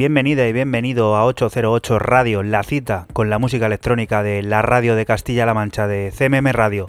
Bienvenida 0.00 0.48
y 0.48 0.54
bienvenido 0.54 1.14
a 1.14 1.26
808 1.26 1.98
Radio, 1.98 2.42
la 2.42 2.62
cita 2.62 3.06
con 3.12 3.28
la 3.28 3.38
música 3.38 3.66
electrónica 3.66 4.22
de 4.22 4.42
la 4.42 4.62
radio 4.62 4.96
de 4.96 5.04
Castilla-La 5.04 5.52
Mancha 5.52 5.86
de 5.86 6.10
CMM 6.10 6.52
Radio. 6.52 6.88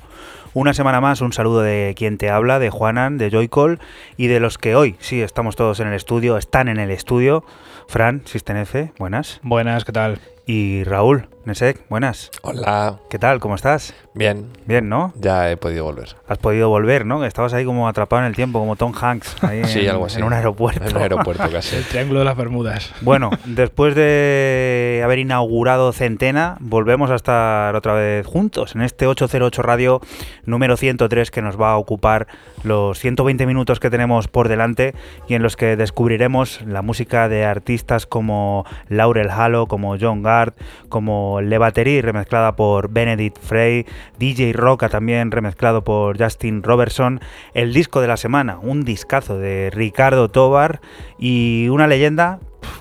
Una 0.53 0.73
semana 0.73 1.01
más, 1.01 1.19
un 1.19 1.33
saludo 1.33 1.59
de 1.59 1.93
quien 1.97 2.17
te 2.17 2.29
habla, 2.29 2.57
de 2.57 2.69
Juanan, 2.69 3.17
de 3.17 3.29
Joycall 3.29 3.79
y 4.15 4.27
de 4.27 4.39
los 4.39 4.57
que 4.57 4.77
hoy, 4.77 4.95
sí, 4.99 5.21
estamos 5.21 5.57
todos 5.57 5.81
en 5.81 5.89
el 5.89 5.93
estudio, 5.93 6.37
están 6.37 6.69
en 6.69 6.79
el 6.79 6.89
estudio. 6.89 7.43
Fran, 7.89 8.23
F, 8.33 8.93
buenas. 8.97 9.41
Buenas, 9.43 9.83
¿qué 9.83 9.91
tal? 9.91 10.21
Y 10.45 10.85
Raúl, 10.85 11.27
Nesek, 11.43 11.89
buenas. 11.89 12.29
Hola. 12.43 12.99
¿Qué 13.09 13.17
tal? 13.17 13.39
¿Cómo 13.39 13.55
estás? 13.55 13.95
Bien. 14.13 14.45
Bien, 14.67 14.89
¿no? 14.89 15.11
Ya 15.15 15.49
he 15.49 15.57
podido 15.57 15.85
volver. 15.85 16.15
Has 16.27 16.37
podido 16.37 16.69
volver, 16.69 17.03
¿no? 17.07 17.25
Estabas 17.25 17.55
ahí 17.55 17.65
como 17.65 17.87
atrapado 17.87 18.21
en 18.21 18.27
el 18.27 18.35
tiempo, 18.35 18.59
como 18.59 18.75
Tom 18.75 18.93
Hanks, 18.93 19.37
ahí 19.43 19.63
sí, 19.65 19.79
en, 19.79 19.89
algo 19.89 20.05
así. 20.05 20.19
en 20.19 20.25
un 20.25 20.33
aeropuerto. 20.33 20.87
En 20.87 20.95
un 20.95 21.01
aeropuerto 21.01 21.49
casi. 21.51 21.77
el 21.77 21.85
Triángulo 21.85 22.19
de 22.19 22.25
las 22.25 22.37
Bermudas. 22.37 22.93
Bueno, 23.01 23.31
después 23.45 23.95
de 23.95 25.01
haber 25.03 25.17
inaugurado 25.17 25.91
Centena, 25.93 26.57
volvemos 26.59 27.09
a 27.09 27.15
estar 27.15 27.75
otra 27.75 27.93
vez 27.93 28.23
juntos 28.27 28.75
en 28.75 28.83
este 28.83 29.07
808 29.07 29.63
Radio 29.63 29.99
número 30.45 30.77
103 30.77 31.31
que 31.31 31.41
nos 31.41 31.59
va 31.59 31.71
a 31.71 31.77
ocupar 31.77 32.27
los 32.63 32.99
120 32.99 33.47
minutos 33.47 33.79
que 33.79 33.89
tenemos 33.89 34.27
por 34.27 34.47
delante 34.47 34.93
y 35.27 35.33
en 35.33 35.41
los 35.41 35.55
que 35.55 35.75
descubriremos 35.75 36.61
la 36.67 36.83
música 36.83 37.27
de 37.29 37.45
artistas 37.45 38.05
como 38.05 38.63
Laurel 38.89 39.31
Halo, 39.31 39.65
como 39.65 39.97
John 39.99 40.21
Gard, 40.21 40.53
como 40.89 41.30
Le 41.39 41.57
Battery, 41.57 42.01
remezclada 42.01 42.55
por 42.55 42.89
Benedict 42.89 43.39
Frey, 43.39 43.85
DJ 44.19 44.51
Roca 44.53 44.89
también 44.89 45.31
remezclado 45.31 45.83
por 45.83 46.21
Justin 46.21 46.63
Robertson, 46.63 47.21
el 47.53 47.73
disco 47.73 48.01
de 48.01 48.07
la 48.07 48.17
semana, 48.17 48.57
un 48.61 48.83
discazo 48.83 49.37
de 49.37 49.69
Ricardo 49.71 50.27
Tobar 50.27 50.81
y 51.17 51.69
una 51.69 51.87
leyenda 51.87 52.39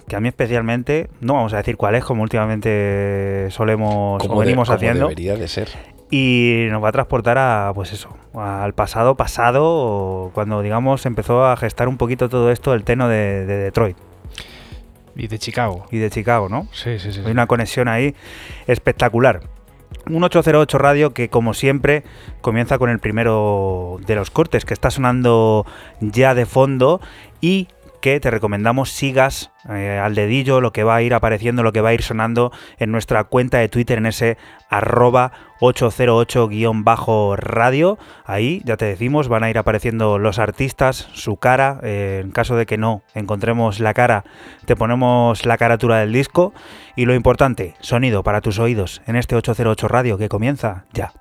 que 0.09 0.17
a 0.17 0.21
mí 0.21 0.29
especialmente, 0.29 1.09
no 1.21 1.35
vamos 1.35 1.53
a 1.55 1.59
decir 1.59 1.77
cuál 1.77 1.95
es, 1.95 2.05
como 2.05 2.23
últimamente 2.23 3.47
solemos 3.51 4.23
o 4.29 4.39
venimos 4.39 4.69
de, 4.69 4.75
haciendo. 4.75 5.07
Debería 5.07 5.37
de 5.37 5.49
ser. 5.49 5.69
Y 6.11 6.67
nos 6.71 6.83
va 6.83 6.89
a 6.89 6.93
transportar 6.93 7.39
a, 7.39 7.71
pues 7.75 7.93
eso, 7.93 8.17
al 8.35 8.75
pasado 8.75 9.15
pasado, 9.15 10.33
cuando 10.35 10.63
digamos 10.63 11.07
empezó 11.07 11.45
a 11.45 11.57
gestar 11.57 11.87
un 11.87 11.97
poquito 11.97 12.29
todo 12.29 12.51
esto 12.51 12.75
el 12.75 12.83
teno 12.83 13.09
de, 13.09 13.47
de 13.47 13.57
Detroit. 13.57 13.97
Y 15.17 15.29
de 15.29 15.39
Chicago. 15.39 15.87
Y 15.91 15.99
de 15.99 16.11
Chicago, 16.11 16.49
¿no? 16.49 16.69
Sí, 16.73 16.99
sí, 16.99 17.13
sí. 17.13 17.21
Hay 17.25 17.33
una 17.33 17.47
conexión 17.47 17.89
ahí 17.89 18.15
espectacular. 18.67 19.43
Un 20.09 20.23
808 20.23 20.79
radio 20.79 21.13
que 21.13 21.29
como 21.29 21.53
siempre 21.53 22.05
comienza 22.41 22.79
con 22.79 22.91
el 22.91 23.01
primero 23.01 23.99
de 24.07 24.15
los 24.15 24.31
cortes 24.31 24.65
que 24.65 24.75
está 24.75 24.91
sonando 24.91 25.67
ya 26.01 26.35
de 26.35 26.47
fondo 26.47 27.01
y 27.41 27.69
que 28.01 28.21
te 28.21 28.31
recomendamos 28.31 28.91
sigas 28.91 29.51
eh, 29.69 30.01
al 30.03 30.15
dedillo 30.15 30.61
lo 30.61 30.73
que 30.73 30.85
va 30.85 30.97
a 30.97 31.03
ir 31.03 31.15
apareciendo, 31.15 31.63
lo 31.63 31.73
que 31.73 31.81
va 31.81 31.89
a 31.91 31.95
ir 31.95 32.03
sonando 32.03 32.53
en 32.79 32.91
nuestra 32.91 33.25
cuenta 33.25 33.59
de 33.59 33.69
Twitter 33.69 33.99
en 33.99 34.07
ese 34.07 34.39
arroba 34.69 35.33
808-radio. 35.61 37.99
Ahí, 38.25 38.63
ya 38.65 38.77
te 38.77 38.87
decimos, 38.87 39.29
van 39.29 39.45
a 39.45 39.51
ir 39.51 39.59
apareciendo 39.59 40.19
los 40.19 40.39
artistas, 40.39 41.09
su 41.13 41.37
cara. 41.37 41.81
Eh, 41.83 42.23
en 42.25 42.31
caso 42.31 42.57
de 42.57 42.67
que 42.67 42.79
no 42.79 43.03
encontremos 43.15 43.81
la 43.81 43.95
cara, 43.95 44.25
te 44.65 44.77
ponemos 44.77 45.45
la 45.45 45.59
carátula 45.59 45.99
del 45.99 46.13
disco. 46.13 46.55
Y 46.97 47.05
lo 47.05 47.15
importante, 47.15 47.75
sonido 47.81 48.23
para 48.23 48.41
tus 48.41 48.59
oídos 48.59 49.03
en 49.07 49.17
este 49.17 49.37
808 49.37 49.89
radio 49.89 50.19
que 50.19 50.29
comienza 50.29 50.85
ya. 50.93 51.13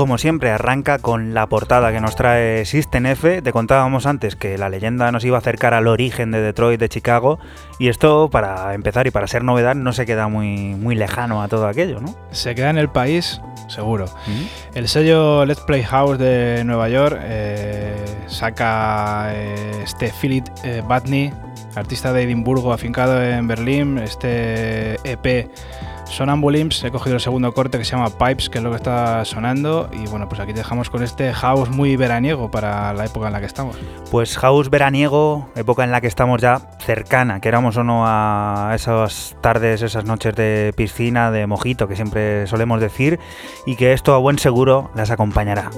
Como 0.00 0.16
siempre, 0.16 0.50
arranca 0.50 0.98
con 0.98 1.34
la 1.34 1.46
portada 1.46 1.92
que 1.92 2.00
nos 2.00 2.16
trae 2.16 2.64
System 2.64 3.04
F. 3.04 3.42
Te 3.42 3.52
contábamos 3.52 4.06
antes 4.06 4.34
que 4.34 4.56
la 4.56 4.70
leyenda 4.70 5.12
nos 5.12 5.26
iba 5.26 5.36
a 5.36 5.40
acercar 5.40 5.74
al 5.74 5.86
origen 5.88 6.30
de 6.30 6.40
Detroit, 6.40 6.80
de 6.80 6.88
Chicago, 6.88 7.38
y 7.78 7.88
esto, 7.88 8.30
para 8.30 8.72
empezar 8.72 9.06
y 9.06 9.10
para 9.10 9.26
ser 9.26 9.44
novedad, 9.44 9.74
no 9.74 9.92
se 9.92 10.06
queda 10.06 10.26
muy, 10.26 10.74
muy 10.74 10.94
lejano 10.94 11.42
a 11.42 11.48
todo 11.48 11.66
aquello, 11.66 12.00
¿no? 12.00 12.14
Se 12.30 12.54
queda 12.54 12.70
en 12.70 12.78
el 12.78 12.88
país, 12.88 13.42
seguro. 13.68 14.06
El 14.72 14.88
sello 14.88 15.44
Let's 15.44 15.60
Play 15.60 15.82
House 15.82 16.16
de 16.16 16.62
Nueva 16.64 16.88
York 16.88 17.18
eh, 17.20 18.02
saca 18.26 19.34
eh, 19.34 19.82
este 19.84 20.10
Philip 20.18 20.46
eh, 20.64 20.82
Batney, 20.88 21.30
artista 21.74 22.14
de 22.14 22.22
Edimburgo 22.22 22.72
afincado 22.72 23.22
en 23.22 23.46
Berlín, 23.46 23.98
este 23.98 24.94
EP 25.04 25.50
Sonambulims, 26.10 26.82
he 26.84 26.90
cogido 26.90 27.14
el 27.14 27.20
segundo 27.20 27.52
corte 27.52 27.78
que 27.78 27.84
se 27.84 27.92
llama 27.92 28.10
Pipes, 28.10 28.50
que 28.50 28.58
es 28.58 28.64
lo 28.64 28.70
que 28.70 28.76
está 28.76 29.24
sonando. 29.24 29.88
Y 29.92 30.06
bueno, 30.08 30.28
pues 30.28 30.40
aquí 30.40 30.52
te 30.52 30.58
dejamos 30.58 30.90
con 30.90 31.02
este 31.02 31.32
house 31.32 31.70
muy 31.70 31.96
veraniego 31.96 32.50
para 32.50 32.92
la 32.92 33.06
época 33.06 33.28
en 33.28 33.32
la 33.32 33.40
que 33.40 33.46
estamos. 33.46 33.76
Pues 34.10 34.36
house 34.38 34.70
veraniego, 34.70 35.48
época 35.54 35.84
en 35.84 35.92
la 35.92 36.00
que 36.00 36.08
estamos 36.08 36.40
ya 36.40 36.60
cercana, 36.80 37.40
queramos 37.40 37.76
o 37.76 37.84
no 37.84 38.04
a 38.06 38.72
esas 38.74 39.36
tardes, 39.40 39.82
esas 39.82 40.04
noches 40.04 40.34
de 40.34 40.72
piscina, 40.76 41.30
de 41.30 41.46
mojito 41.46 41.88
que 41.88 41.96
siempre 41.96 42.46
solemos 42.46 42.80
decir, 42.80 43.18
y 43.64 43.76
que 43.76 43.92
esto 43.92 44.14
a 44.14 44.18
buen 44.18 44.38
seguro 44.38 44.90
las 44.94 45.10
acompañará. 45.10 45.70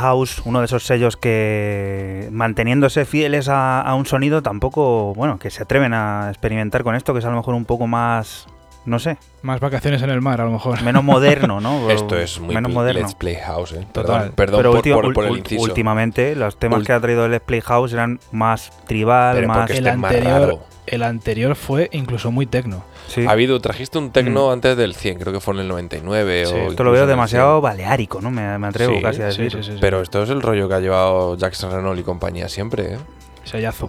House, 0.00 0.42
uno 0.44 0.60
de 0.60 0.66
esos 0.66 0.84
sellos 0.84 1.16
que 1.16 2.28
manteniéndose 2.32 3.04
fieles 3.04 3.48
a, 3.48 3.92
un 3.94 4.06
sonido 4.06 4.42
tampoco, 4.42 5.14
bueno, 5.14 5.38
que 5.38 5.50
se 5.50 5.62
atreven 5.62 5.94
a 5.94 6.28
experimentar 6.28 6.82
con 6.82 6.94
esto, 6.94 7.12
que 7.12 7.20
es 7.20 7.24
a 7.24 7.30
lo 7.30 7.36
mejor 7.36 7.54
un 7.54 7.64
poco 7.64 7.86
más, 7.86 8.46
no 8.84 8.98
sé. 8.98 9.18
Más 9.42 9.60
vacaciones 9.60 10.02
en 10.02 10.10
el 10.10 10.20
mar, 10.20 10.40
a 10.40 10.44
lo 10.44 10.52
mejor. 10.52 10.82
Menos 10.82 11.04
moderno, 11.04 11.60
¿no? 11.60 11.90
Esto 11.92 12.18
es 12.18 12.40
muy 12.40 12.54
menos 12.54 12.72
moderno. 12.72 13.02
Let's 13.02 13.14
Play 13.14 13.36
House, 13.36 13.72
¿eh? 13.72 13.86
Total. 13.92 14.32
Perdón, 14.32 14.62
perdón 14.62 15.12
por, 15.12 15.24
el 15.26 15.38
inciso. 15.38 15.62
Últimamente, 15.62 16.34
los 16.34 16.58
temas 16.58 16.84
que 16.84 16.92
ha 16.92 17.00
traído 17.00 17.26
el 17.26 17.32
Let's 17.32 17.44
Play 17.44 17.60
House 17.60 17.92
eran 17.92 18.20
más 18.32 18.72
tribal, 18.86 19.46
más... 19.46 19.70
El 19.70 19.86
anterior, 19.86 20.58
el 20.86 21.02
anterior 21.02 21.54
fue 21.56 21.88
incluso 21.92 22.30
muy 22.30 22.46
tecno. 22.46 22.84
Ha 23.26 23.30
habido, 23.30 23.60
trajiste 23.60 23.98
un 23.98 24.10
tecno 24.10 24.48
mm. 24.48 24.52
antes 24.52 24.76
del 24.76 24.94
100, 24.94 25.18
creo 25.18 25.32
que 25.32 25.40
fue 25.40 25.54
en 25.54 25.60
el 25.60 25.68
99. 25.68 26.46
Sí, 26.46 26.54
esto 26.54 26.84
lo 26.84 26.92
veo 26.92 27.06
demasiado 27.06 27.60
baleárico, 27.60 28.20
¿no? 28.20 28.30
Me, 28.30 28.42
atrevo 28.66 29.00
casi 29.02 29.22
a 29.22 29.26
decir. 29.26 29.78
Pero 29.80 30.00
esto 30.00 30.22
es 30.22 30.30
el 30.30 30.42
rollo 30.42 30.68
que 30.68 30.74
ha 30.74 30.80
llevado 30.80 31.36
Jackson 31.36 31.72
Renault 31.72 31.98
y 31.98 32.02
compañía 32.02 32.48
siempre, 32.48 32.94
¿eh? 32.94 32.98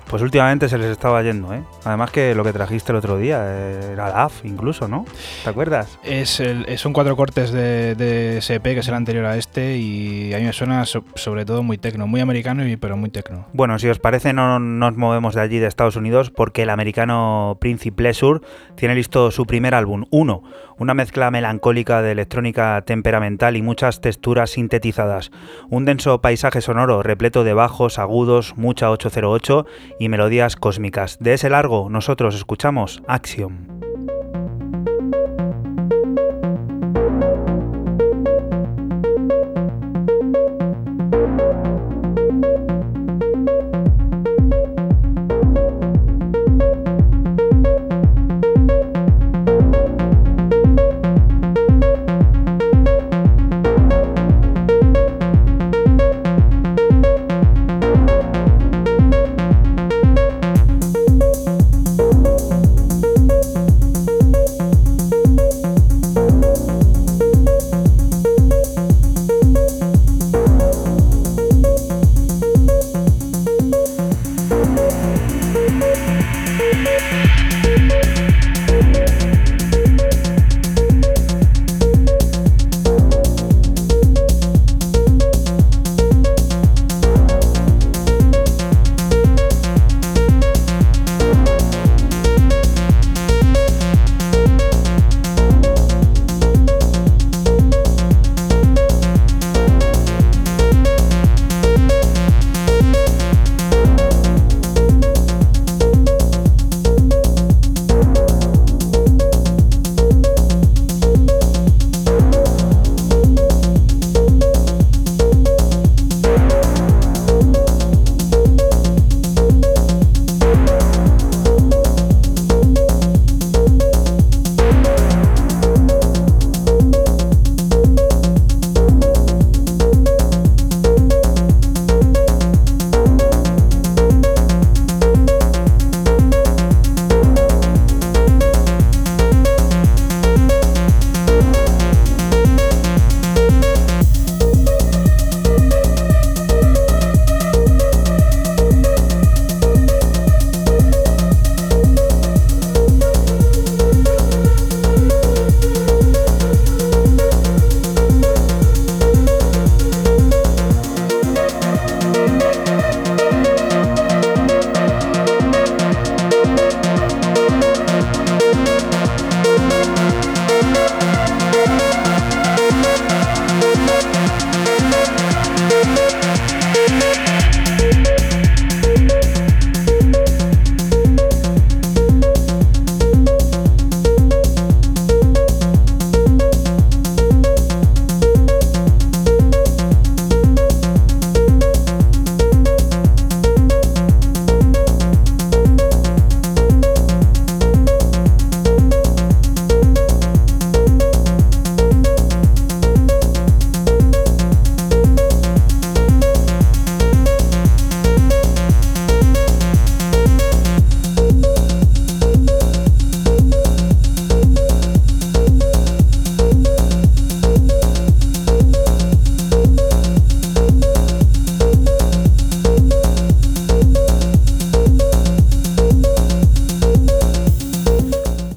Pues 0.06 0.22
últimamente 0.22 0.70
se 0.70 0.78
les 0.78 0.90
estaba 0.90 1.22
yendo, 1.24 1.54
¿eh? 1.54 1.64
Además 1.84 2.12
que 2.12 2.34
lo 2.36 2.44
que 2.44 2.54
trajiste 2.54 2.92
el 2.92 2.98
otro 2.98 3.18
día 3.18 3.42
eh, 3.44 3.92
era 3.94 4.10
DAF 4.10 4.46
incluso, 4.46 4.88
¿no? 4.88 5.06
¿Te 5.44 5.50
acuerdas? 5.50 6.00
Es 6.04 6.40
el, 6.40 6.66
son 6.78 6.94
cuatro 6.94 7.16
cortes 7.16 7.52
de, 7.52 7.96
de, 7.96 8.38
SP, 8.42 8.74
que 8.74 8.80
es 8.80 8.88
el 8.88 8.94
anterior 8.94 9.26
a 9.26 9.38
este, 9.38 9.78
y 9.78 10.34
a 10.34 10.38
mí 10.38 10.46
me 10.46 10.54
suena 10.54 10.86
sobre 10.86 11.46
todo 11.46 11.64
muy 11.64 11.78
tecno, 11.78 12.08
muy 12.08 12.22
americano, 12.22 12.68
y, 12.68 12.78
pero 12.78 12.98
muy 12.98 13.10
tecno. 13.10 13.48
Bueno, 13.54 13.78
si 13.80 13.88
os 13.88 14.00
parece, 14.00 14.34
no 14.34 14.60
nos 14.60 14.98
movemos 14.98 15.36
de 15.36 15.42
allí, 15.42 15.60
de 15.60 15.68
Estados 15.68 15.96
Unidos, 15.96 16.32
porque 16.32 16.64
el 16.64 16.70
americano 16.70 17.58
Principe 17.60 17.98
Pleasure 17.98 18.42
tiene 18.76 18.96
listo 18.96 19.32
su 19.32 19.46
primer 19.46 19.76
álbum, 19.76 20.06
Uno, 20.12 20.44
una 20.78 20.94
mezcla 20.94 21.30
melancólica 21.30 22.02
de 22.02 22.14
electrónica 22.14 22.82
temperamental 22.82 23.56
y 23.56 23.62
muchas 23.62 24.02
texturas 24.02 24.52
sintetizadas. 24.52 25.32
Un 25.70 25.86
denso 25.86 26.22
paisaje 26.22 26.62
sonoro 26.62 27.04
repleto 27.04 27.44
de 27.44 27.54
bajos, 27.54 28.00
agudos, 28.00 28.58
mucha 28.58 28.90
808 28.90 29.51
y 30.00 30.10
melodías 30.10 30.56
cósmicas. 30.56 31.18
De 31.20 31.34
ese 31.34 31.50
largo 31.50 31.90
nosotros 31.90 32.36
escuchamos 32.36 33.02
Axiom. 33.08 33.81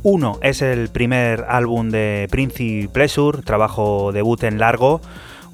1 0.04 0.38
es 0.42 0.61
el 0.61 0.90
primer 0.90 1.46
álbum 1.49 1.88
de 1.88 2.28
Princi 2.30 2.88
Pleasure, 2.88 3.40
trabajo 3.40 4.12
debut 4.12 4.44
en 4.44 4.58
largo, 4.58 5.00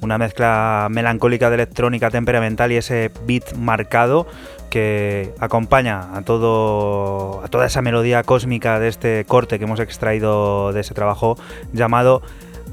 una 0.01 0.17
mezcla 0.17 0.89
melancólica 0.91 1.49
de 1.49 1.55
electrónica 1.55 2.09
temperamental 2.09 2.69
y 2.73 2.75
ese 2.75 3.11
beat 3.25 3.55
marcado 3.55 4.27
que 4.69 5.33
acompaña 5.39 6.17
a 6.17 6.23
todo 6.23 7.41
a 7.45 7.47
toda 7.47 7.65
esa 7.65 7.81
melodía 7.81 8.23
cósmica 8.23 8.77
de 8.81 8.89
este 8.89 9.23
corte 9.25 9.57
que 9.57 9.63
hemos 9.63 9.79
extraído 9.79 10.73
de 10.73 10.81
ese 10.81 10.93
trabajo 10.93 11.37
llamado 11.71 12.21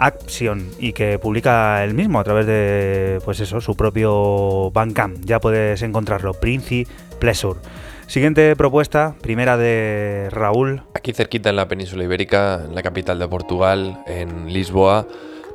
Action 0.01 0.69
y 0.81 0.93
que 0.93 1.21
publica 1.21 1.85
el 1.85 1.95
mismo 1.95 2.19
a 2.19 2.25
través 2.25 2.47
de 2.47 3.21
pues 3.25 3.39
eso, 3.39 3.61
su 3.61 3.77
propio 3.77 4.73
Bandcamp. 4.73 5.25
Ya 5.25 5.39
puedes 5.39 5.83
encontrarlo, 5.83 6.35
Princi 6.35 6.89
Pleasure. 7.21 7.61
Siguiente 8.09 8.57
propuesta, 8.57 9.15
primera 9.21 9.57
de 9.59 10.29
Raúl. 10.31 10.83
Aquí 10.95 11.13
cerquita 11.13 11.51
en 11.51 11.57
la 11.57 11.69
península 11.69 12.05
ibérica, 12.05 12.63
en 12.67 12.75
la 12.75 12.83
capital 12.83 13.19
de 13.19 13.29
Portugal, 13.29 14.03
en 14.07 14.53
Lisboa, 14.53 15.07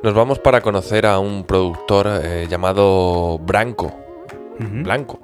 Nos 0.04 0.12
vamos 0.12 0.38
para 0.38 0.60
conocer 0.60 1.06
a 1.06 1.18
un 1.18 1.44
productor 1.44 2.06
eh, 2.22 2.46
llamado 2.48 3.38
Branco. 3.38 3.90
Blanco. 4.60 5.18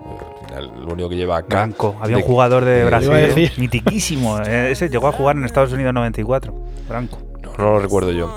eh, 0.55 0.57
El 0.59 0.89
único 0.91 1.09
que 1.11 1.17
lleva 1.17 1.37
acá. 1.37 1.65
Blanco. 1.65 1.97
Había 2.01 2.17
de- 2.17 2.23
un 2.23 2.29
jugador 2.29 2.65
de 2.65 2.71
de- 2.79 2.85
Brasil 2.87 3.53
mitiquísimo. 3.59 4.41
eh, 4.41 4.71
Ese 4.71 4.89
llegó 4.89 5.07
a 5.09 5.13
jugar 5.13 5.37
en 5.37 5.45
Estados 5.45 5.73
Unidos 5.73 5.93
94. 5.93 6.55
Blanco. 6.89 7.19
No, 7.43 7.53
no 7.59 7.65
lo 7.75 7.79
recuerdo 7.79 8.11
yo. 8.11 8.35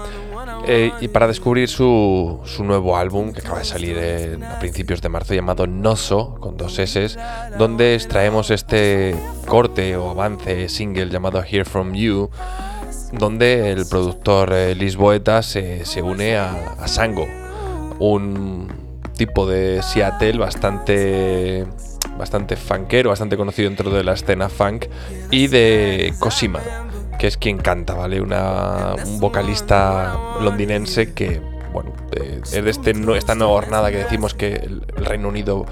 Eh, 0.65 0.91
y 1.01 1.09
para 1.09 1.27
descubrir 1.27 1.67
su, 1.67 2.39
su 2.45 2.63
nuevo 2.63 2.95
álbum, 2.95 3.33
que 3.33 3.41
acaba 3.41 3.59
de 3.59 3.65
salir 3.65 3.97
a 4.43 4.59
principios 4.59 5.01
de 5.01 5.09
marzo, 5.09 5.33
llamado 5.33 5.67
Noso, 5.67 6.35
con 6.39 6.55
dos 6.55 6.79
S, 6.79 7.17
donde 7.57 7.95
extraemos 7.95 8.49
este 8.49 9.15
corte 9.45 9.97
o 9.97 10.11
avance 10.11 10.69
single 10.69 11.09
llamado 11.09 11.43
Hear 11.43 11.65
From 11.65 11.93
You, 11.93 12.29
donde 13.11 13.71
el 13.71 13.85
productor 13.85 14.53
eh, 14.53 14.73
Lisboeta 14.75 15.43
se, 15.43 15.85
se 15.85 16.01
une 16.01 16.37
a, 16.37 16.75
a 16.79 16.87
Sango, 16.87 17.27
un 17.99 18.71
tipo 19.17 19.45
de 19.45 19.81
Seattle 19.83 20.37
bastante 20.37 21.67
bastante 22.17 22.55
funkero, 22.55 23.09
bastante 23.09 23.37
conocido 23.37 23.69
dentro 23.69 23.89
de 23.89 24.03
la 24.03 24.13
escena 24.13 24.49
funk, 24.49 24.85
y 25.31 25.47
de 25.47 26.13
Cosima, 26.19 26.61
que 27.23 27.27
es 27.27 27.37
quien 27.37 27.57
canta, 27.57 27.93
¿vale? 27.93 28.19
Un 28.19 29.21
vocalista 29.21 30.13
londinense 30.41 31.13
que, 31.13 31.39
bueno, 31.71 31.93
eh, 32.11 32.41
es 32.43 32.51
de 32.51 32.69
este, 32.69 32.93
no- 32.93 33.15
esta 33.15 33.33
nueva 33.33 33.53
jornada 33.53 33.91
que 33.91 33.99
decimos 33.99 34.33
que 34.33 34.55
el, 34.55 34.81
Reino 34.97 35.29
Unido 35.29 35.65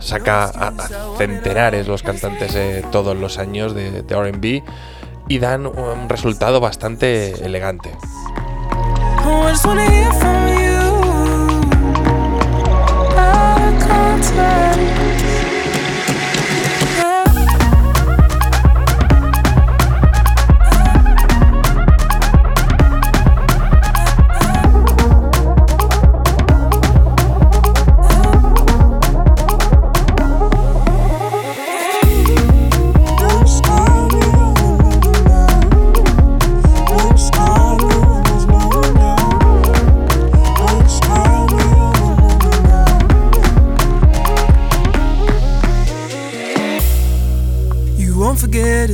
saca 0.00 0.46
a, 0.46 0.72
centenares 1.16 1.86
los 1.86 2.02
cantantes 2.02 2.56
eh, 2.56 2.84
todos 2.90 3.16
los 3.16 3.38
años 3.38 3.72
de 3.72 4.02
RB 4.02 4.64
y 5.28 5.38
dan 5.38 5.66
un 5.66 6.08
resultado 6.08 6.58
bastante 6.58 7.46
elegante. 7.46 7.92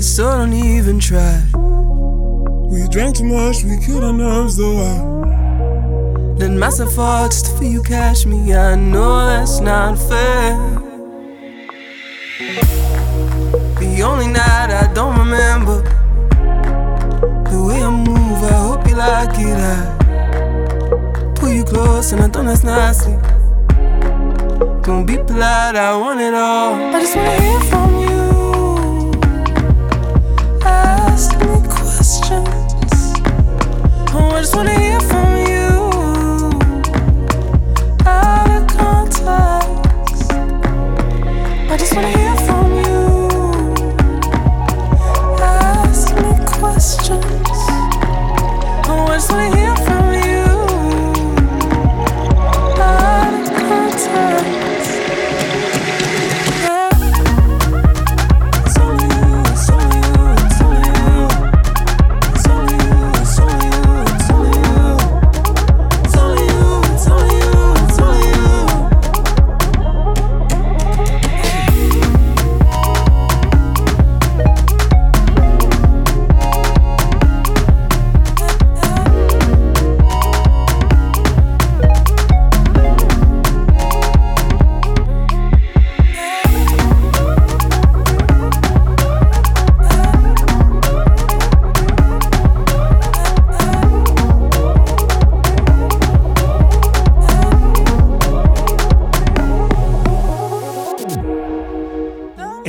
It, 0.02 0.04
so 0.04 0.24
don't 0.30 0.52
even 0.52 0.98
try. 0.98 1.42
We 2.72 2.88
drank 2.88 3.16
too 3.16 3.24
much, 3.24 3.62
we 3.62 3.78
killed 3.84 4.04
our 4.04 4.12
nerves 4.12 4.56
though. 4.56 4.80
I 4.90 6.38
Then 6.38 6.58
myself 6.58 6.94
fall 6.94 7.28
just 7.28 7.56
for 7.56 7.64
you 7.64 7.82
catch 7.82 8.26
me. 8.26 8.52
I 8.54 8.74
know 8.74 9.26
that's 9.26 9.60
not 9.60 9.98
fair. 10.08 10.54
The 13.80 14.02
only 14.02 14.26
night 14.26 14.70
I 14.82 14.92
don't 14.92 15.16
remember 15.24 15.78
the 17.50 17.58
way 17.66 17.82
I 17.82 17.90
move. 17.90 18.40
I 18.42 18.56
hope 18.66 18.88
you 18.88 18.96
like 18.96 19.38
it. 19.48 19.58
I 19.72 21.34
pull 21.36 21.52
you 21.52 21.64
close 21.64 22.12
and 22.12 22.22
I 22.22 22.28
don't 22.28 22.48
ask 22.48 22.64
nicely. 22.64 23.16
Don't 24.82 25.06
be 25.06 25.16
polite, 25.16 25.76
I 25.76 25.96
want 25.96 26.20
it 26.20 26.34
all. 26.34 26.74
I 26.74 27.00
just 27.00 27.14
wanna 27.16 27.40
hear 27.40 27.60
from 27.70 27.91
just 34.42 34.56
wanna 34.56 34.76
hear 34.76 34.98
from 35.02 35.36
you. 35.36 35.68
Out 38.04 38.50
of 38.50 38.66
context. 38.76 40.32
I 41.70 41.76
just 41.78 41.94
wanna 41.94 42.08
hear 42.08 42.21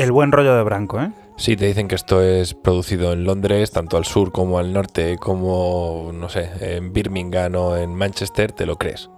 El 0.03 0.11
buen 0.11 0.33
rollo 0.33 0.53
de 0.53 0.63
Branco, 0.63 0.99
¿eh? 0.99 1.11
Sí, 1.37 1.55
te 1.55 1.65
dicen 1.65 1.87
que 1.87 1.95
esto 1.95 2.21
es 2.21 2.53
producido 2.55 3.13
en 3.13 3.23
Londres, 3.23 3.71
tanto 3.71 3.95
al 3.95 4.03
sur 4.03 4.33
como 4.33 4.59
al 4.59 4.73
norte, 4.73 5.17
como, 5.17 6.11
no 6.13 6.27
sé, 6.27 6.49
en 6.59 6.91
Birmingham 6.91 7.55
o 7.55 7.77
en 7.77 7.95
Manchester, 7.95 8.51
te 8.51 8.65
lo 8.65 8.75
crees. 8.75 9.09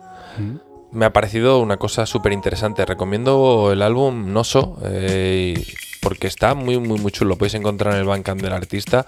Me 0.92 1.06
ha 1.06 1.12
parecido 1.12 1.60
una 1.60 1.78
cosa 1.78 2.06
súper 2.06 2.34
interesante. 2.34 2.86
Recomiendo 2.86 3.72
el 3.72 3.82
álbum 3.82 4.32
Noso, 4.32 4.78
eh, 4.84 5.66
porque 6.06 6.28
está 6.28 6.54
muy, 6.54 6.78
muy, 6.80 7.00
muy 7.00 7.12
chulo. 7.12 7.30
Lo 7.32 7.36
podéis 7.38 7.56
encontrar 7.56 7.96
en 7.96 8.02
el 8.02 8.06
Bandcamp 8.06 8.40
del 8.42 8.54
artista. 8.54 9.08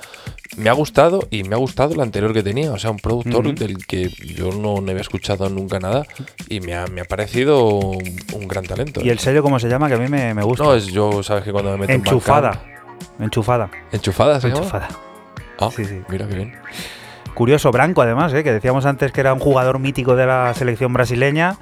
Me 0.58 0.70
ha 0.70 0.74
gustado 0.74 1.27
y 1.30 1.44
me 1.44 1.54
ha 1.54 1.58
gustado 1.60 1.94
el 1.94 2.01
anterior 2.01 2.34
que 2.34 2.42
tenía. 2.42 2.72
O 2.74 2.80
sea, 2.80 2.89
un 2.89 2.98
productor 2.98 3.54
del 3.54 3.86
que 3.86 4.10
yo 4.10 4.50
no, 4.51 4.82
no 4.82 4.89
había 4.89 5.01
escuchado 5.01 5.48
nunca 5.50 5.80
nada. 5.80 6.06
Y 6.50 6.60
me 6.60 6.74
ha, 6.75 6.88
me 6.88 7.01
ha 7.01 7.06
parecido 7.06 7.66
un, 7.68 8.01
un 8.34 8.48
gran 8.48 8.66
talento. 8.66 9.01
¿Y 9.04 9.10
el 9.12 9.20
sello 9.20 9.44
cómo 9.44 9.60
se 9.60 9.70
llama? 9.70 9.88
Que 9.88 9.94
a 9.94 9.98
mí 10.00 10.08
me, 10.10 10.34
me 10.34 10.42
gusta. 10.44 10.63
No, 10.63 10.74
es 10.74 10.88
yo, 10.88 11.22
sabes 11.22 11.44
que 11.44 11.51
cuando 11.51 11.72
me 11.74 11.77
meto 11.77 11.92
en 11.94 12.00
Enchufada. 12.00 12.51
Bandcamp- 12.54 13.24
Enchufada. 13.24 13.70
¿Enchufada 13.92 14.42
se 14.42 14.48
llama? 14.48 14.60
Enchufada. 14.62 14.88
Ah, 15.60 15.70
Sí, 15.75 15.86
sí. 15.86 16.01
mira 16.10 16.27
qué 16.27 16.36
bien. 16.36 16.54
Curioso, 17.36 17.72
Branco 17.72 18.01
además, 18.01 18.34
¿eh? 18.34 18.44
que 18.44 18.51
decíamos 18.51 18.86
antes 18.88 19.12
que 19.12 19.22
era 19.22 19.32
un 19.34 19.39
jugador 19.39 19.77
mítico 19.77 20.16
de 20.16 20.25
la 20.25 20.51
selección 20.56 20.92
brasileña. 20.94 21.58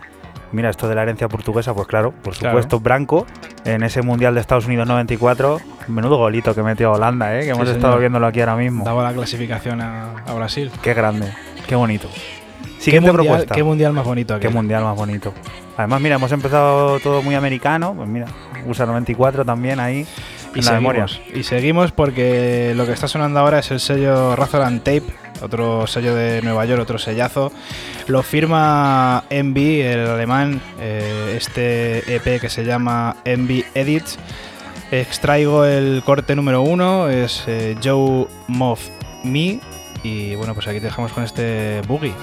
Mira, 0.52 0.70
esto 0.70 0.88
de 0.88 0.96
la 0.96 1.02
herencia 1.04 1.28
portuguesa, 1.28 1.74
pues 1.74 1.88
claro, 1.88 2.12
por 2.12 2.34
Claro. 2.36 2.56
supuesto, 2.58 2.80
Branco, 2.80 3.26
en 3.66 3.84
ese 3.84 4.02
Mundial 4.02 4.36
de 4.36 4.42
Estados 4.42 4.66
Unidos 4.68 4.88
94, 4.88 5.60
menudo 5.88 6.18
golito 6.18 6.54
que 6.56 6.64
metió 6.64 6.92
Holanda, 6.94 7.36
¿eh? 7.38 7.42
que 7.42 7.50
hemos 7.50 7.60
señor. 7.68 7.76
estado 7.78 7.98
viéndolo 7.98 8.28
aquí 8.28 8.40
ahora 8.40 8.56
mismo. 8.56 8.86
Daba 8.86 9.04
la 9.04 9.14
clasificación 9.14 9.82
a, 9.82 10.12
a 10.26 10.34
Brasil. 10.34 10.72
Qué 10.82 10.94
grande, 10.94 11.32
qué 11.68 11.76
bonito. 11.76 12.08
¿Qué 12.14 12.82
Siguiente 12.92 13.12
mundial, 13.12 13.28
propuesta. 13.34 13.56
qué 13.56 13.64
mundial 13.64 13.94
más 13.94 14.06
bonito 14.06 14.34
Qué 14.36 14.48
aquel. 14.48 14.54
mundial 14.54 14.84
más 14.84 14.96
bonito. 14.96 15.34
Además, 15.76 16.02
mira, 16.02 16.16
hemos 16.16 16.32
empezado 16.32 17.00
todo 17.00 17.22
muy 17.24 17.34
americano. 17.34 17.94
Pues 17.96 18.08
mira, 18.08 18.28
USA 18.68 18.86
94 18.86 19.44
también 19.44 19.80
ahí 19.80 20.06
Y 20.54 20.60
en 20.60 20.66
la 20.66 20.72
memoria. 20.74 21.08
seguimos, 21.08 21.36
y 21.36 21.44
seguimos 21.44 21.92
porque 21.92 22.74
lo 22.76 22.86
que 22.86 22.92
está 22.92 23.08
sonando 23.08 23.40
ahora 23.40 23.60
es 23.60 23.72
el 23.72 23.80
sello 23.80 24.36
Razor 24.36 24.62
and 24.62 24.84
Tape, 24.84 25.04
otro 25.42 25.88
sello 25.88 26.16
de 26.16 26.42
Nueva 26.42 26.66
York, 26.66 26.82
otro 26.82 26.98
sellazo. 26.98 27.52
Lo 28.08 28.24
firma 28.24 29.24
Envy, 29.30 29.82
el 29.82 30.08
alemán, 30.08 30.62
eh, 30.80 31.34
este 31.36 32.16
EP 32.16 32.40
que 32.40 32.50
se 32.50 32.64
llama 32.64 33.18
Envy 33.26 33.66
Edits. 33.74 34.18
Extraigo 34.92 35.66
el 35.66 36.04
corte 36.06 36.36
número 36.36 36.62
uno, 36.62 37.10
es 37.10 37.44
eh, 37.48 37.76
Joe 37.84 38.28
Moff 38.48 38.88
Me. 39.24 39.60
Y 40.04 40.36
bueno, 40.36 40.54
pues 40.54 40.68
aquí 40.68 40.80
te 40.80 40.86
dejamos 40.86 41.12
con 41.12 41.24
este 41.24 41.82
boogie. 41.88 42.14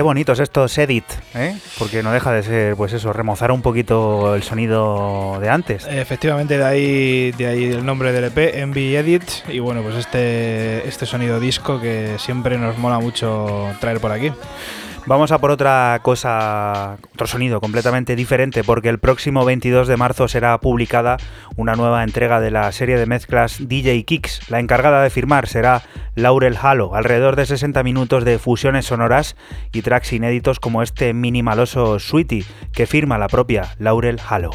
Qué 0.00 0.04
bonitos 0.04 0.40
estos 0.40 0.78
edit, 0.78 1.04
¿eh? 1.34 1.58
Porque 1.78 2.02
no 2.02 2.10
deja 2.10 2.32
de 2.32 2.42
ser, 2.42 2.74
pues 2.74 2.94
eso, 2.94 3.12
remozar 3.12 3.52
un 3.52 3.60
poquito 3.60 4.34
el 4.34 4.42
sonido 4.42 5.38
de 5.42 5.50
antes. 5.50 5.86
Efectivamente, 5.86 6.56
de 6.56 6.64
ahí, 6.64 7.32
de 7.32 7.46
ahí 7.46 7.64
el 7.64 7.84
nombre 7.84 8.10
del 8.10 8.24
EP, 8.24 8.38
Envy 8.62 8.96
Edit, 8.96 9.22
y 9.50 9.58
bueno, 9.58 9.82
pues 9.82 9.96
este, 9.96 10.88
este 10.88 11.04
sonido 11.04 11.38
disco 11.38 11.82
que 11.82 12.14
siempre 12.18 12.56
nos 12.56 12.78
mola 12.78 12.98
mucho 12.98 13.74
traer 13.78 14.00
por 14.00 14.10
aquí. 14.10 14.32
Vamos 15.10 15.32
a 15.32 15.38
por 15.40 15.50
otra 15.50 15.98
cosa, 16.02 16.96
otro 17.14 17.26
sonido 17.26 17.60
completamente 17.60 18.14
diferente, 18.14 18.62
porque 18.62 18.88
el 18.88 19.00
próximo 19.00 19.44
22 19.44 19.88
de 19.88 19.96
marzo 19.96 20.28
será 20.28 20.56
publicada 20.58 21.16
una 21.56 21.74
nueva 21.74 22.04
entrega 22.04 22.38
de 22.38 22.52
la 22.52 22.70
serie 22.70 22.96
de 22.96 23.06
mezclas 23.06 23.56
DJ 23.58 24.04
Kicks. 24.04 24.48
La 24.50 24.60
encargada 24.60 25.02
de 25.02 25.10
firmar 25.10 25.48
será 25.48 25.82
Laurel 26.14 26.56
Halo, 26.62 26.94
alrededor 26.94 27.34
de 27.34 27.46
60 27.46 27.82
minutos 27.82 28.24
de 28.24 28.38
fusiones 28.38 28.86
sonoras 28.86 29.34
y 29.72 29.82
tracks 29.82 30.12
inéditos 30.12 30.60
como 30.60 30.80
este 30.80 31.12
minimaloso 31.12 31.98
Sweetie 31.98 32.44
que 32.72 32.86
firma 32.86 33.18
la 33.18 33.26
propia 33.26 33.74
Laurel 33.80 34.20
Halo. 34.28 34.52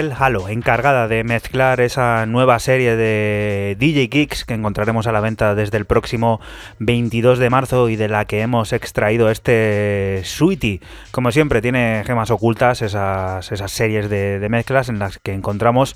Halo, 0.00 0.48
encargada 0.48 1.08
de 1.08 1.24
mezclar 1.24 1.82
esa 1.82 2.24
nueva 2.24 2.58
serie 2.58 2.96
de 2.96 3.76
DJ 3.78 4.08
Kicks 4.08 4.46
que 4.46 4.54
encontraremos 4.54 5.06
a 5.06 5.12
la 5.12 5.20
venta 5.20 5.54
desde 5.54 5.76
el 5.76 5.84
próximo 5.84 6.40
22 6.78 7.38
de 7.38 7.50
marzo 7.50 7.90
y 7.90 7.96
de 7.96 8.08
la 8.08 8.24
que 8.24 8.40
hemos 8.40 8.72
extraído 8.72 9.30
este 9.30 10.22
Sweetie. 10.24 10.80
Como 11.10 11.32
siempre, 11.32 11.60
tiene 11.60 12.02
gemas 12.06 12.30
ocultas 12.30 12.80
esas, 12.80 13.52
esas 13.52 13.72
series 13.72 14.08
de 14.08 14.46
mezclas 14.48 14.88
en 14.88 14.98
las 14.98 15.18
que 15.18 15.34
encontramos 15.34 15.94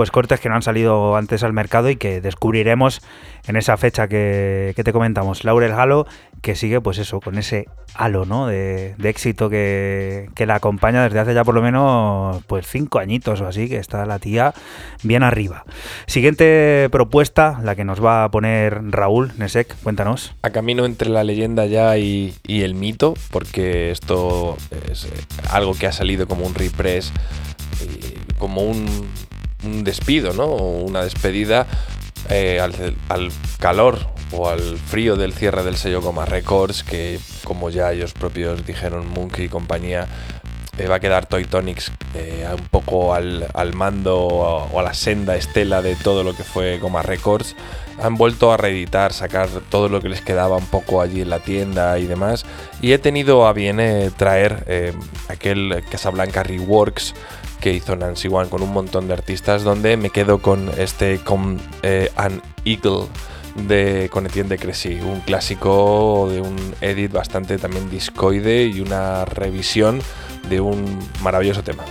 pues 0.00 0.10
cortes 0.10 0.40
que 0.40 0.48
no 0.48 0.54
han 0.54 0.62
salido 0.62 1.14
antes 1.14 1.42
al 1.42 1.52
mercado 1.52 1.90
y 1.90 1.96
que 1.96 2.22
descubriremos 2.22 3.02
en 3.46 3.56
esa 3.56 3.76
fecha 3.76 4.08
que, 4.08 4.72
te 4.74 4.92
comentamos. 4.94 5.44
Laurel 5.44 5.72
Halo, 5.72 6.06
que 6.40 6.56
sigue 6.56 6.80
pues 6.80 6.96
eso, 6.96 7.20
con 7.20 7.36
ese 7.36 7.66
halo 7.94 8.24
¿no? 8.24 8.46
de, 8.46 8.94
éxito 9.02 9.50
que, 9.50 10.30
la 10.38 10.54
acompaña 10.54 11.02
desde 11.02 11.18
hace 11.18 11.34
ya 11.34 11.44
por 11.44 11.54
lo 11.54 11.60
menos 11.60 12.42
pues 12.46 12.66
cinco 12.66 12.98
añitos 12.98 13.42
o 13.42 13.46
así, 13.46 13.68
que 13.68 13.76
está 13.76 14.06
la 14.06 14.18
tía 14.18 14.54
bien 15.02 15.22
arriba. 15.22 15.66
Siguiente 16.06 16.88
propuesta, 16.90 17.60
la 17.62 17.76
que 17.76 17.84
nos 17.84 18.02
va 18.02 18.24
a 18.24 18.30
poner 18.30 18.80
Raúl 18.90 19.32
Nesek, 19.36 19.76
cuéntanos. 19.82 20.34
A 20.40 20.48
camino 20.48 20.86
entre 20.86 21.10
la 21.10 21.24
leyenda 21.24 21.66
ya 21.66 21.98
y, 21.98 22.32
y 22.46 22.62
el 22.62 22.74
mito, 22.74 23.12
porque 23.30 23.90
esto 23.90 24.56
es 24.90 25.06
algo 25.50 25.74
que 25.74 25.86
ha 25.86 25.92
salido 25.92 26.26
como 26.26 26.46
un 26.46 26.54
repress, 26.54 27.12
como 28.38 28.62
un 28.62 28.86
un 29.64 29.84
despido, 29.84 30.32
¿no? 30.32 30.46
Una 30.46 31.02
despedida 31.02 31.66
eh, 32.28 32.60
al, 32.60 33.32
calor 33.58 33.98
o 34.32 34.48
al 34.48 34.78
frío 34.78 35.16
del 35.16 35.32
cierre 35.32 35.64
del 35.64 35.76
sello 35.76 36.00
Goma 36.00 36.24
Records, 36.26 36.84
que 36.84 37.18
como 37.44 37.70
ya 37.70 37.92
ellos 37.92 38.12
propios 38.12 38.64
dijeron, 38.64 39.08
Monkey 39.08 39.46
y 39.46 39.48
compañía, 39.48 40.06
eh, 40.78 40.86
va 40.86 40.96
a 40.96 41.00
quedar 41.00 41.26
Toy 41.26 41.44
Tonics 41.44 41.90
eh, 42.14 42.46
un 42.52 42.68
poco 42.68 43.14
al, 43.14 43.48
mando 43.74 44.18
o, 44.18 44.78
a 44.78 44.82
la 44.82 44.94
senda 44.94 45.34
estela 45.36 45.82
de 45.82 45.96
todo 45.96 46.22
lo 46.22 46.36
que 46.36 46.44
fue 46.44 46.78
Goma 46.78 47.02
Records. 47.02 47.56
Han 48.00 48.14
vuelto 48.14 48.52
a 48.52 48.56
reeditar, 48.56 49.12
sacar 49.12 49.48
todo 49.68 49.88
lo 49.88 50.00
que 50.00 50.08
les 50.08 50.22
quedaba 50.22 50.56
un 50.56 50.66
poco 50.66 51.02
allí 51.02 51.20
en 51.20 51.30
la 51.30 51.40
tienda 51.40 51.98
y 51.98 52.06
demás. 52.06 52.46
Y 52.80 52.92
he 52.92 52.98
tenido 52.98 53.46
a 53.46 53.52
bien 53.52 53.78
traer 54.16 54.94
aquel 55.28 55.84
Casablanca 55.90 56.42
Reworks 56.42 57.14
que 57.60 57.72
hizo 57.72 57.94
Nancy 57.96 58.28
One 58.28 58.48
con 58.48 58.62
un 58.62 58.72
montón 58.72 59.06
de 59.06 59.14
artistas, 59.14 59.62
donde 59.62 59.96
me 59.96 60.10
quedo 60.10 60.38
con 60.38 60.70
este 60.78 61.18
con 61.18 61.60
eh, 61.82 62.10
An 62.16 62.42
Eagle 62.64 63.06
de 63.54 64.08
con 64.10 64.24
de 64.24 64.58
Crecy, 64.58 65.00
un 65.00 65.20
clásico 65.20 66.28
de 66.30 66.40
un 66.40 66.56
edit 66.80 67.12
bastante 67.12 67.58
también 67.58 67.90
discoide 67.90 68.64
y 68.64 68.80
una 68.80 69.24
revisión 69.24 70.00
de 70.48 70.60
un 70.60 70.98
maravilloso 71.22 71.62
tema. 71.62 71.84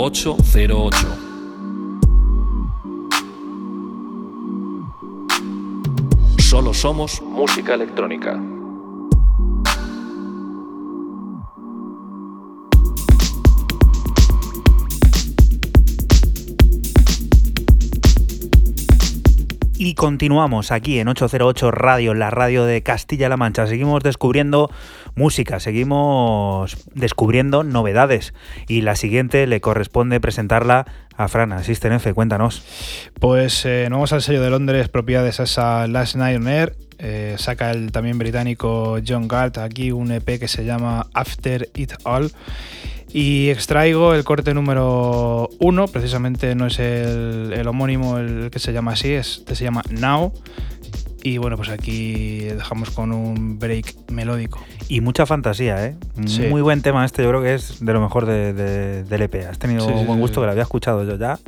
808. 0.00 0.96
Solo 6.38 6.72
somos 6.72 7.20
música 7.20 7.74
electrónica. 7.74 8.07
Y 19.80 19.94
continuamos 19.94 20.72
aquí 20.72 20.98
en 20.98 21.06
808 21.06 21.70
Radio, 21.70 22.12
la 22.12 22.30
radio 22.30 22.64
de 22.64 22.82
Castilla-La 22.82 23.36
Mancha. 23.36 23.68
Seguimos 23.68 24.02
descubriendo 24.02 24.72
música, 25.14 25.60
seguimos 25.60 26.76
descubriendo 26.94 27.62
novedades. 27.62 28.34
Y 28.66 28.80
la 28.80 28.96
siguiente 28.96 29.46
le 29.46 29.60
corresponde 29.60 30.18
presentarla 30.18 30.84
a 31.16 31.28
Fran, 31.28 31.52
Asisten 31.52 31.92
F, 31.92 32.12
cuéntanos. 32.12 32.64
Pues 33.20 33.64
eh, 33.66 33.86
nos 33.88 33.98
vamos 33.98 34.12
al 34.12 34.22
sello 34.22 34.42
de 34.42 34.50
Londres, 34.50 34.88
propiedad 34.88 35.22
de 35.22 35.30
esa 35.30 35.86
Last 35.86 36.16
Night 36.16 36.40
on 36.40 36.48
Air. 36.48 36.74
Eh, 36.98 37.36
saca 37.38 37.70
el 37.70 37.92
también 37.92 38.18
británico 38.18 38.98
John 39.06 39.28
Galt 39.28 39.58
aquí 39.58 39.92
un 39.92 40.10
EP 40.10 40.40
que 40.40 40.48
se 40.48 40.64
llama 40.64 41.06
After 41.14 41.68
It 41.76 41.92
All. 42.02 42.32
Y 43.12 43.48
extraigo 43.50 44.14
el 44.14 44.22
corte 44.24 44.52
número 44.54 45.48
uno, 45.60 45.86
precisamente 45.88 46.54
no 46.54 46.66
es 46.66 46.78
el, 46.78 47.52
el 47.56 47.66
homónimo 47.66 48.18
el 48.18 48.50
que 48.50 48.58
se 48.58 48.72
llama 48.72 48.92
así, 48.92 49.12
es, 49.12 49.38
este 49.38 49.54
se 49.54 49.64
llama 49.64 49.82
Now. 49.90 50.32
Y 51.22 51.38
bueno, 51.38 51.56
pues 51.56 51.68
aquí 51.68 52.40
dejamos 52.44 52.90
con 52.90 53.12
un 53.12 53.58
break 53.58 54.10
melódico. 54.12 54.60
Y 54.88 55.00
mucha 55.00 55.26
fantasía, 55.26 55.84
¿eh? 55.86 55.96
Sí. 56.26 56.42
Muy 56.48 56.62
buen 56.62 56.80
tema 56.80 57.04
este, 57.04 57.22
yo 57.24 57.30
creo 57.30 57.42
que 57.42 57.54
es 57.54 57.84
de 57.84 57.92
lo 57.92 58.00
mejor 58.00 58.24
de, 58.26 58.52
de- 58.52 59.02
del 59.04 59.22
EP. 59.22 59.34
Has 59.50 59.58
tenido 59.58 59.86
Sí, 59.86 59.92
sí, 59.98 60.04
buen 60.04 60.20
gusto, 60.20 60.40
que 60.40 60.46
lo 60.46 60.52
había 60.52 60.62
escuchado 60.62 61.04
yo 61.04 61.16
ya. 61.16 61.38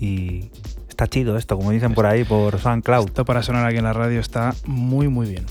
Y 0.00 0.50
está 0.88 1.06
chido 1.08 1.36
esto, 1.36 1.56
como 1.56 1.72
dicen 1.72 1.92
por 1.94 2.06
ahí, 2.06 2.24
por 2.24 2.58
SoundCloud. 2.58 3.08
Esto 3.08 3.24
para 3.24 3.42
sonar 3.42 3.66
aquí 3.66 3.76
en 3.76 3.84
la 3.84 3.92
radio 3.92 4.18
está 4.20 4.54
muy 4.66 5.08
muy 5.08 5.28
bien. 5.28 5.44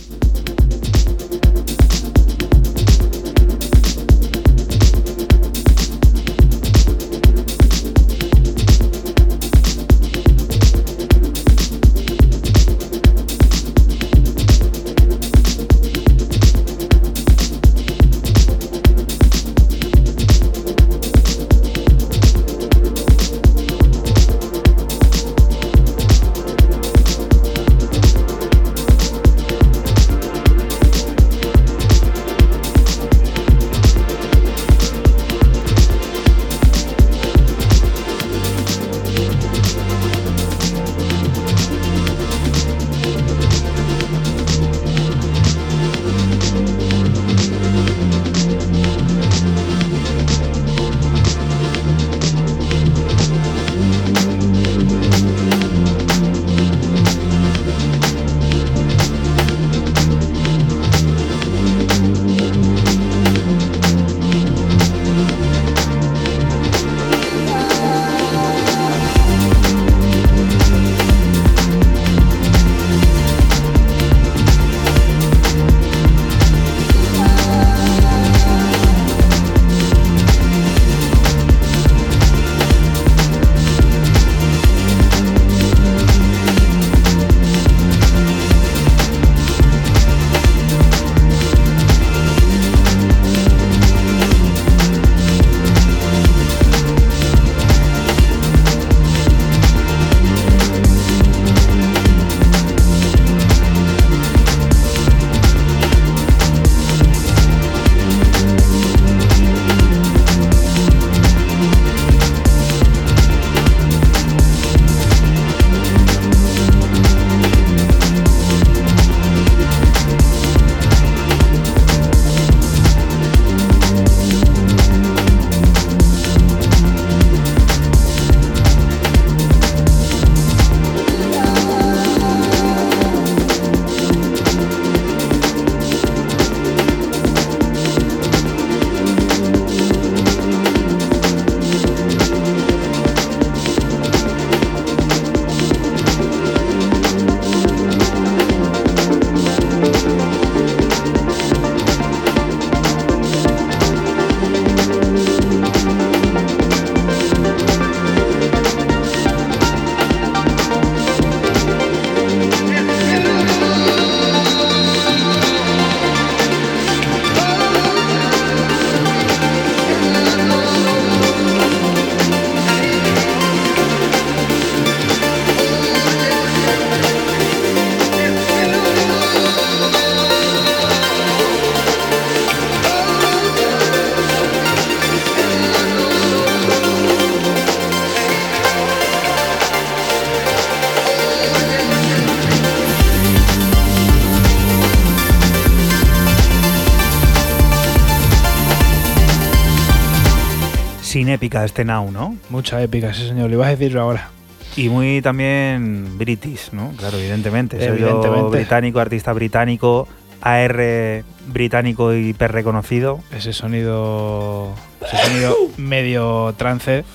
Épica 201.48 201.64
este 201.64 201.86
Now, 201.86 202.12
¿no? 202.12 202.36
Mucha 202.50 202.82
épica, 202.82 203.14
sí 203.14 203.26
señor. 203.26 203.50
Le 203.50 203.56
ibas 203.56 203.68
a 203.68 203.76
decir 203.76 203.98
ahora. 203.98 204.30
Y 204.76 204.89
muy 204.89 205.22
también 205.22 206.18
british, 206.18 206.72
¿no? 206.74 206.91
Claro, 206.98 207.18
evidentemente. 207.18 207.80
Sello 207.80 208.50
británico, 208.50 209.00
artista 209.00 209.32
británico, 209.32 210.08
AR 210.41 211.24
británico 211.48 212.14
y 212.14 212.30
hiper 212.30 212.52
reconocido. 212.52 213.22
Ese 213.32 213.54
sonido. 213.54 214.74
Ese 215.02 215.18
sonido 215.26 215.56
medio 215.78 216.54
trance. 216.58 217.06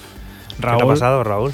¿Qué 0.56 0.66
te 0.66 0.82
ha 0.82 0.86
pasado, 0.86 1.22
Raúl? 1.24 1.52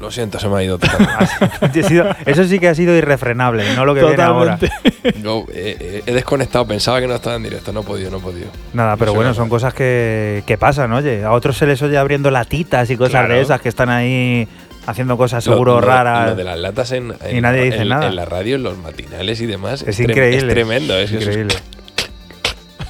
Lo 0.00 0.12
siento, 0.12 0.38
se 0.38 0.48
me 0.48 0.56
ha 0.58 0.62
ido 0.62 0.78
totalmente. 0.78 1.80
Eso 2.30 2.44
sí 2.44 2.60
que 2.60 2.68
ha 2.68 2.74
sido 2.76 2.94
irrefrenable, 2.96 3.64
no 3.74 3.84
lo 3.84 3.94
que 3.96 4.02
viene 4.04 4.22
ahora. 4.22 4.56
Totalmente. 4.56 5.20
Yo, 5.20 5.44
eh, 5.52 5.76
eh, 5.80 6.02
he 6.06 6.12
desconectado, 6.12 6.66
pensaba 6.68 7.00
que 7.00 7.08
no 7.08 7.16
estaba 7.16 7.34
en 7.34 7.42
directo, 7.42 7.72
no 7.72 7.80
he 7.80 7.82
podido, 7.82 8.08
no 8.12 8.18
he 8.18 8.20
podido. 8.20 8.46
Nada, 8.74 8.96
pero 8.96 9.12
bueno, 9.12 9.30
no. 9.30 9.34
son 9.34 9.48
cosas 9.48 9.74
que, 9.74 10.44
que 10.46 10.56
pasan, 10.56 10.92
oye. 10.92 11.24
A 11.24 11.32
otros 11.32 11.56
se 11.58 11.66
les 11.66 11.82
oye 11.82 11.98
abriendo 11.98 12.30
latitas 12.30 12.88
y 12.90 12.96
cosas 12.96 13.10
Claro. 13.22 13.34
de 13.34 13.40
esas 13.40 13.60
que 13.60 13.68
están 13.68 13.88
ahí 13.88 14.46
haciendo 14.86 15.16
cosas 15.16 15.42
seguro 15.42 15.74
lo 15.74 15.80
raras. 15.80 16.30
Lo 16.30 16.36
de 16.36 16.44
las 16.44 16.58
latas 16.60 16.92
en, 16.92 17.12
en- 17.24 17.36
Y 17.36 17.40
nadie 17.40 17.62
dice 17.64 17.78
en- 17.82 17.88
nada. 17.88 18.06
en 18.06 18.14
la 18.14 18.24
radio, 18.24 18.54
en 18.54 18.62
los 18.62 18.78
matinales 18.78 19.40
y 19.40 19.46
demás. 19.46 19.82
es 19.86 19.98
increíble. 19.98 20.36
Es 20.38 20.46
tremendo, 20.48 20.96
es- 20.96 21.10
increíble. 21.10 21.54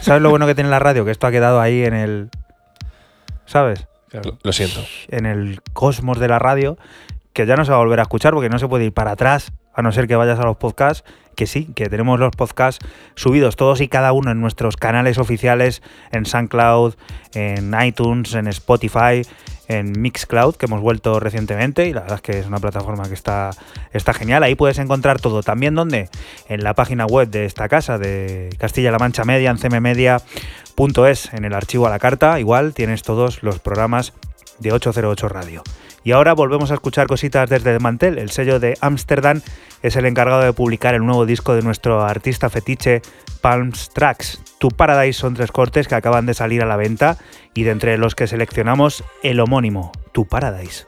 ¿Sabes 0.02 0.20
lo 0.22 0.28
bueno 0.28 0.46
que 0.46 0.54
tiene 0.54 0.68
la 0.70 0.78
radio? 0.78 1.04
Que 1.06 1.11
esto 1.11 1.26
ha 1.26 1.30
quedado 1.30 1.59
ahí 1.61 1.82
en 1.84 1.94
el. 1.94 2.28
¿Sabes? 3.46 3.86
Claro. 4.09 4.30
lo, 4.30 4.38
lo 4.42 4.52
siento. 4.52 4.80
En 5.09 5.26
el 5.26 5.61
cosmos 5.72 6.18
de 6.18 6.28
la 6.28 6.38
radio, 6.38 6.78
que 7.32 7.46
ya 7.46 7.56
no 7.56 7.64
se 7.64 7.70
va 7.70 7.76
a 7.76 7.80
volver 7.80 8.00
a 8.00 8.02
escuchar 8.02 8.32
porque 8.32 8.48
no 8.48 8.59
se 8.59 8.68
puede 8.68 8.84
ir 8.84 8.92
para 8.92 9.12
atrás 9.12 9.52
a 9.74 9.82
no 9.82 9.92
ser 9.92 10.09
que 10.09 10.16
vayas 10.16 10.40
a 10.40 10.42
los 10.42 10.56
podcasts, 10.56 11.04
que 11.36 11.46
sí, 11.46 11.68
que 11.76 11.88
tenemos 11.88 12.18
los 12.18 12.34
podcasts 12.34 12.84
subidos 13.14 13.54
todos 13.54 13.80
y 13.80 13.86
cada 13.86 14.11
uno 14.11 14.32
en 14.32 14.40
nuestros 14.40 14.76
canales 14.76 15.18
oficiales, 15.18 15.82
en 16.11 16.26
SoundCloud, 16.26 16.94
en 17.32 17.72
iTunes, 17.80 18.34
en 18.34 18.48
Spotify, 18.48 19.22
en 19.68 19.92
Mixcloud, 20.00 20.56
que 20.56 20.66
hemos 20.66 20.80
vuelto 20.80 21.20
recientemente 21.20 21.86
y 21.86 21.92
la 21.92 22.00
verdad 22.00 22.16
es 22.16 22.22
que 22.22 22.38
es 22.38 22.46
una 22.46 22.58
plataforma 22.58 23.06
que 23.06 23.14
está, 23.14 23.50
está 23.92 24.14
genial. 24.14 24.42
Ahí 24.42 24.54
puedes 24.54 24.78
encontrar 24.78 25.20
todo. 25.20 25.42
También 25.42 25.74
donde 25.74 26.08
en 26.48 26.64
la 26.64 26.74
página 26.74 27.06
web 27.06 27.28
de 27.28 27.44
esta 27.44 27.68
casa, 27.68 27.98
de 27.98 28.50
Castilla-La 28.58 28.98
Mancha 28.98 29.24
Media, 29.24 29.50
en 29.50 29.58
cmmedia.es, 29.58 31.32
en 31.34 31.44
el 31.44 31.54
archivo 31.54 31.86
a 31.86 31.90
la 31.90 31.98
carta, 31.98 32.40
igual 32.40 32.72
tienes 32.72 33.02
todos 33.02 33.42
los 33.42 33.58
programas 33.60 34.14
de 34.58 34.72
808 34.72 35.28
Radio. 35.28 35.62
Y 36.02 36.12
ahora 36.12 36.32
volvemos 36.32 36.70
a 36.70 36.74
escuchar 36.74 37.06
cositas 37.06 37.50
desde 37.50 37.74
el 37.74 37.80
mantel. 37.80 38.18
El 38.18 38.30
sello 38.30 38.58
de 38.60 38.78
Amsterdam 38.80 39.42
es 39.82 39.96
el 39.96 40.06
encargado 40.06 40.42
de 40.42 40.52
publicar 40.54 40.94
el 40.94 41.04
nuevo 41.04 41.26
disco 41.26 41.54
de 41.54 41.62
nuestro 41.62 42.02
artista 42.02 42.48
fetiche 42.48 43.02
Palms 43.42 43.90
Tracks. 43.90 44.40
Tu 44.59 44.68
Paradise 44.68 45.18
son 45.18 45.34
tres 45.34 45.52
cortes 45.52 45.86
que 45.86 45.94
acaban 45.94 46.26
de 46.26 46.34
salir 46.34 46.62
a 46.62 46.66
la 46.66 46.76
venta 46.76 47.16
y 47.54 47.62
de 47.62 47.70
entre 47.70 47.96
los 47.96 48.14
que 48.14 48.26
seleccionamos 48.26 49.04
el 49.22 49.40
homónimo, 49.40 49.92
Tu 50.12 50.26
Paradise. 50.26 50.84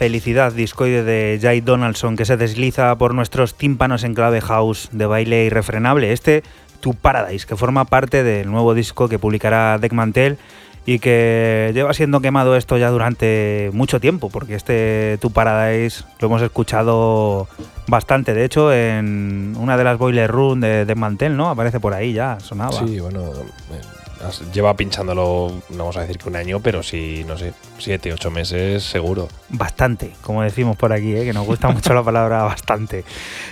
Felicidad 0.00 0.50
discoide 0.54 1.04
de 1.04 1.38
Jay 1.42 1.60
Donaldson 1.60 2.16
que 2.16 2.24
se 2.24 2.38
desliza 2.38 2.96
por 2.96 3.14
nuestros 3.14 3.54
tímpanos 3.54 4.02
en 4.02 4.14
clave 4.14 4.40
house 4.40 4.88
de 4.92 5.04
baile 5.04 5.44
irrefrenable. 5.44 6.14
Este, 6.14 6.42
Tu 6.80 6.94
Paradise, 6.94 7.46
que 7.46 7.54
forma 7.54 7.84
parte 7.84 8.22
del 8.22 8.50
nuevo 8.50 8.72
disco 8.72 9.10
que 9.10 9.18
publicará 9.18 9.76
Deck 9.76 9.92
Mantel 9.92 10.38
y 10.86 11.00
que 11.00 11.70
lleva 11.74 11.92
siendo 11.92 12.22
quemado 12.22 12.56
esto 12.56 12.78
ya 12.78 12.88
durante 12.88 13.68
mucho 13.74 14.00
tiempo, 14.00 14.30
porque 14.30 14.54
este 14.54 15.18
Tu 15.20 15.32
Paradise 15.32 16.02
lo 16.18 16.28
hemos 16.28 16.40
escuchado 16.40 17.46
bastante. 17.86 18.32
De 18.32 18.46
hecho, 18.46 18.72
en 18.72 19.54
una 19.58 19.76
de 19.76 19.84
las 19.84 19.98
Boiler 19.98 20.30
Room 20.30 20.60
de 20.60 20.86
Deck 20.86 20.96
Mantel, 20.96 21.36
¿no? 21.36 21.50
Aparece 21.50 21.78
por 21.78 21.92
ahí 21.92 22.14
ya, 22.14 22.40
sonaba. 22.40 22.72
Sí, 22.72 23.00
bueno, 23.00 23.32
lleva 24.52 24.76
pinchándolo, 24.76 25.52
no 25.70 25.78
vamos 25.78 25.96
a 25.96 26.02
decir 26.02 26.18
que 26.18 26.28
un 26.28 26.36
año, 26.36 26.60
pero 26.60 26.82
sí, 26.82 27.24
no 27.26 27.36
sé, 27.36 27.52
siete, 27.78 28.12
ocho 28.12 28.30
meses 28.30 28.82
seguro. 28.82 29.28
Bastante, 29.48 30.12
como 30.22 30.42
decimos 30.42 30.76
por 30.76 30.92
aquí, 30.92 31.14
¿eh? 31.14 31.24
que 31.24 31.32
nos 31.32 31.46
gusta 31.46 31.68
mucho 31.72 31.94
la 31.94 32.02
palabra 32.02 32.42
bastante. 32.42 33.04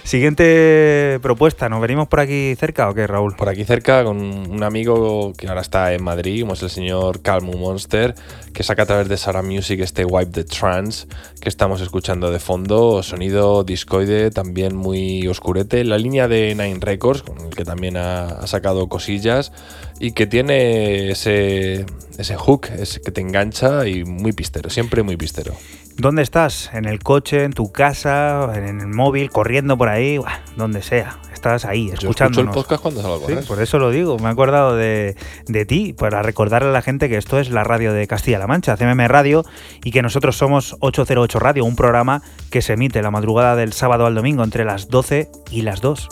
Siguiente 0.05 1.19
propuesta, 1.23 1.69
¿nos 1.69 1.81
venimos 1.81 2.09
por 2.09 2.21
aquí 2.21 2.55
cerca 2.57 2.89
o 2.89 2.95
qué, 2.95 3.07
Raúl? 3.07 3.35
Por 3.37 3.49
aquí 3.49 3.65
cerca 3.65 4.05
con 4.05 4.19
un 4.19 4.63
amigo 4.63 5.33
que 5.37 5.49
ahora 5.49 5.61
está 5.61 5.93
en 5.93 6.03
Madrid, 6.03 6.43
como 6.43 6.55
es 6.55 6.63
el 6.63 6.71
señor 6.71 7.23
Calmu 7.23 7.57
Monster, 7.57 8.15
que 8.53 8.63
saca 8.63 8.83
a 8.83 8.87
través 8.87 9.09
de 9.09 9.17
Sara 9.17 9.43
Music 9.43 9.81
este 9.81 10.05
Wipe 10.05 10.33
the 10.33 10.45
Trance 10.45 11.07
que 11.41 11.49
estamos 11.49 11.81
escuchando 11.81 12.31
de 12.31 12.39
fondo, 12.39 13.03
sonido 13.03 13.65
discoide 13.65 14.31
también 14.31 14.77
muy 14.77 15.27
oscurete, 15.29 15.85
la 15.85 15.99
línea 15.99 16.29
de 16.29 16.55
Nine 16.55 16.79
Records, 16.81 17.23
con 17.23 17.39
el 17.39 17.55
que 17.55 17.65
también 17.65 17.97
ha 17.97 18.47
sacado 18.47 18.89
cosillas 18.89 19.53
y 20.01 20.13
que 20.13 20.27
tiene 20.27 21.11
ese, 21.11 21.87
ese 22.19 22.37
hook 22.37 22.69
ese 22.79 23.01
que 23.01 23.11
te 23.11 23.21
engancha 23.21 23.87
y 23.87 24.05
muy 24.05 24.33
pistero, 24.33 24.71
siempre 24.71 25.03
muy 25.03 25.17
pistero. 25.17 25.55
¿Dónde 25.97 26.23
estás? 26.23 26.71
¿En 26.73 26.85
el 26.85 27.01
coche, 27.01 27.43
en 27.43 27.53
tu 27.53 27.73
casa, 27.73 28.53
en 28.55 28.81
el 28.81 28.87
móvil, 28.87 29.31
corriendo 29.31 29.77
por 29.77 29.89
ahí? 29.89 30.21
donde 30.57 30.81
sea. 30.81 31.19
Estás 31.33 31.65
ahí, 31.65 31.91
escuchando. 31.91 32.41
el 32.41 32.51
podcast 32.51 32.83
cuando 32.83 33.03
salgo 33.03 33.27
a 33.27 33.43
por 33.43 33.61
eso 33.61 33.79
lo 33.81 33.91
digo. 33.91 34.17
Me 34.19 34.29
he 34.29 34.31
acordado 34.31 34.77
de, 34.77 35.17
de, 35.47 35.67
ti 35.67 35.93
para 35.93 36.23
recordarle 36.23 36.69
a 36.69 36.73
la 36.73 36.83
gente 36.83 37.09
que 37.09 37.17
esto 37.17 37.41
es 37.41 37.51
la 37.51 37.65
radio 37.65 37.93
de 37.93 38.07
Castilla-La 38.07 38.47
Mancha, 38.47 38.77
CMM 38.77 39.09
Radio, 39.09 39.45
y 39.83 39.91
que 39.91 40.03
nosotros 40.03 40.37
somos 40.37 40.77
808 40.81 41.39
Radio, 41.41 41.65
un 41.65 41.75
programa 41.75 42.23
que 42.51 42.63
se 42.63 42.75
emite 42.75 43.03
la 43.03 43.11
madrugada 43.11 43.57
del 43.57 43.73
sábado 43.73 44.07
al 44.07 44.15
domingo 44.15 44.45
entre 44.45 44.65
las 44.65 44.89
12 44.89 45.31
y 45.51 45.63
las 45.63 45.81
2. 45.81 46.09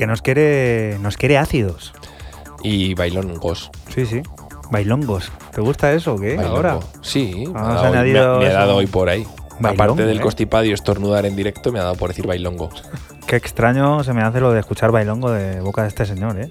Monster 0.00 0.06
que 0.06 0.06
nos 0.06 0.22
quiere, 0.22 0.98
nos 1.00 1.16
quiere 1.16 1.38
ácidos. 1.38 1.92
Y 2.62 2.94
bailongos. 2.94 3.70
Sí, 3.94 4.06
sí. 4.06 4.22
Bailongos. 4.70 5.30
¿Te 5.52 5.60
gusta 5.60 5.92
eso 5.92 6.14
o 6.14 6.18
qué? 6.18 6.36
Bailongo. 6.36 6.56
Ahora. 6.56 6.78
Sí, 7.02 7.44
me 7.52 7.58
ha, 7.58 7.62
Vamos 7.62 7.74
dado, 7.74 7.84
a 7.84 7.88
añadir 7.88 8.14
me 8.14 8.20
ha- 8.20 8.38
me 8.38 8.44
ha 8.46 8.48
eso. 8.48 8.58
dado 8.58 8.76
hoy 8.76 8.86
por 8.86 9.08
ahí. 9.08 9.26
Bailongo, 9.58 9.82
Aparte 9.84 10.06
del 10.06 10.18
¿eh? 10.18 10.22
constipado 10.22 10.64
y 10.64 10.72
estornudar 10.72 11.26
en 11.26 11.36
directo, 11.36 11.70
me 11.72 11.80
ha 11.80 11.82
dado 11.82 11.96
por 11.96 12.08
decir 12.10 12.26
bailongo. 12.26 12.70
Qué 13.26 13.36
extraño 13.36 14.02
se 14.04 14.12
me 14.12 14.22
hace 14.22 14.40
lo 14.40 14.52
de 14.52 14.60
escuchar 14.60 14.90
bailongo 14.90 15.30
de 15.30 15.60
boca 15.60 15.82
de 15.82 15.88
este 15.88 16.06
señor, 16.06 16.38
¿eh? 16.40 16.50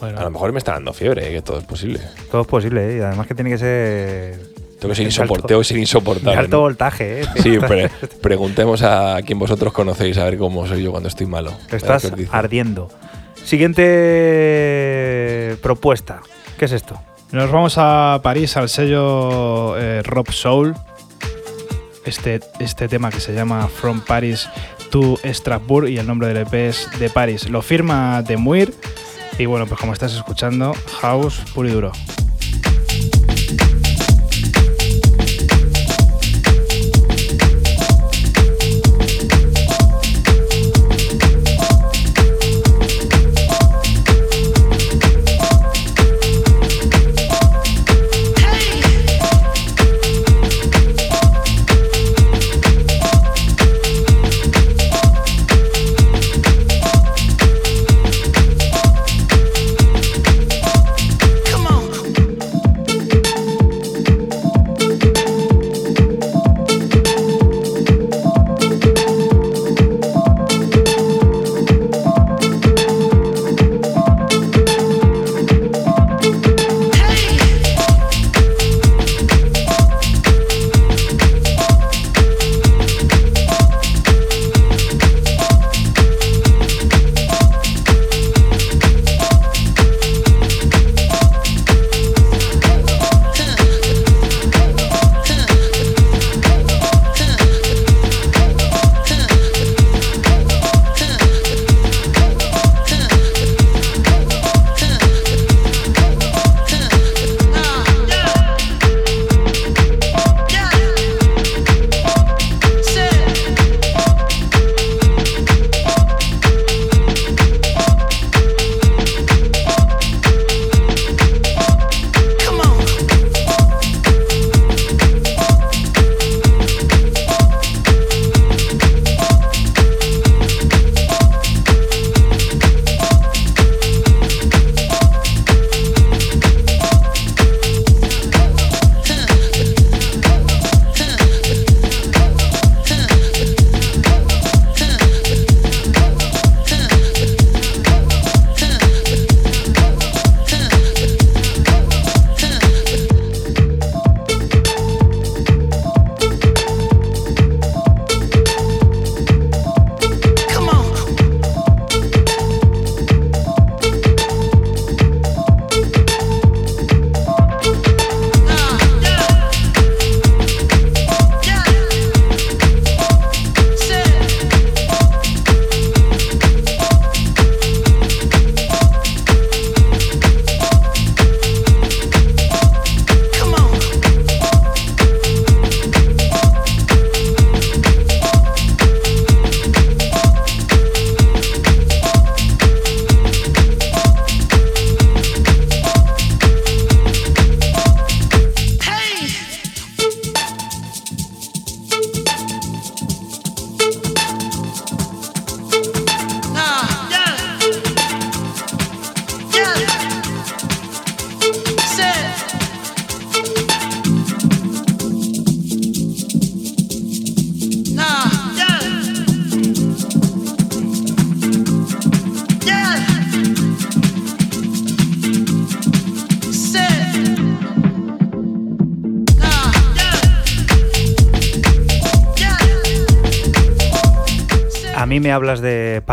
Bueno, 0.00 0.18
A 0.18 0.24
lo 0.24 0.30
mejor 0.30 0.52
me 0.52 0.58
está 0.58 0.72
dando 0.72 0.92
fiebre, 0.92 1.28
eh, 1.28 1.32
que 1.32 1.42
todo 1.42 1.58
es 1.58 1.64
posible. 1.64 2.00
Todo 2.30 2.42
es 2.42 2.46
posible, 2.48 2.92
¿eh? 2.92 2.98
Y 2.98 3.00
además 3.00 3.26
que 3.26 3.34
tiene 3.34 3.50
que 3.50 3.58
ser 3.58 4.51
Tengo 4.82 4.94
que 4.94 4.96
ser, 4.96 5.06
De 5.06 5.10
insopor- 5.12 5.36
alto- 5.42 5.64
ser 5.64 5.78
insoportable. 5.78 6.38
alto 6.38 6.56
¿no? 6.56 6.60
voltaje, 6.62 7.22
¿eh? 7.22 7.26
Sí, 7.42 7.58
pre- 7.66 7.88
preguntemos 8.20 8.82
a 8.82 9.18
quien 9.24 9.38
vosotros 9.38 9.72
conocéis 9.72 10.18
a 10.18 10.24
ver 10.24 10.36
cómo 10.36 10.66
soy 10.66 10.82
yo 10.82 10.90
cuando 10.90 11.08
estoy 11.08 11.26
malo. 11.26 11.52
Estás 11.70 12.10
ardiendo. 12.30 12.88
Siguiente 13.44 15.56
propuesta. 15.62 16.20
¿Qué 16.58 16.66
es 16.66 16.72
esto? 16.72 17.00
Nos 17.32 17.50
vamos 17.50 17.74
a 17.78 18.20
París 18.22 18.56
al 18.56 18.68
sello 18.68 19.76
eh, 19.78 20.02
Rob 20.04 20.30
Soul. 20.30 20.74
Este, 22.04 22.40
este 22.58 22.88
tema 22.88 23.10
que 23.10 23.20
se 23.20 23.32
llama 23.32 23.68
From 23.68 24.00
Paris 24.00 24.48
to 24.90 25.18
Strasbourg 25.24 25.88
y 25.88 25.98
el 25.98 26.06
nombre 26.06 26.28
del 26.28 26.38
EP 26.38 26.52
es 26.54 26.88
de 26.98 27.08
Paris. 27.08 27.48
Lo 27.48 27.62
firma 27.62 28.22
de 28.22 28.36
Muir 28.36 28.74
y 29.38 29.46
bueno, 29.46 29.66
pues 29.66 29.80
como 29.80 29.92
estás 29.92 30.14
escuchando, 30.14 30.74
House 31.00 31.40
puro 31.54 31.68
y 31.68 31.72
duro. 31.72 31.92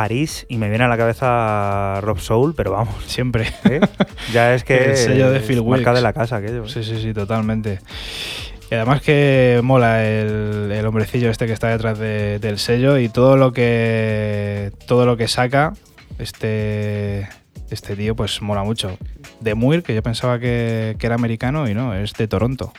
París 0.09 0.47
y 0.49 0.57
me 0.57 0.69
viene 0.69 0.85
a 0.85 0.87
la 0.87 0.97
cabeza 0.97 2.01
Rob 2.01 2.17
Soul, 2.19 2.55
pero 2.55 2.71
vamos, 2.71 2.95
Siempre. 3.05 3.45
¿eh? 3.69 3.79
ya 4.33 4.55
es 4.55 4.63
que 4.63 4.85
El 4.91 4.97
sello 4.97 5.29
de 5.29 5.39
Phil 5.39 5.63
marca 5.63 5.93
de 5.93 6.01
la 6.01 6.13
casa 6.13 6.37
aquello. 6.37 6.65
¿eh? 6.65 6.67
Sí, 6.69 6.83
sí, 6.83 6.99
sí, 6.99 7.13
totalmente. 7.13 7.79
Y 8.71 8.75
además 8.75 9.01
que 9.03 9.59
mola 9.63 10.03
el, 10.07 10.71
el 10.71 10.83
hombrecillo 10.87 11.29
este 11.29 11.45
que 11.45 11.53
está 11.53 11.67
detrás 11.67 11.99
de- 11.99 12.39
del 12.39 12.57
sello 12.57 12.97
y 12.97 13.07
todo 13.09 13.37
lo 13.37 13.53
que 13.53 14.71
todo 14.87 15.05
lo 15.05 15.15
que 15.15 15.27
saca 15.27 15.73
este 16.17 17.27
este 17.69 17.95
tío 17.95 18.15
pues 18.15 18.41
mola 18.41 18.63
mucho. 18.63 18.97
De 19.41 19.53
Muir, 19.53 19.83
que 19.83 19.93
yo 19.93 20.01
pensaba 20.01 20.39
que, 20.39 20.95
que 20.97 21.05
era 21.05 21.13
americano 21.15 21.69
y 21.69 21.75
no, 21.75 21.93
es 21.93 22.13
de 22.13 22.27
Toronto. 22.27 22.73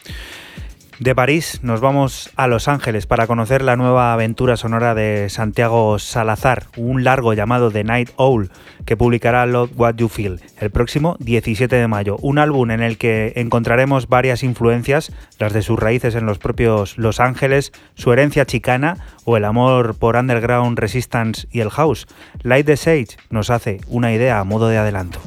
De 1.01 1.15
París 1.15 1.61
nos 1.63 1.81
vamos 1.81 2.29
a 2.37 2.47
Los 2.47 2.69
Ángeles 2.69 3.07
para 3.07 3.27
conocer 3.27 3.63
la 3.63 3.75
nueva 3.75 4.13
aventura 4.13 4.59
sonora 4.59 4.95
de 4.95 5.31
Santiago 5.31 5.99
Salazar, 5.99 6.65
un 6.77 7.05
largo 7.05 7.33
llamado 7.33 7.71
The 7.71 7.85
Night 7.85 8.11
Owl, 8.17 8.51
que 8.85 8.99
publicará 8.99 9.47
Love 9.47 9.71
What 9.77 9.95
You 9.95 10.11
Feel 10.11 10.43
el 10.61 10.71
próximo 10.71 11.17
17 11.21 11.75
de 11.75 11.89
mayo. 11.89 12.19
Un 12.21 12.39
álbum 12.39 12.71
en 12.71 12.83
el 12.83 12.99
que 12.99 13.33
encontraremos 13.37 14.09
varias 14.09 14.43
influencias, 14.43 15.11
las 15.39 15.55
de 15.55 15.63
sus 15.63 15.79
raíces 15.79 16.15
en 16.17 16.27
los 16.27 16.37
propios 16.37 16.99
Los 16.99 17.19
Ángeles, 17.19 17.73
su 17.95 18.13
herencia 18.13 18.45
chicana 18.45 18.99
o 19.25 19.39
el 19.39 19.47
amor 19.47 19.95
por 19.95 20.17
underground 20.17 20.79
resistance 20.79 21.49
y 21.51 21.61
el 21.61 21.71
house. 21.71 22.09
Light 22.43 22.67
the 22.67 22.77
Sage 22.77 23.17
nos 23.31 23.49
hace 23.49 23.81
una 23.89 24.13
idea 24.13 24.39
a 24.39 24.45
modo 24.45 24.69
de 24.69 24.77
adelanto. 24.77 25.19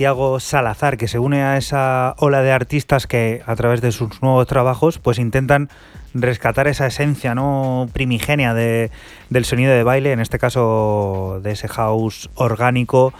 Santiago 0.00 0.40
Salazar, 0.40 0.96
que 0.96 1.08
se 1.08 1.18
une 1.18 1.42
a 1.42 1.58
esa 1.58 2.14
ola 2.16 2.40
de 2.40 2.52
artistas 2.52 3.06
que 3.06 3.42
a 3.44 3.54
través 3.54 3.82
de 3.82 3.92
sus 3.92 4.22
nuevos 4.22 4.46
trabajos 4.46 4.98
pues 4.98 5.18
intentan 5.18 5.68
rescatar 6.14 6.68
esa 6.68 6.86
esencia 6.86 7.34
no 7.34 7.86
primigenia 7.92 8.54
de, 8.54 8.90
del 9.28 9.44
sonido 9.44 9.74
de 9.74 9.82
baile, 9.82 10.12
en 10.12 10.20
este 10.20 10.38
caso 10.38 11.40
de 11.42 11.50
ese 11.50 11.68
house 11.68 12.30
orgánico 12.34 13.12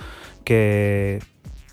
que 0.42 1.18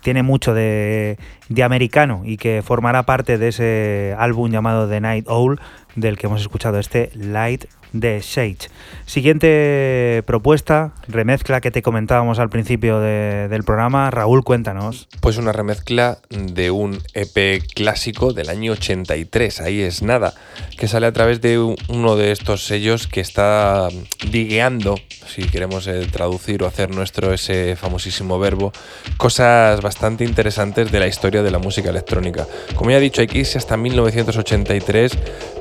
tiene 0.02 0.22
mucho 0.22 0.52
de, 0.52 1.18
de 1.48 1.62
americano 1.62 2.20
y 2.26 2.36
que 2.36 2.60
formará 2.62 3.04
parte 3.04 3.38
de 3.38 3.48
ese 3.48 4.14
álbum 4.18 4.50
llamado 4.50 4.90
The 4.90 5.00
Night 5.00 5.26
Owl 5.26 5.58
del 6.00 6.16
que 6.16 6.26
hemos 6.26 6.40
escuchado 6.40 6.78
este 6.78 7.10
Light 7.14 7.66
de 7.92 8.22
Sage. 8.22 8.68
Siguiente 9.06 10.22
propuesta, 10.26 10.92
remezcla 11.08 11.60
que 11.60 11.70
te 11.70 11.82
comentábamos 11.82 12.38
al 12.38 12.50
principio 12.50 13.00
del 13.00 13.64
programa. 13.64 14.10
Raúl, 14.10 14.44
cuéntanos. 14.44 15.08
Pues 15.20 15.38
una 15.38 15.52
remezcla 15.52 16.18
de 16.28 16.70
un 16.70 16.98
EP 17.14 17.62
clásico 17.74 18.32
del 18.32 18.50
año 18.50 18.72
83, 18.72 19.60
ahí 19.60 19.80
es 19.80 20.02
nada, 20.02 20.34
que 20.76 20.88
sale 20.88 21.06
a 21.06 21.12
través 21.12 21.40
de 21.40 21.58
uno 21.58 22.16
de 22.16 22.32
estos 22.32 22.66
sellos 22.66 23.06
que 23.06 23.20
está 23.20 23.88
digueando, 24.30 24.96
si 25.26 25.42
queremos 25.44 25.86
eh, 25.86 26.06
traducir 26.10 26.62
o 26.62 26.66
hacer 26.66 26.94
nuestro 26.94 27.32
ese 27.32 27.76
famosísimo 27.76 28.38
verbo, 28.38 28.72
cosas 29.16 29.80
bastante 29.80 30.24
interesantes 30.24 30.92
de 30.92 31.00
la 31.00 31.06
historia 31.06 31.42
de 31.42 31.50
la 31.50 31.58
música 31.58 31.90
electrónica. 31.90 32.46
Como 32.74 32.90
ya 32.90 32.98
he 32.98 33.00
dicho, 33.00 33.22
hay 33.22 33.28
hasta 33.54 33.76
1983 33.76 35.18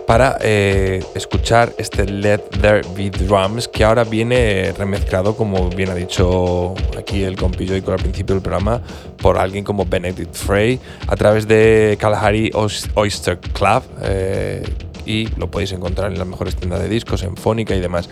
para 0.08 0.38
eh, 0.40 1.04
escuchar 1.16 1.74
este 1.78 2.06
Let 2.06 2.40
There 2.62 2.82
Be 2.96 3.10
Drums, 3.10 3.68
que 3.68 3.84
ahora 3.84 4.06
viene 4.06 4.72
remezclado, 4.72 5.36
como 5.36 5.70
bien 5.70 5.90
ha 5.90 5.96
dicho 5.96 6.76
aquí 6.98 7.24
el 7.24 7.36
compillo 7.36 7.76
y 7.76 7.82
con 7.82 7.94
al 7.94 8.00
principio 8.00 8.34
del 8.34 8.42
programa, 8.42 8.82
por 9.18 9.38
alguien 9.38 9.66
como 9.66 9.86
Benedict 9.86 10.34
Frey, 10.34 10.80
a 11.08 11.16
través 11.18 11.46
de 11.46 11.98
Kalahari 12.00 12.52
Oyster 12.54 13.38
Club. 13.38 13.84
Eh, 14.04 14.64
y 15.06 15.28
lo 15.38 15.52
podéis 15.52 15.74
encontrar 15.74 16.12
en 16.12 16.18
las 16.18 16.28
mejores 16.28 16.56
tiendas 16.56 16.82
de 16.82 16.90
discos, 16.90 17.24
en 17.24 17.36
Fónica 17.36 17.76
y 17.76 17.82
demás. 17.82 18.10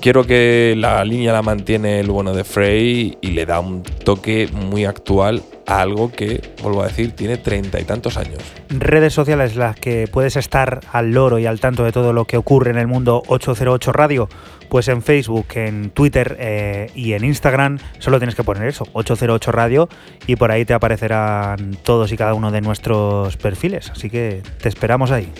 Quiero 0.00 0.24
que 0.24 0.74
la 0.78 1.04
línea 1.04 1.30
la 1.30 1.42
mantiene 1.42 2.00
el 2.00 2.10
bueno 2.10 2.32
de 2.32 2.42
Frey 2.42 3.18
y 3.20 3.32
le 3.32 3.44
da 3.44 3.60
un 3.60 3.82
toque 3.82 4.48
muy 4.50 4.86
actual 4.86 5.42
a 5.66 5.82
algo 5.82 6.10
que, 6.10 6.40
vuelvo 6.62 6.82
a 6.82 6.86
decir, 6.86 7.12
tiene 7.12 7.36
treinta 7.36 7.78
y 7.78 7.84
tantos 7.84 8.16
años. 8.16 8.38
Redes 8.70 9.12
sociales 9.12 9.56
las 9.56 9.76
que 9.76 10.08
puedes 10.10 10.36
estar 10.36 10.80
al 10.90 11.12
loro 11.12 11.38
y 11.38 11.44
al 11.44 11.60
tanto 11.60 11.84
de 11.84 11.92
todo 11.92 12.14
lo 12.14 12.24
que 12.24 12.38
ocurre 12.38 12.70
en 12.70 12.78
el 12.78 12.86
mundo 12.86 13.22
808 13.26 13.92
Radio, 13.92 14.30
pues 14.70 14.88
en 14.88 15.02
Facebook, 15.02 15.48
en 15.56 15.90
Twitter 15.90 16.34
eh, 16.40 16.90
y 16.94 17.12
en 17.12 17.22
Instagram 17.22 17.78
solo 17.98 18.18
tienes 18.18 18.34
que 18.34 18.42
poner 18.42 18.66
eso, 18.66 18.86
808 18.94 19.52
Radio, 19.52 19.90
y 20.26 20.36
por 20.36 20.50
ahí 20.50 20.64
te 20.64 20.72
aparecerán 20.72 21.76
todos 21.82 22.10
y 22.10 22.16
cada 22.16 22.32
uno 22.32 22.50
de 22.50 22.62
nuestros 22.62 23.36
perfiles. 23.36 23.90
Así 23.90 24.08
que 24.08 24.42
te 24.62 24.70
esperamos 24.70 25.10
ahí. 25.10 25.30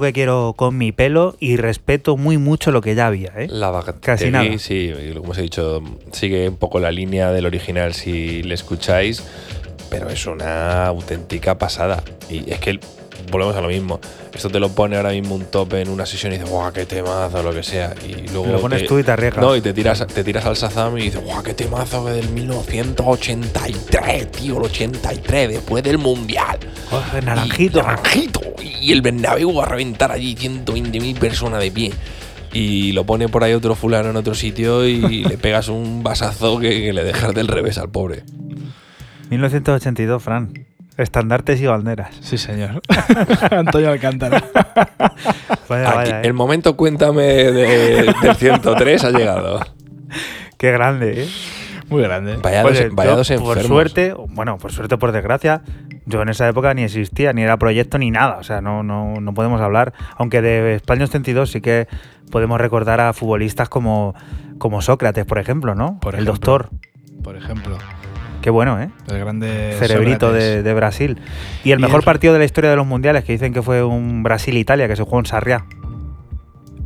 Lo 0.00 0.06
que 0.06 0.12
quiero 0.14 0.54
con 0.56 0.78
mi 0.78 0.92
pelo 0.92 1.36
y 1.40 1.56
respeto 1.56 2.16
muy 2.16 2.38
mucho 2.38 2.70
lo 2.70 2.80
que 2.80 2.94
ya 2.94 3.06
había. 3.06 3.32
¿eh? 3.36 3.48
La 3.50 3.70
Casi 4.00 4.30
nada. 4.30 4.46
sí, 4.58 4.90
como 5.18 5.32
os 5.32 5.38
he 5.38 5.42
dicho, 5.42 5.82
sigue 6.12 6.48
un 6.48 6.56
poco 6.56 6.80
la 6.80 6.90
línea 6.90 7.30
del 7.32 7.44
original 7.46 7.92
si 7.92 8.42
le 8.42 8.54
escucháis, 8.54 9.22
pero 9.90 10.08
es 10.08 10.24
una 10.26 10.86
auténtica 10.86 11.58
pasada. 11.58 12.02
Y 12.30 12.50
es 12.50 12.58
que 12.60 12.80
volvemos 13.30 13.54
a 13.56 13.60
lo 13.60 13.68
mismo. 13.68 14.00
Esto 14.34 14.48
te 14.48 14.58
lo 14.60 14.70
pone 14.70 14.96
ahora 14.96 15.10
mismo 15.10 15.34
un 15.34 15.44
top 15.44 15.74
en 15.74 15.88
una 15.90 16.06
sesión 16.06 16.32
y 16.32 16.36
dices, 16.38 16.50
guau, 16.50 16.72
qué 16.72 16.86
temazo, 16.86 17.42
lo 17.42 17.52
que 17.52 17.62
sea. 17.62 17.92
Y 18.08 18.28
luego. 18.28 18.46
Lo 18.46 18.60
pones 18.60 18.82
te- 18.82 18.88
tú 18.88 18.98
y 18.98 19.02
te 19.02 19.10
arriesgas. 19.10 19.44
No, 19.44 19.54
y 19.56 19.60
te 19.60 19.74
tiras, 19.74 20.06
te 20.06 20.24
tiras 20.24 20.46
al 20.46 20.54
Shazam 20.54 20.96
y 20.98 21.02
dices, 21.02 21.22
guau, 21.22 21.42
qué 21.42 21.52
temazo 21.52 22.04
que 22.06 22.12
del 22.12 22.28
1983, 22.30 24.30
tío, 24.30 24.56
el 24.58 24.62
83, 24.62 25.48
después 25.50 25.82
del 25.84 25.98
Mundial. 25.98 26.58
Joder, 26.90 27.24
naranjito. 27.24 27.80
Y, 27.80 27.82
naranjito. 27.82 28.39
Y 28.80 28.92
el 28.92 29.02
Bernabéu 29.02 29.54
va 29.54 29.64
a 29.64 29.68
reventar 29.68 30.10
allí 30.12 30.34
120.000 30.36 31.18
personas 31.18 31.60
de 31.62 31.70
pie. 31.70 31.92
Y 32.52 32.92
lo 32.92 33.04
pone 33.04 33.28
por 33.28 33.44
ahí 33.44 33.52
otro 33.52 33.74
fulano 33.74 34.10
en 34.10 34.16
otro 34.16 34.34
sitio 34.34 34.86
y 34.86 35.24
le 35.24 35.38
pegas 35.38 35.68
un 35.68 36.02
vasazo 36.02 36.58
que, 36.58 36.68
que 36.82 36.92
le 36.92 37.04
dejas 37.04 37.34
del 37.34 37.46
revés 37.48 37.78
al 37.78 37.90
pobre. 37.90 38.22
1982, 39.30 40.22
Fran. 40.22 40.52
Estandartes 40.96 41.60
y 41.60 41.66
banderas. 41.66 42.14
Sí, 42.20 42.36
señor. 42.36 42.82
Antonio 43.50 43.90
Alcántara. 43.90 44.44
Vaya, 45.68 45.88
Aquí, 45.88 45.96
vaya, 45.96 46.20
¿eh? 46.22 46.26
el 46.26 46.32
momento 46.34 46.76
cuéntame 46.76 47.22
de- 47.22 48.12
del 48.22 48.34
103 48.36 49.04
ha 49.04 49.10
llegado. 49.10 49.60
Qué 50.58 50.72
grande, 50.72 51.22
¿eh? 51.22 51.28
Muy 51.88 52.02
grande. 52.02 52.36
Vaya 52.42 52.64
Oye, 52.64 52.86
dos, 52.88 52.94
vaya 52.96 53.10
yo, 53.12 53.16
dos 53.18 53.30
por 53.40 53.62
suerte, 53.62 54.12
bueno, 54.30 54.58
por 54.58 54.72
suerte, 54.72 54.96
por 54.98 55.12
desgracia, 55.12 55.62
yo 56.10 56.20
en 56.22 56.28
esa 56.28 56.46
época 56.48 56.74
ni 56.74 56.82
existía, 56.82 57.32
ni 57.32 57.42
era 57.42 57.56
proyecto, 57.56 57.96
ni 57.98 58.10
nada. 58.10 58.36
O 58.38 58.42
sea, 58.42 58.60
no, 58.60 58.82
no, 58.82 59.14
no 59.20 59.32
podemos 59.34 59.60
hablar. 59.60 59.94
Aunque 60.16 60.42
de 60.42 60.74
España 60.74 61.04
82 61.04 61.50
sí 61.50 61.60
que 61.62 61.88
podemos 62.30 62.60
recordar 62.60 63.00
a 63.00 63.12
futbolistas 63.14 63.68
como, 63.68 64.14
como 64.58 64.82
Sócrates, 64.82 65.24
por 65.24 65.38
ejemplo, 65.38 65.74
¿no? 65.74 65.98
Por 66.00 66.14
El 66.16 66.24
doctor. 66.26 66.68
Por 67.24 67.36
ejemplo, 67.36 67.78
Qué 68.42 68.48
bueno, 68.48 68.80
¿eh? 68.80 68.88
el 69.10 69.18
grande 69.18 69.74
Cerebrito 69.78 70.32
de, 70.32 70.62
de 70.62 70.74
Brasil. 70.74 71.20
Y 71.62 71.72
el 71.72 71.78
Y 71.78 71.82
mejor 71.82 72.00
el- 72.00 72.04
partido 72.06 72.32
de 72.32 72.38
la 72.38 72.46
historia 72.46 72.70
de 72.70 72.76
los 72.76 72.86
mundiales, 72.86 73.22
que 73.24 73.32
dicen 73.32 73.52
que 73.52 73.60
fue 73.60 73.82
un 73.84 74.22
Brasil-Italia, 74.22 74.88
que 74.88 74.96
se 74.96 75.02
jugó 75.02 75.18
en 75.18 75.26
Sarriá. 75.26 75.66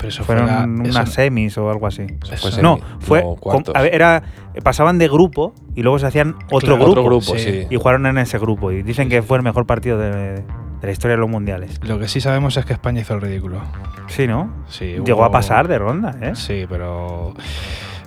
Pero 0.04 0.08
eso 0.10 0.24
Fueron 0.24 0.46
fuera- 0.48 0.64
unas 0.64 1.04
eso- 1.08 1.12
semis 1.12 1.56
o 1.56 1.70
algo 1.70 1.86
así. 1.86 2.06
Fue 2.26 2.36
semi, 2.50 2.62
No, 2.62 2.78
fue. 3.00 3.20
no, 3.22 3.26
con- 3.28 3.36
cuartos. 3.36 3.74
a 3.74 3.80
ver, 3.80 3.94
era, 3.94 4.22
pasaban 4.62 4.98
de 4.98 5.08
grupo 5.08 5.54
y 5.74 5.82
luego 5.82 5.98
se 5.98 6.06
hacían 6.06 6.34
otro 6.50 6.58
Claro, 6.60 6.76
grupo. 6.76 6.90
Otro 6.90 7.04
grupo, 7.04 7.32
sí. 7.36 7.38
sí. 7.38 7.66
Y 7.70 7.76
jugaron 7.76 8.04
en 8.06 8.18
ese 8.18 8.38
grupo. 8.38 8.70
Y 8.70 8.82
dicen 8.82 9.08
que 9.08 9.22
fue 9.22 9.38
el 9.38 9.42
mejor 9.42 9.64
partido 9.66 9.96
de, 9.98 10.10
de 10.10 10.42
la 10.82 10.90
historia 10.90 11.16
de 11.16 11.20
los 11.20 11.30
mundiales. 11.30 11.80
Lo 11.82 11.98
que 11.98 12.06
sí 12.08 12.20
sabemos 12.20 12.56
es 12.58 12.66
que 12.66 12.74
España 12.74 13.00
hizo 13.00 13.14
el 13.14 13.22
ridículo. 13.22 13.62
Sí, 14.08 14.26
¿no? 14.26 14.52
Sí, 14.68 14.96
Llegó 15.04 15.20
hubo- 15.20 15.24
a 15.24 15.30
pasar 15.30 15.68
de 15.68 15.78
ronda, 15.78 16.14
¿eh? 16.20 16.32
Sí, 16.34 16.66
pero 16.68 17.32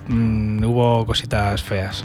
mm, 0.08 0.64
hubo 0.64 1.06
cositas 1.06 1.62
feas. 1.62 2.04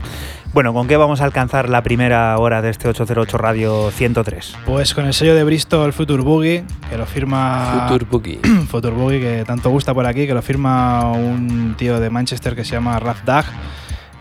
Bueno, 0.54 0.72
¿con 0.72 0.88
qué 0.88 0.97
vamos 0.97 1.20
a 1.22 1.24
alcanzar 1.24 1.68
la 1.68 1.82
primera 1.82 2.38
hora 2.38 2.62
de 2.62 2.70
este 2.70 2.88
808 2.88 3.38
Radio 3.39 3.89
103? 3.89 4.56
Pues 4.66 4.93
con 4.93 5.06
el 5.06 5.14
sello 5.14 5.34
de 5.34 5.43
Bristol 5.43 5.93
Future 5.93 6.22
Boogie, 6.22 6.64
que 6.89 6.97
lo 6.97 7.08
firma 7.08 7.88
Future 7.88 8.06
Boogie. 8.10 8.39
Future 8.68 8.93
Boogie, 8.93 9.20
que 9.20 9.43
tanto 9.45 9.72
gusta 9.72 9.95
por 9.95 10.06
aquí, 10.06 10.28
que 10.28 10.34
lo 10.34 10.43
firma 10.43 11.12
un 11.12 11.74
tío 11.76 11.99
de 11.99 12.12
Manchester 12.12 12.56
que 12.56 12.64
se 12.64 12.74
llama 12.74 12.99
Raf 12.99 13.24
Dag. 13.26 13.45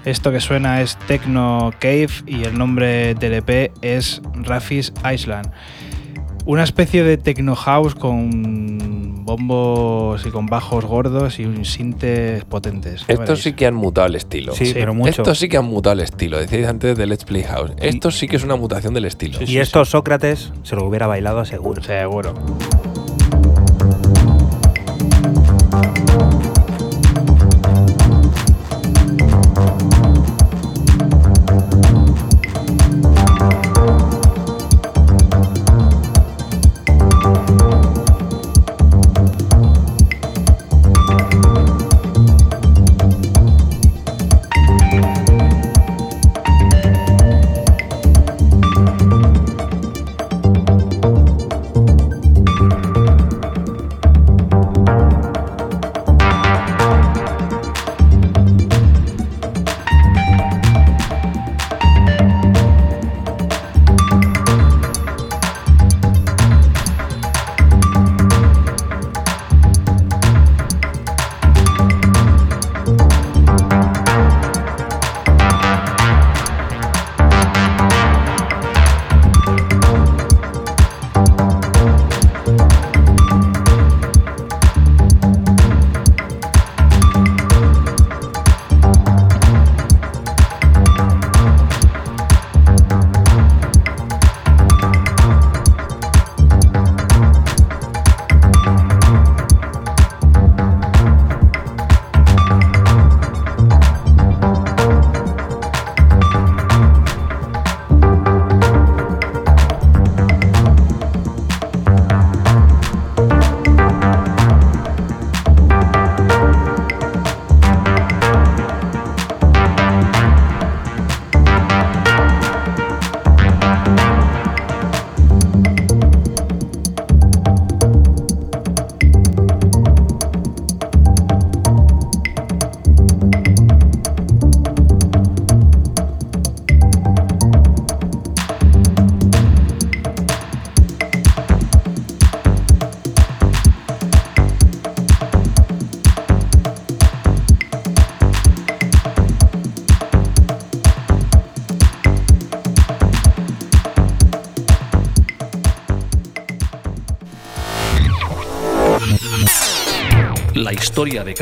Esto 0.04 0.32
que 0.32 0.40
suena 0.40 0.80
es 0.80 0.96
Techno 1.06 1.70
Cave 1.78 2.10
y 2.26 2.44
el 2.44 2.58
nombre 2.58 3.14
del 3.14 3.34
EP 3.34 3.72
es 3.82 4.22
Rafis 4.34 4.92
Island. 5.12 5.52
Una 6.44 6.64
especie 6.64 7.04
de 7.04 7.16
techno 7.18 7.54
house 7.54 7.94
con 7.94 9.24
bombos 9.24 10.26
y 10.26 10.30
con 10.30 10.46
bajos 10.46 10.84
gordos 10.84 11.38
y 11.38 11.44
un 11.44 11.64
sintes 11.64 12.44
potentes. 12.44 13.04
Estos 13.06 13.42
sí 13.42 13.52
que 13.52 13.66
han 13.66 13.74
mutado 13.74 14.08
el 14.08 14.16
estilo. 14.16 14.52
Sí, 14.52 14.66
Sí. 14.66 14.72
pero 14.74 14.92
mucho. 14.92 15.10
Estos 15.10 15.38
sí 15.38 15.48
que 15.48 15.56
han 15.56 15.66
mutado 15.66 15.94
el 15.94 16.00
estilo. 16.00 16.38
Decíais 16.38 16.66
antes 16.66 16.98
de 16.98 17.06
Let's 17.06 17.24
Play 17.24 17.44
House. 17.44 17.70
Esto 17.78 18.10
sí 18.10 18.26
que 18.26 18.36
es 18.36 18.44
una 18.44 18.56
mutación 18.56 18.92
del 18.92 19.04
estilo. 19.04 19.38
y 19.46 19.58
esto 19.58 19.84
Sócrates 19.84 20.52
se 20.64 20.74
lo 20.74 20.84
hubiera 20.84 21.06
bailado 21.06 21.44
seguro. 21.44 21.80
Seguro. 21.82 22.34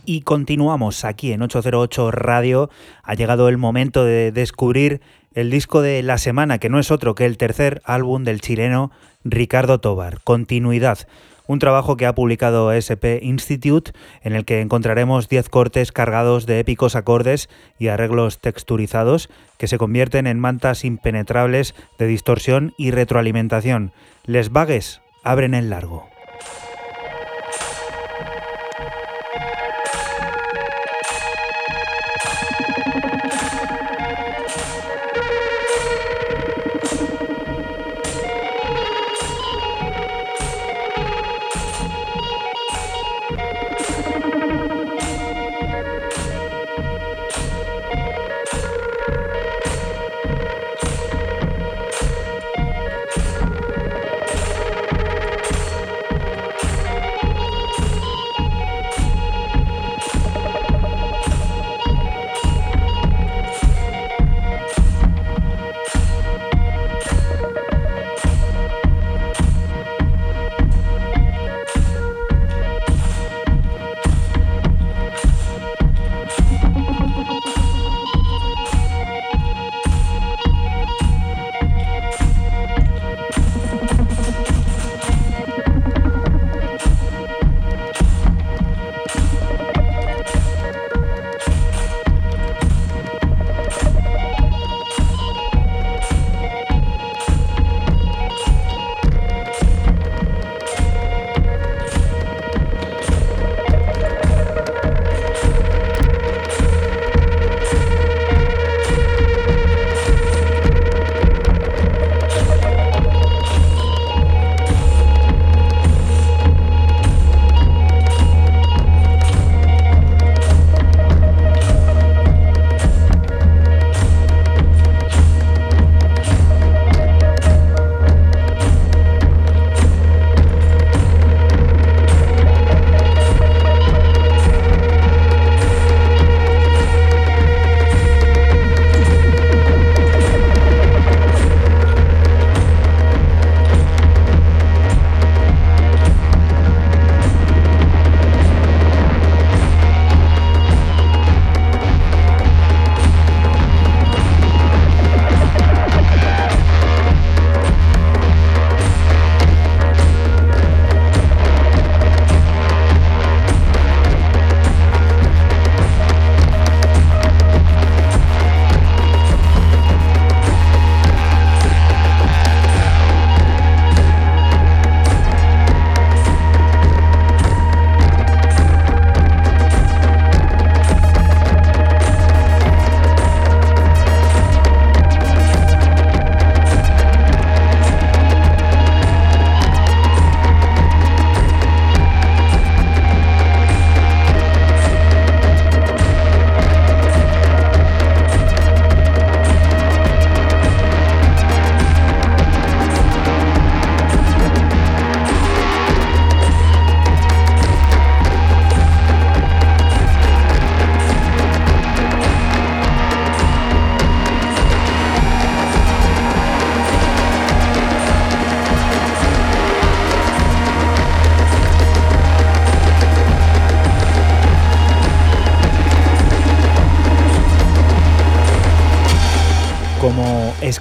Y 0.04 0.22
continuamos 0.22 1.04
aquí 1.04 1.32
en 1.32 1.42
808 1.42 2.10
Radio. 2.10 2.68
Ha 3.04 3.14
llegado 3.14 3.48
el 3.48 3.58
momento 3.58 4.04
de 4.04 4.32
descubrir 4.32 5.00
el 5.34 5.50
disco 5.50 5.82
de 5.82 6.02
la 6.02 6.18
semana, 6.18 6.58
que 6.58 6.68
no 6.68 6.80
es 6.80 6.90
otro 6.90 7.14
que 7.14 7.26
el 7.26 7.36
tercer 7.36 7.80
álbum 7.84 8.24
del 8.24 8.40
chileno 8.40 8.90
Ricardo 9.30 9.78
Tobar, 9.78 10.20
Continuidad, 10.22 11.06
un 11.46 11.58
trabajo 11.58 11.96
que 11.96 12.06
ha 12.06 12.14
publicado 12.14 12.72
SP 12.72 13.20
Institute, 13.22 13.92
en 14.22 14.34
el 14.34 14.44
que 14.44 14.60
encontraremos 14.60 15.28
10 15.28 15.48
cortes 15.48 15.92
cargados 15.92 16.46
de 16.46 16.60
épicos 16.60 16.96
acordes 16.96 17.48
y 17.78 17.88
arreglos 17.88 18.38
texturizados 18.38 19.28
que 19.56 19.66
se 19.66 19.78
convierten 19.78 20.26
en 20.26 20.38
mantas 20.38 20.84
impenetrables 20.84 21.74
de 21.98 22.06
distorsión 22.06 22.74
y 22.78 22.90
retroalimentación. 22.90 23.92
Les 24.24 24.50
vagues 24.50 25.00
abren 25.24 25.54
el 25.54 25.70
largo. 25.70 26.07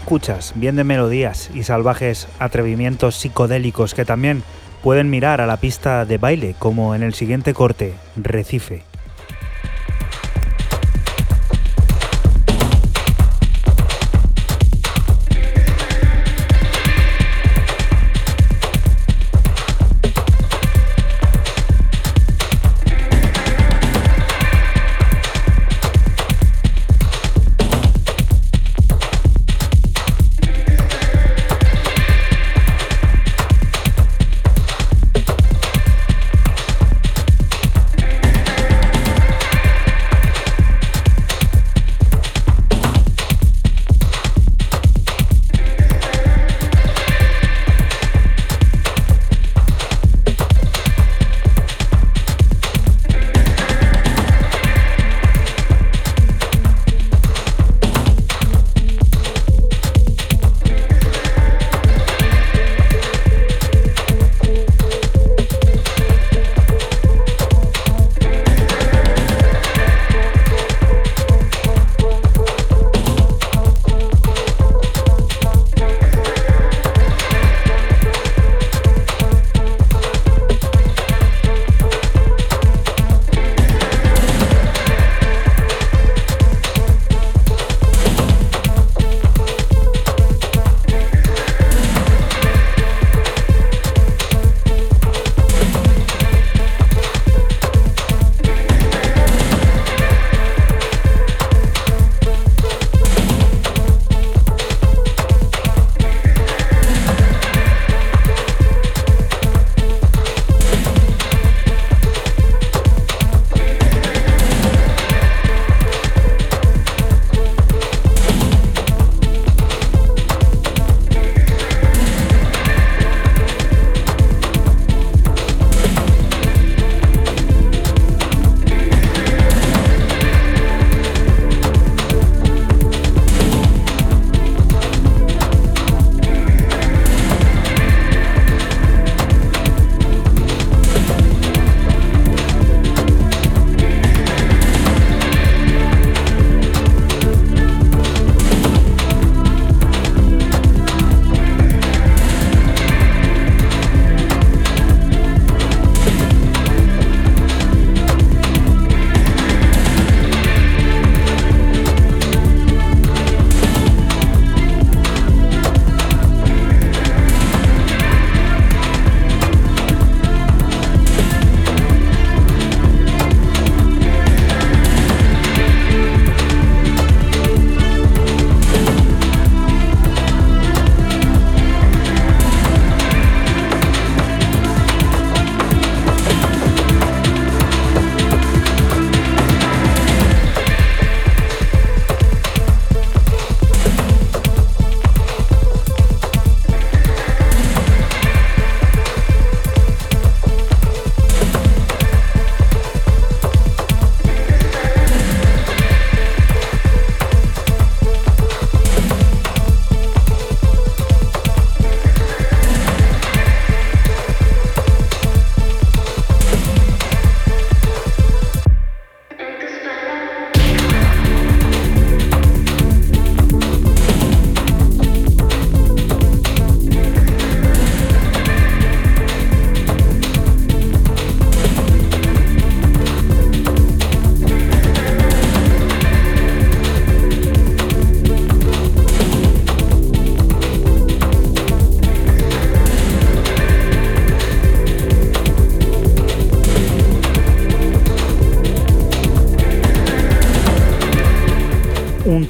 Escuchas, 0.07 0.53
bien 0.55 0.77
de 0.77 0.85
melodías 0.85 1.49
y 1.53 1.63
salvajes 1.63 2.29
atrevimientos 2.39 3.17
psicodélicos 3.17 3.93
que 3.93 4.05
también 4.05 4.41
pueden 4.81 5.09
mirar 5.09 5.41
a 5.41 5.47
la 5.47 5.57
pista 5.57 6.05
de 6.05 6.17
baile, 6.17 6.55
como 6.57 6.95
en 6.95 7.03
el 7.03 7.13
siguiente 7.13 7.53
corte, 7.53 7.93
Recife. 8.15 8.86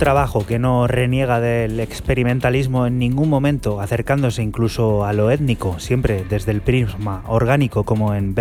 Trabajo 0.07 0.45
que 0.45 0.57
no 0.57 0.87
reniega 0.87 1.41
del 1.41 1.81
experimentalismo 1.81 2.87
en 2.87 2.97
ningún 2.97 3.29
momento, 3.29 3.81
acercándose 3.81 4.41
incluso 4.41 5.03
a 5.03 5.11
lo 5.11 5.31
étnico, 5.31 5.79
siempre 5.79 6.23
desde 6.29 6.53
el 6.53 6.61
prisma 6.61 7.23
orgánico 7.27 7.83
como 7.83 8.15
en 8.15 8.33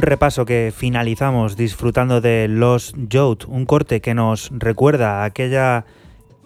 Birds. 0.00 0.16
paso 0.18 0.44
que 0.44 0.72
finalizamos 0.74 1.56
disfrutando 1.56 2.20
de 2.20 2.48
Los 2.48 2.94
Jout, 3.10 3.44
un 3.48 3.66
corte 3.66 4.00
que 4.00 4.14
nos 4.14 4.50
recuerda 4.52 5.22
a 5.22 5.24
aquella 5.24 5.84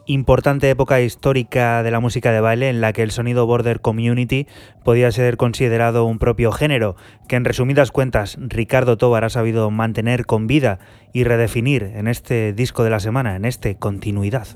importante 0.06 0.68
época 0.68 1.00
histórica 1.00 1.82
de 1.82 1.90
la 1.90 2.00
música 2.00 2.32
de 2.32 2.40
baile 2.40 2.68
en 2.68 2.80
la 2.80 2.92
que 2.92 3.02
el 3.02 3.10
sonido 3.10 3.46
border 3.46 3.80
community 3.80 4.46
podía 4.84 5.12
ser 5.12 5.36
considerado 5.36 6.04
un 6.04 6.18
propio 6.18 6.50
género, 6.52 6.96
que 7.28 7.36
en 7.36 7.44
resumidas 7.44 7.92
cuentas 7.92 8.36
Ricardo 8.40 8.96
Tobar 8.96 9.24
ha 9.24 9.30
sabido 9.30 9.70
mantener 9.70 10.26
con 10.26 10.46
vida 10.46 10.80
y 11.12 11.24
redefinir 11.24 11.84
en 11.94 12.08
este 12.08 12.52
disco 12.52 12.82
de 12.82 12.90
la 12.90 13.00
semana, 13.00 13.36
en 13.36 13.44
este 13.44 13.76
continuidad. 13.76 14.48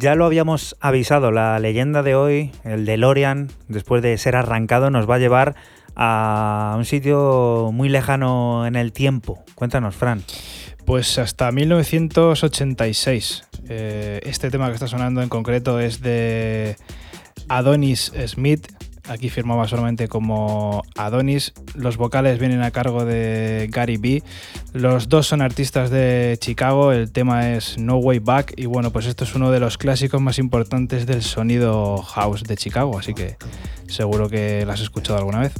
Ya 0.00 0.14
lo 0.14 0.24
habíamos 0.24 0.76
avisado, 0.80 1.30
la 1.30 1.58
leyenda 1.58 2.02
de 2.02 2.14
hoy, 2.14 2.52
el 2.64 2.86
de 2.86 2.96
Lorian, 2.96 3.50
después 3.68 4.00
de 4.02 4.16
ser 4.16 4.34
arrancado, 4.34 4.88
nos 4.88 5.06
va 5.08 5.16
a 5.16 5.18
llevar 5.18 5.56
a 5.94 6.72
un 6.78 6.86
sitio 6.86 7.68
muy 7.70 7.90
lejano 7.90 8.66
en 8.66 8.76
el 8.76 8.94
tiempo. 8.94 9.44
Cuéntanos, 9.54 9.94
Fran. 9.94 10.22
Pues 10.86 11.18
hasta 11.18 11.52
1986. 11.52 13.44
Eh, 13.68 14.20
este 14.24 14.50
tema 14.50 14.68
que 14.68 14.72
está 14.72 14.88
sonando 14.88 15.20
en 15.20 15.28
concreto 15.28 15.78
es 15.78 16.00
de 16.00 16.78
Adonis 17.48 18.10
Smith. 18.26 18.72
Aquí 19.10 19.28
firmaba 19.28 19.66
solamente 19.66 20.06
como 20.06 20.84
Adonis. 20.96 21.52
Los 21.74 21.96
vocales 21.96 22.38
vienen 22.38 22.62
a 22.62 22.70
cargo 22.70 23.04
de 23.04 23.66
Gary 23.68 23.96
B. 23.96 24.22
Los 24.72 25.08
dos 25.08 25.26
son 25.26 25.42
artistas 25.42 25.90
de 25.90 26.38
Chicago. 26.40 26.92
El 26.92 27.10
tema 27.10 27.50
es 27.50 27.76
No 27.76 27.96
Way 27.96 28.20
Back. 28.20 28.54
Y 28.56 28.66
bueno, 28.66 28.92
pues 28.92 29.06
esto 29.06 29.24
es 29.24 29.34
uno 29.34 29.50
de 29.50 29.58
los 29.58 29.78
clásicos 29.78 30.20
más 30.20 30.38
importantes 30.38 31.06
del 31.06 31.22
sonido 31.22 32.00
house 32.02 32.44
de 32.44 32.56
Chicago. 32.56 33.00
Así 33.00 33.12
que 33.12 33.36
seguro 33.88 34.28
que 34.28 34.64
lo 34.64 34.70
has 34.70 34.80
escuchado 34.80 35.18
alguna 35.18 35.40
vez. 35.40 35.54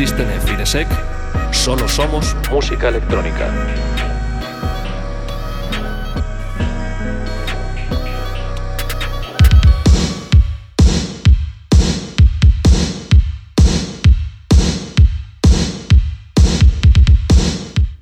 F 0.00 0.06
y 0.12 1.54
solo 1.54 1.88
somos 1.88 2.36
música 2.52 2.86
electrónica. 2.86 3.52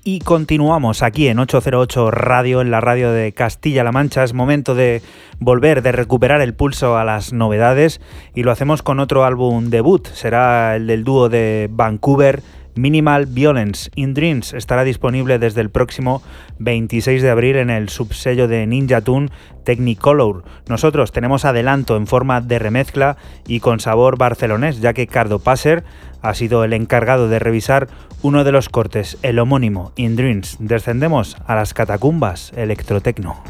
Y 0.04 0.18
continuamos 0.18 1.02
aquí 1.02 1.28
en 1.28 1.38
808 1.38 2.10
Radio, 2.10 2.60
en 2.60 2.70
la 2.70 2.82
radio 2.82 3.10
de 3.10 3.32
Castilla-La 3.32 3.90
Mancha. 3.90 4.22
Es 4.22 4.34
momento 4.34 4.74
de 4.74 5.00
volver, 5.38 5.80
de 5.80 5.92
recuperar 5.92 6.42
el 6.42 6.52
pulso 6.52 6.98
a 6.98 7.04
las 7.04 7.32
novedades 7.32 8.02
y 8.36 8.44
lo 8.44 8.52
hacemos 8.52 8.82
con 8.82 9.00
otro 9.00 9.24
álbum 9.24 9.70
debut. 9.70 10.06
Será 10.08 10.76
el 10.76 10.86
del 10.86 11.02
dúo 11.02 11.28
de 11.28 11.68
Vancouver. 11.72 12.42
Minimal 12.76 13.24
Violence 13.24 13.90
in 13.94 14.12
Dreams 14.12 14.52
estará 14.52 14.84
disponible 14.84 15.38
desde 15.38 15.62
el 15.62 15.70
próximo 15.70 16.22
26 16.58 17.22
de 17.22 17.30
abril 17.30 17.56
en 17.56 17.70
el 17.70 17.88
subsello 17.88 18.48
de 18.48 18.66
Ninja 18.66 19.00
Tune 19.00 19.30
Technicolor. 19.64 20.44
Nosotros 20.68 21.10
tenemos 21.10 21.46
adelanto 21.46 21.96
en 21.96 22.06
forma 22.06 22.42
de 22.42 22.58
remezcla 22.58 23.16
y 23.48 23.60
con 23.60 23.80
sabor 23.80 24.18
barcelonés, 24.18 24.82
ya 24.82 24.92
que 24.92 25.06
Cardo 25.06 25.38
Passer 25.38 25.84
ha 26.20 26.34
sido 26.34 26.64
el 26.64 26.74
encargado 26.74 27.30
de 27.30 27.38
revisar 27.38 27.88
uno 28.20 28.44
de 28.44 28.52
los 28.52 28.68
cortes, 28.68 29.16
el 29.22 29.38
homónimo 29.38 29.92
In 29.96 30.14
Dreams. 30.14 30.58
Descendemos 30.60 31.38
a 31.46 31.54
las 31.54 31.72
catacumbas 31.72 32.52
electrotecno. 32.54 33.42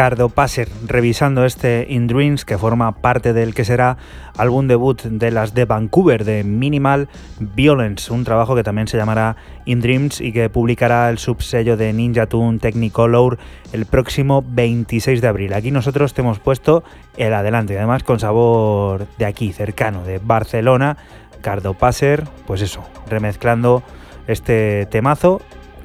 Cardo 0.00 0.30
Passer 0.30 0.70
revisando 0.86 1.44
este 1.44 1.86
In 1.90 2.06
Dreams 2.06 2.46
que 2.46 2.56
forma 2.56 2.90
parte 3.02 3.34
del 3.34 3.52
que 3.52 3.66
será 3.66 3.98
álbum 4.34 4.66
debut 4.66 5.02
de 5.02 5.30
las 5.30 5.52
de 5.52 5.66
Vancouver 5.66 6.24
de 6.24 6.42
Minimal 6.42 7.10
Violence, 7.38 8.10
un 8.10 8.24
trabajo 8.24 8.54
que 8.54 8.62
también 8.62 8.88
se 8.88 8.96
llamará 8.96 9.36
In 9.66 9.82
Dreams 9.82 10.22
y 10.22 10.32
que 10.32 10.48
publicará 10.48 11.10
el 11.10 11.18
subsello 11.18 11.76
de 11.76 11.92
Ninja 11.92 12.24
Tune 12.24 12.60
Technicolor 12.60 13.36
el 13.74 13.84
próximo 13.84 14.42
26 14.48 15.20
de 15.20 15.28
abril. 15.28 15.52
Aquí 15.52 15.70
nosotros 15.70 16.14
te 16.14 16.22
hemos 16.22 16.38
puesto 16.38 16.82
el 17.18 17.34
adelante, 17.34 17.76
además 17.76 18.02
con 18.02 18.20
sabor 18.20 19.06
de 19.18 19.26
aquí, 19.26 19.52
cercano, 19.52 20.02
de 20.04 20.18
Barcelona, 20.18 20.96
Cardo 21.42 21.74
Passer, 21.74 22.26
pues 22.46 22.62
eso, 22.62 22.82
remezclando 23.06 23.82
este 24.28 24.86
temazo 24.86 25.42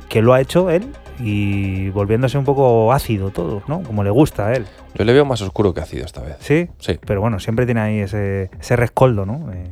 que 0.07 0.21
lo 0.21 0.33
ha 0.33 0.39
hecho 0.39 0.69
él 0.69 0.87
y 1.19 1.89
volviéndose 1.89 2.37
un 2.37 2.45
poco 2.45 2.91
ácido 2.93 3.29
todo, 3.31 3.63
¿no? 3.67 3.81
Como 3.83 4.03
le 4.03 4.09
gusta 4.09 4.47
a 4.47 4.53
él. 4.55 4.65
Yo 4.95 5.03
le 5.05 5.13
veo 5.13 5.25
más 5.25 5.41
oscuro 5.41 5.73
que 5.73 5.81
ácido 5.81 6.05
esta 6.05 6.21
vez. 6.21 6.37
Sí, 6.39 6.67
Sí, 6.79 6.99
pero 7.05 7.21
bueno, 7.21 7.39
siempre 7.39 7.65
tiene 7.65 7.81
ahí 7.81 7.99
ese, 7.99 8.49
ese 8.59 8.75
rescoldo, 8.75 9.25
¿no? 9.25 9.51
Eh, 9.53 9.69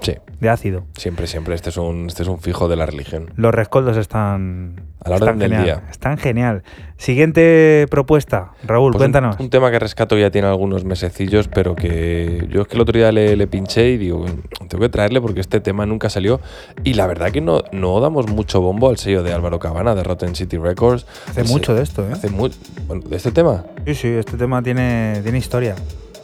sí. 0.00 0.14
de 0.40 0.48
ácido. 0.48 0.84
Siempre, 0.96 1.26
siempre. 1.26 1.54
Este 1.54 1.70
es 1.70 1.76
un, 1.76 2.06
este 2.06 2.22
es 2.22 2.28
un 2.28 2.40
fijo 2.40 2.68
de 2.68 2.76
la 2.76 2.86
religión. 2.86 3.30
Los 3.36 3.54
rescoldos 3.54 3.96
están. 3.96 4.82
A 5.02 5.08
la 5.08 5.16
orden 5.16 5.38
del 5.38 5.50
genial, 5.50 5.64
día. 5.64 5.82
Están 5.90 6.18
genial. 6.18 6.62
Siguiente 6.98 7.86
propuesta, 7.90 8.52
Raúl, 8.64 8.92
Pues 8.92 9.00
cuéntanos. 9.00 9.36
Un, 9.40 9.48
tema 9.48 9.70
que 9.70 9.78
rescato 9.78 10.18
ya 10.18 10.30
tiene 10.30 10.46
algunos 10.48 10.84
mesecillos, 10.84 11.48
pero 11.48 11.74
que 11.74 12.46
yo 12.50 12.60
es 12.62 12.68
que 12.68 12.74
el 12.74 12.82
otro 12.82 12.98
día 12.98 13.10
le, 13.10 13.34
le 13.36 13.46
pinché 13.46 13.88
y 13.92 13.96
digo, 13.96 14.26
tengo 14.68 14.82
que 14.82 14.88
traerle 14.90 15.20
porque 15.22 15.40
este 15.40 15.60
tema 15.60 15.86
nunca 15.86 16.10
salió. 16.10 16.40
Y 16.84 16.94
la 16.94 17.06
verdad 17.06 17.30
que 17.30 17.40
no, 17.40 17.62
no 17.72 17.98
damos 18.00 18.28
mucho 18.30 18.60
bombo 18.60 18.90
al 18.90 18.98
sello 18.98 19.22
de 19.22 19.32
Álvaro 19.32 19.58
Cabana, 19.58 19.94
de 19.94 20.02
Rotten 20.02 20.34
City 20.34 20.58
Records. 20.58 21.06
Hace 21.28 21.44
mucho 21.44 21.74
de 21.74 21.82
esto, 21.82 22.06
¿eh? 22.06 22.12
Hace 22.12 22.28
mu- 22.28 22.50
bueno, 22.86 23.02
¿De 23.08 23.16
este 23.16 23.32
tema? 23.32 23.64
Sí, 23.86 23.94
sí, 23.94 24.08
este 24.08 24.36
tema 24.36 24.62
tiene, 24.62 25.20
tiene 25.22 25.38
historia. 25.38 25.74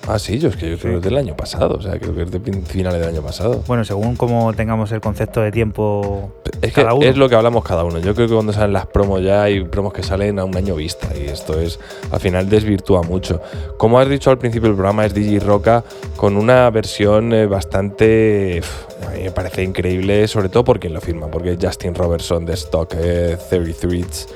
Ah, 0.09 0.19
sí, 0.19 0.39
yo 0.39 0.49
es 0.49 0.57
que 0.57 0.71
yo 0.71 0.79
creo 0.79 0.93
que 0.93 0.99
es 0.99 1.03
del 1.03 1.17
año 1.17 1.37
pasado, 1.37 1.77
o 1.77 1.83
sea, 1.83 1.99
creo 1.99 2.15
que 2.15 2.23
es 2.23 2.31
de 2.31 2.41
finales 2.63 3.01
del 3.01 3.09
año 3.09 3.23
pasado. 3.23 3.65
Bueno, 3.67 3.85
según 3.85 4.15
como 4.15 4.53
tengamos 4.55 4.93
el 4.93 5.01
concepto 5.01 5.41
de 5.41 5.51
tiempo 5.51 6.31
Es 6.63 6.73
que 6.73 6.83
cada 6.83 6.95
uno. 6.95 7.05
es 7.05 7.17
lo 7.17 7.29
que 7.29 7.35
hablamos 7.35 7.65
cada 7.65 7.83
uno. 7.85 7.99
Yo 7.99 8.15
creo 8.15 8.29
que 8.29 8.35
cuando 8.35 8.53
salen 8.53 8.73
las 8.73 8.87
promos 8.87 9.23
ya 9.23 9.43
hay 9.43 9.65
promos 9.65 9.93
que 9.93 10.03
salen 10.03 10.39
a 10.39 10.45
un 10.45 10.57
año 10.57 10.77
vista 10.77 11.09
y 11.17 11.27
esto 11.27 11.59
es 11.59 11.81
al 12.11 12.21
final 12.21 12.49
desvirtúa 12.49 13.03
mucho. 13.03 13.41
Como 13.77 13.99
has 13.99 14.09
dicho 14.09 14.31
al 14.31 14.39
principio 14.39 14.69
del 14.69 14.77
programa 14.77 15.05
es 15.07 15.15
DJ 15.15 15.41
Roca 15.41 15.83
con 16.17 16.37
una 16.37 16.71
versión 16.71 17.33
eh, 17.33 17.47
bastante 17.47 18.63
a 19.07 19.11
mí 19.11 19.23
me 19.25 19.31
parece 19.31 19.63
increíble, 19.63 20.27
sobre 20.27 20.49
todo 20.49 20.65
por 20.65 20.81
quien 20.81 20.95
lo 20.95 21.01
firma, 21.01 21.29
porque 21.29 21.59
Justin 21.61 21.95
Robertson 21.95 22.47
de 22.47 22.55
Stock 22.55 22.95
eh, 22.97 23.37
33 23.51 24.29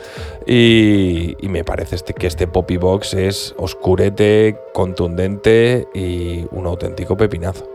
y, 0.52 1.36
me 1.48 1.62
parece 1.62 1.94
este, 1.94 2.12
que 2.12 2.26
este 2.26 2.48
Poppy 2.48 2.76
Box 2.76 3.14
es 3.14 3.54
oscurete, 3.56 4.56
contundente 4.74 5.86
y 5.94 6.44
un 6.50 6.66
auténtico 6.66 7.16
pepinazo. 7.16 7.68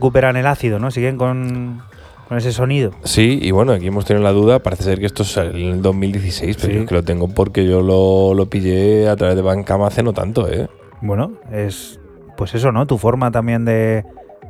Recuperan 0.00 0.36
el 0.36 0.46
ácido, 0.46 0.78
¿no? 0.78 0.90
Siguen 0.90 1.18
con, 1.18 1.82
con 2.26 2.38
ese 2.38 2.52
sonido. 2.52 2.92
Sí, 3.04 3.38
y 3.42 3.50
bueno, 3.50 3.72
aquí 3.72 3.86
hemos 3.88 4.06
tenido 4.06 4.24
la 4.24 4.32
duda. 4.32 4.60
Parece 4.60 4.84
ser 4.84 4.98
que 4.98 5.04
esto 5.06 5.24
en 5.42 5.56
el 5.56 5.82
2016, 5.82 6.56
pero 6.56 6.68
Sí. 6.68 6.74
yo 6.74 6.82
es 6.82 6.88
que 6.88 6.94
lo 6.94 7.02
tengo 7.04 7.28
porque 7.28 7.66
yo 7.66 7.82
lo, 7.82 8.32
lo 8.34 8.46
pillé 8.48 9.08
a 9.10 9.16
través 9.16 9.36
de 9.36 9.42
Bandcamp 9.42 9.84
hace 9.84 10.02
no 10.02 10.14
tanto, 10.14 10.48
¿eh? 10.50 10.68
Bueno, 11.02 11.32
es 11.52 12.00
pues 12.38 12.54
eso, 12.54 12.72
¿no? 12.72 12.86
Tu 12.86 12.96
forma 12.96 13.30
también 13.30 13.66
de, 13.66 14.04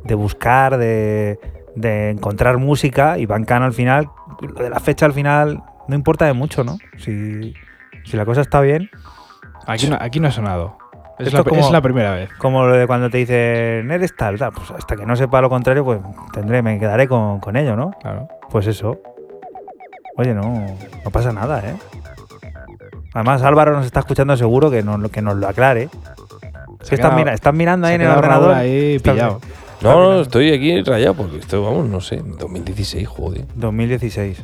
de 0.05 0.15
buscar, 0.15 0.77
de, 0.77 1.37
de 1.75 2.11
encontrar 2.11 2.57
música 2.57 3.17
y 3.19 3.25
Bancano 3.25 3.65
al 3.65 3.73
final, 3.73 4.07
lo 4.41 4.53
de 4.63 4.69
la 4.69 4.79
fecha 4.79 5.05
al 5.05 5.11
final 5.13 5.61
no 5.89 5.95
importa 5.95 6.25
de 6.25 6.31
mucho, 6.31 6.63
¿no? 6.63 6.77
Si, 6.97 7.53
si 8.05 8.15
la 8.15 8.23
cosa 8.25 8.39
está 8.41 8.61
bien, 8.61 8.89
Aquí 9.67 9.87
no, 9.87 9.97
aquí 9.99 10.19
no 10.19 10.27
ha 10.27 10.31
sonado. 10.31 10.77
Es 11.21 11.27
Esto 11.27 11.37
la, 11.37 11.41
es 11.43 11.47
como- 11.49 11.61
es 11.61 11.71
la 11.71 11.81
primera 11.81 12.15
vez. 12.15 12.29
como 12.37 12.65
lo 12.65 12.75
de 12.75 12.87
cuando 12.87 13.09
te 13.09 13.17
dicen 13.19 13.89
eres 13.91 14.15
tal, 14.15 14.37
tal, 14.37 14.51
pues 14.51 14.71
hasta 14.71 14.95
que 14.95 15.05
no 15.05 15.15
sepa 15.15 15.41
lo 15.41 15.49
contrario, 15.49 15.83
pues 15.85 15.99
tendré, 16.33 16.61
me 16.61 16.79
quedaré 16.79 17.07
con, 17.07 17.39
con 17.39 17.55
ello, 17.55 17.75
¿no? 17.75 17.91
Claro. 18.01 18.27
Pues 18.49 18.67
eso. 18.67 18.97
Oye, 20.17 20.33
no, 20.33 20.65
no 21.05 21.11
pasa 21.11 21.31
nada, 21.31 21.59
¿eh? 21.65 21.75
Además, 23.13 23.41
Álvaro 23.43 23.73
nos 23.73 23.85
está 23.85 23.99
escuchando 24.01 24.35
seguro 24.37 24.69
que 24.71 24.83
nos, 24.83 25.09
que 25.11 25.21
nos 25.21 25.35
lo 25.35 25.47
aclare. 25.47 25.83
Es 25.83 25.89
que 25.91 26.85
Se 26.85 26.95
están, 26.95 27.11
quedado- 27.11 27.15
mira, 27.17 27.33
están 27.33 27.57
mirando 27.57 27.87
ahí 27.87 27.97
se 27.97 28.03
en 28.03 28.09
el 28.09 28.17
ordenador. 28.17 28.53
ahí 28.53 28.95
Está- 28.95 29.11
pillado. 29.13 29.41
No, 29.81 29.99
no, 30.13 30.21
estoy 30.21 30.53
aquí 30.53 30.81
rayado 30.83 31.15
porque 31.15 31.37
esto, 31.37 31.63
vamos, 31.63 31.87
no 31.89 32.01
sé, 32.01 32.21
2016, 32.23 33.07
joder. 33.07 33.45
2016. 33.55 34.41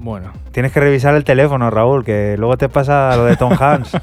Bueno, 0.00 0.30
Tienes 0.52 0.72
que 0.72 0.78
revisar 0.80 1.14
el 1.16 1.24
teléfono, 1.24 1.70
Raúl, 1.70 2.04
que 2.04 2.36
luego 2.38 2.56
te 2.56 2.68
pasa 2.68 3.16
lo 3.16 3.24
de 3.24 3.36
Tom 3.36 3.52
Hanks. 3.58 3.94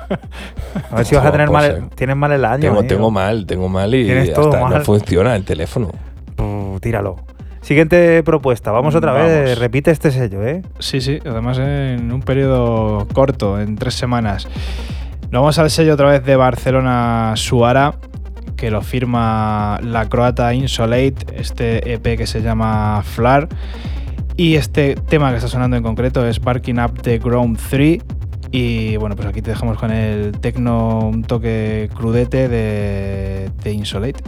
A 0.92 0.96
ver 0.98 1.06
si 1.06 1.16
vas 1.16 1.26
a 1.26 1.32
tener 1.32 1.48
pues, 1.48 1.70
mal, 1.70 1.84
eh. 1.84 1.90
tienes 1.96 2.16
mal 2.16 2.32
el 2.34 2.44
año. 2.44 2.62
Tengo, 2.62 2.80
amigo. 2.80 2.88
tengo 2.96 3.12
mal, 3.12 3.46
tengo 3.46 3.70
mal 3.70 3.96
y 3.96 4.12
hasta 4.12 4.34
todo 4.34 4.58
no 4.58 4.68
mal. 4.68 4.84
funciona 4.84 5.36
el 5.36 5.46
teléfono. 5.46 5.92
Tíralo. 6.82 7.16
Siguiente 7.62 8.22
propuesta. 8.24 8.72
Vamos 8.72 8.94
otra 8.94 9.14
vez. 9.14 9.58
Repite 9.58 9.90
este 9.90 10.12
sello, 10.12 10.46
¿eh? 10.46 10.64
sí, 10.80 11.02
sí, 11.02 11.20
además 11.26 11.58
en 11.60 12.12
un 12.12 12.22
periodo 12.22 13.08
corto, 13.14 13.60
en 13.60 13.76
tres 13.76 13.96
semanas. 13.96 14.48
Nos 15.32 15.42
vamos 15.42 15.58
al 15.60 15.72
sello 15.72 15.94
otra 15.94 16.10
vez 16.10 16.24
de 16.26 16.36
Barcelona 16.36 17.34
Suara, 17.36 17.96
que 18.56 18.70
lo 18.70 18.82
firma 18.82 19.80
la 19.82 20.08
croata 20.08 20.54
Insolate, 20.54 21.16
este 21.36 21.94
EP 21.94 22.18
que 22.18 22.28
se 22.28 22.42
llama 22.42 23.02
Flar. 23.04 23.48
Y 24.38 24.56
este 24.56 24.96
tema 24.96 25.30
que 25.32 25.38
está 25.38 25.48
sonando 25.48 25.78
en 25.78 25.84
concreto 25.84 26.26
es 26.28 26.42
Barking 26.42 26.80
Up 26.80 27.02
the 27.02 27.20
Ground 27.20 27.58
3. 27.70 28.04
Y 28.52 28.98
bueno, 28.98 29.16
pues 29.16 29.28
aquí 29.28 29.42
te 29.42 29.52
dejamos 29.52 29.78
con 29.78 29.92
el 29.92 30.34
tecno, 30.40 31.12
toque 31.26 31.90
crudete 31.94 32.50
de, 32.50 33.50
de 33.64 33.72
Insolate. 33.72 34.22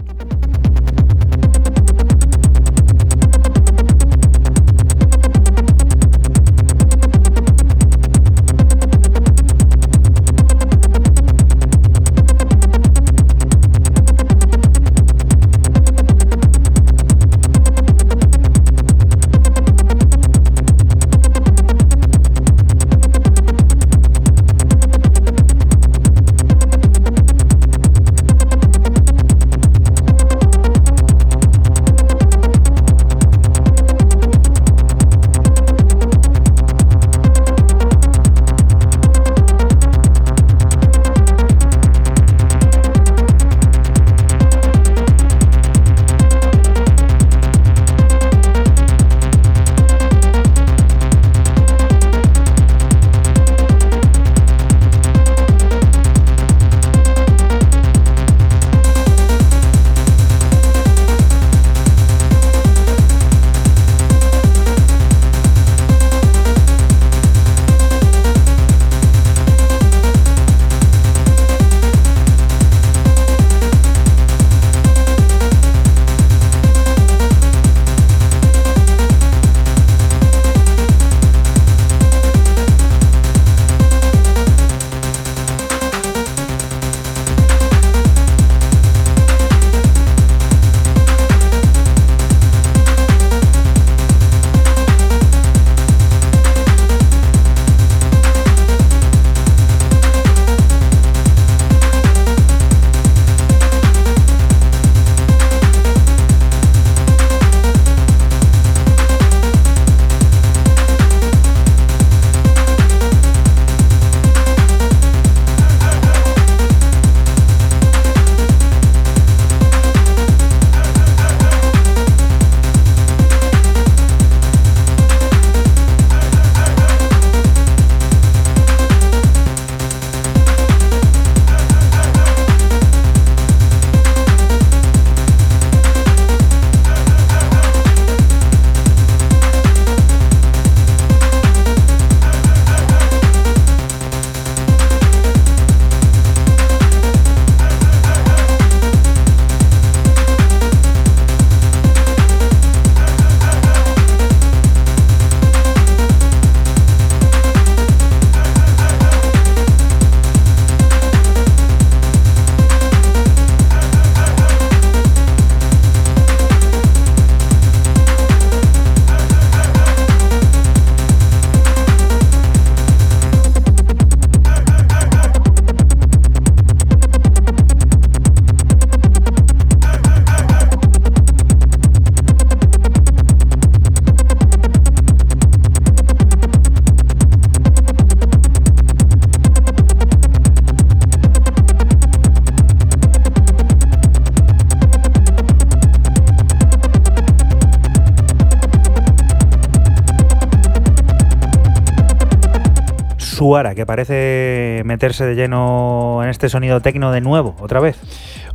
Suara, 203.47 203.75
que 203.75 203.85
parece 203.85 204.81
meterse 204.83 205.25
de 205.25 205.33
lleno 205.33 206.19
en 206.21 206.27
este 206.27 206.49
sonido 206.49 206.81
tecno 206.81 207.13
de 207.13 207.21
nuevo, 207.21 207.55
otra 207.61 207.79
vez. 207.79 207.97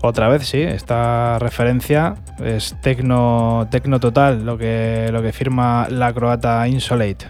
Otra 0.02 0.28
vez, 0.28 0.47
sí, 0.47 0.60
esta 0.60 1.39
referencia 1.39 2.16
es 2.44 2.77
tecno, 2.82 3.69
tecno 3.70 4.01
total, 4.01 4.44
lo 4.44 4.59
que, 4.59 5.09
lo 5.10 5.23
que 5.23 5.32
firma 5.32 5.86
la 5.89 6.12
croata 6.12 6.69
Insolate. 6.69 7.24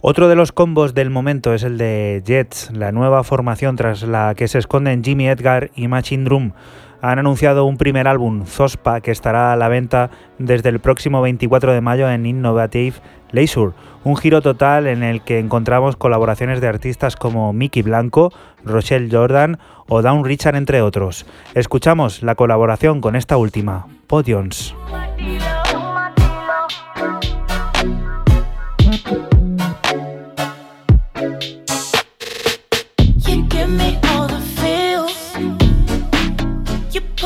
Otro 0.00 0.30
de 0.30 0.34
los 0.34 0.50
combos 0.50 0.94
del 0.94 1.10
momento 1.10 1.52
es 1.52 1.62
el 1.62 1.76
de 1.76 2.22
Jets, 2.24 2.70
la 2.72 2.90
nueva 2.90 3.22
formación 3.22 3.76
tras 3.76 4.02
la 4.04 4.32
que 4.34 4.48
se 4.48 4.58
esconden 4.58 5.04
Jimmy 5.04 5.28
Edgar 5.28 5.70
y 5.76 5.88
Machine 5.88 6.24
Drum. 6.24 6.52
Han 7.00 7.18
anunciado 7.18 7.64
un 7.64 7.76
primer 7.76 8.08
álbum, 8.08 8.44
Zospa, 8.44 9.00
que 9.00 9.10
estará 9.10 9.52
a 9.52 9.56
la 9.56 9.68
venta 9.68 10.10
desde 10.38 10.68
el 10.68 10.80
próximo 10.80 11.22
24 11.22 11.72
de 11.72 11.80
mayo 11.80 12.10
en 12.10 12.26
Innovative 12.26 12.96
Leisure, 13.30 13.72
un 14.04 14.16
giro 14.16 14.42
total 14.42 14.86
en 14.86 15.02
el 15.02 15.22
que 15.22 15.38
encontramos 15.38 15.96
colaboraciones 15.96 16.60
de 16.60 16.68
artistas 16.68 17.16
como 17.16 17.52
Mickey 17.52 17.82
Blanco, 17.82 18.32
Rochelle 18.64 19.08
Jordan 19.10 19.58
o 19.88 20.02
Down 20.02 20.24
Richard, 20.24 20.56
entre 20.56 20.82
otros. 20.82 21.26
Escuchamos 21.54 22.22
la 22.22 22.34
colaboración 22.34 23.00
con 23.00 23.16
esta 23.16 23.36
última, 23.36 23.86
Podions. 24.06 24.74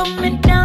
coming 0.05 0.37
down. 0.41 0.62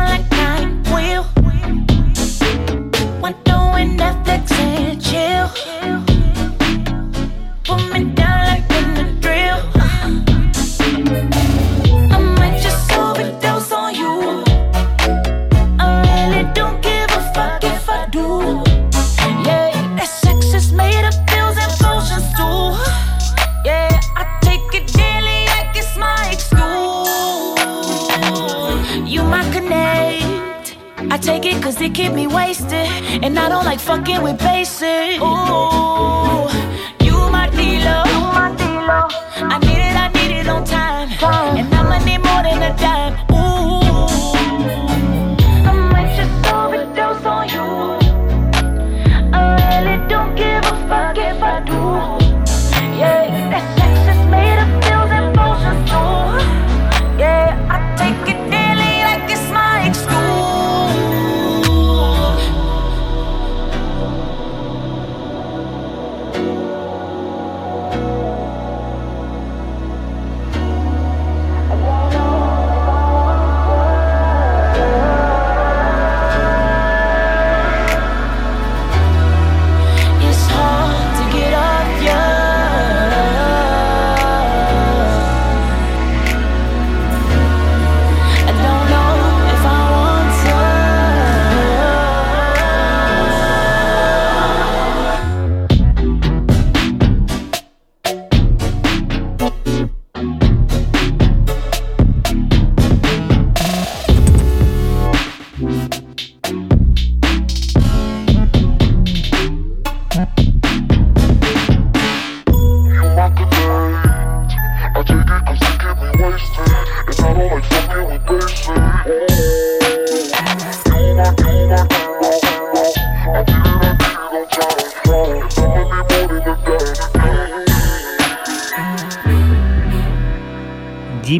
it 31.50 31.64
cause 31.64 31.76
they 31.76 31.90
keep 31.90 32.14
me 32.14 32.28
wasted. 32.28 32.88
And 33.24 33.38
I 33.38 33.50
don't 33.50 33.66
like 33.66 33.80
fucking 33.80 34.22
with 34.22 34.38
basic. 34.40 35.20
Ooh, 35.22 36.48
you 37.06 37.18
my 37.32 37.50
dealer. 37.52 38.04
I 39.54 39.60
need 39.62 39.82
it, 39.90 39.96
I 40.06 40.08
need 40.16 40.40
it 40.40 40.48
on 40.48 40.64
time. 40.66 41.10
And 41.58 41.74
I'ma 41.74 42.04
need 42.06 42.20
more 42.20 42.44
than 42.44 42.62
a 42.64 42.78
dime. 42.78 43.27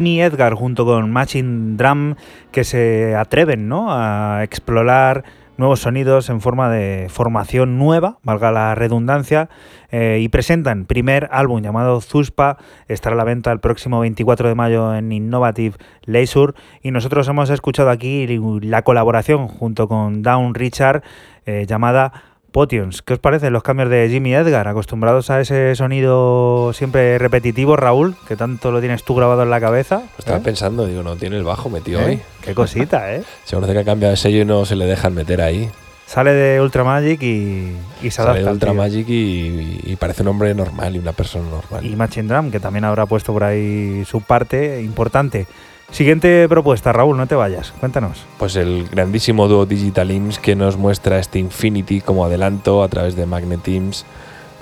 Edgar 0.06 0.54
junto 0.54 0.84
con 0.84 1.10
Matching 1.10 1.76
Drum 1.76 2.14
que 2.52 2.64
se 2.64 3.14
atreven 3.16 3.68
¿no? 3.68 3.88
a 3.90 4.42
explorar 4.44 5.24
nuevos 5.58 5.80
sonidos 5.80 6.30
en 6.30 6.40
forma 6.40 6.70
de 6.70 7.08
formación 7.10 7.78
nueva, 7.78 8.18
valga 8.22 8.52
la 8.52 8.74
redundancia, 8.76 9.50
eh, 9.90 10.20
y 10.22 10.28
presentan 10.28 10.86
primer 10.86 11.28
álbum 11.32 11.60
llamado 11.60 12.00
Zuspa, 12.00 12.58
estará 12.86 13.14
a 13.14 13.16
la 13.16 13.24
venta 13.24 13.50
el 13.50 13.58
próximo 13.58 13.98
24 14.00 14.48
de 14.48 14.54
mayo 14.54 14.94
en 14.94 15.10
Innovative 15.10 15.76
Leisure, 16.04 16.54
y 16.80 16.92
nosotros 16.92 17.26
hemos 17.26 17.50
escuchado 17.50 17.90
aquí 17.90 18.26
la 18.62 18.82
colaboración 18.82 19.48
junto 19.48 19.88
con 19.88 20.22
Down 20.22 20.54
Richard 20.54 21.02
eh, 21.44 21.66
llamada 21.66 22.12
Potions. 22.52 23.02
¿Qué 23.02 23.14
os 23.14 23.18
parecen 23.18 23.52
los 23.52 23.62
cambios 23.62 23.90
de 23.90 24.08
Jimmy 24.08 24.34
Edgar? 24.34 24.68
Acostumbrados 24.68 25.30
a 25.30 25.40
ese 25.40 25.74
sonido 25.74 26.72
siempre 26.72 27.18
repetitivo, 27.18 27.76
Raúl, 27.76 28.16
que 28.26 28.36
tanto 28.36 28.70
lo 28.70 28.80
tienes 28.80 29.04
tú 29.04 29.14
grabado 29.14 29.42
en 29.42 29.50
la 29.50 29.60
cabeza. 29.60 30.02
Estaba 30.18 30.38
¿eh? 30.38 30.42
pensando, 30.44 30.86
digo, 30.86 31.02
no 31.02 31.16
tiene 31.16 31.36
el 31.36 31.44
bajo 31.44 31.68
metido 31.68 32.00
¿Eh? 32.00 32.04
ahí. 32.04 32.22
Qué 32.42 32.54
cosita, 32.54 33.14
¿eh? 33.14 33.22
Se 33.44 33.54
conoce 33.54 33.72
que 33.72 33.80
ha 33.80 33.84
cambiado 33.84 34.12
de 34.12 34.16
sello 34.16 34.42
y 34.42 34.44
no 34.44 34.64
se 34.64 34.76
le 34.76 34.86
dejan 34.86 35.14
meter 35.14 35.40
ahí. 35.42 35.70
Sale 36.06 36.32
de 36.32 36.58
Ultra 36.62 36.84
Magic 36.84 37.20
y, 37.22 37.76
y 38.02 38.10
se 38.10 38.22
Sale 38.22 38.42
de 38.42 38.50
Ultra 38.50 38.72
Magic 38.72 39.06
y, 39.10 39.94
parece 40.00 40.22
un 40.22 40.28
hombre 40.28 40.54
normal 40.54 40.96
y 40.96 40.98
una 40.98 41.12
persona 41.12 41.46
normal. 41.50 41.84
Y 41.84 41.94
Machine 41.96 42.28
Drum, 42.28 42.50
que 42.50 42.60
también 42.60 42.86
habrá 42.86 43.04
puesto 43.04 43.34
por 43.34 43.44
ahí 43.44 44.06
su 44.06 44.22
parte 44.22 44.80
importante. 44.80 45.46
Siguiente 45.90 46.46
propuesta, 46.48 46.92
Raúl, 46.92 47.16
no 47.16 47.26
te 47.26 47.34
vayas, 47.34 47.72
cuéntanos. 47.80 48.24
Pues 48.38 48.56
el 48.56 48.88
grandísimo 48.88 49.48
dúo 49.48 49.64
Digital 49.64 50.10
Imps 50.10 50.38
que 50.38 50.54
nos 50.54 50.76
muestra 50.76 51.18
este 51.18 51.38
Infinity 51.38 52.02
como 52.02 52.24
adelanto 52.24 52.82
a 52.82 52.88
través 52.88 53.16
de 53.16 53.24
Magnet 53.24 53.66
Imps 53.66 54.04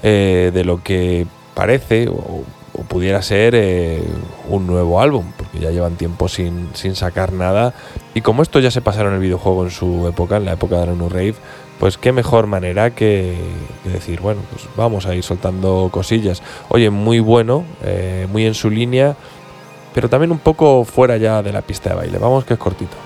eh, 0.03 0.53
de 0.55 0.65
lo 0.65 0.83
que 0.83 1.27
parece 1.55 2.09
o, 2.09 2.45
pudiera 2.89 3.23
ser 3.23 3.55
eh, 3.57 4.03
un 4.49 4.67
nuevo 4.67 5.01
álbum, 5.01 5.25
porque 5.37 5.59
ya 5.59 5.71
llevan 5.71 5.97
tiempo 5.97 6.29
sin, 6.29 6.69
sacar 6.75 7.33
nada. 7.33 7.75
Y 8.15 8.21
como 8.21 8.43
esto 8.43 8.61
ya 8.61 8.71
se 8.71 8.81
pasaron 8.81 9.15
el 9.15 9.21
videojuego 9.21 9.65
en 9.65 9.71
su 9.71 10.07
época, 10.07 10.37
en 10.37 10.45
la 10.45 10.53
época 10.53 10.79
de 10.79 10.87
la 10.87 10.93
New 10.93 11.09
Rave, 11.09 11.35
pues 11.81 11.99
qué 11.99 12.13
mejor 12.13 12.47
manera 12.47 12.91
que, 12.91 13.35
decir, 13.85 14.21
bueno, 14.21 14.43
pues 14.51 14.69
vamos 14.77 15.07
a 15.07 15.15
ir 15.15 15.23
soltando 15.23 15.89
cosillas. 15.91 16.43
Oye, 16.69 16.91
muy 16.91 17.19
bueno, 17.19 17.65
eh, 17.83 18.27
muy 18.31 18.47
en 18.47 18.55
su 18.55 18.71
línea 18.71 19.17
pero 19.97 20.11
también 20.11 20.31
un 20.31 20.41
poco 20.41 20.85
fuera 20.85 21.17
ya 21.17 21.43
de 21.43 21.51
la 21.53 21.63
pista 21.63 21.89
de 21.89 21.97
baile. 21.97 22.19
Vamos 22.19 22.45
que 22.45 22.53
es 22.53 22.61
cortito. 22.61 23.06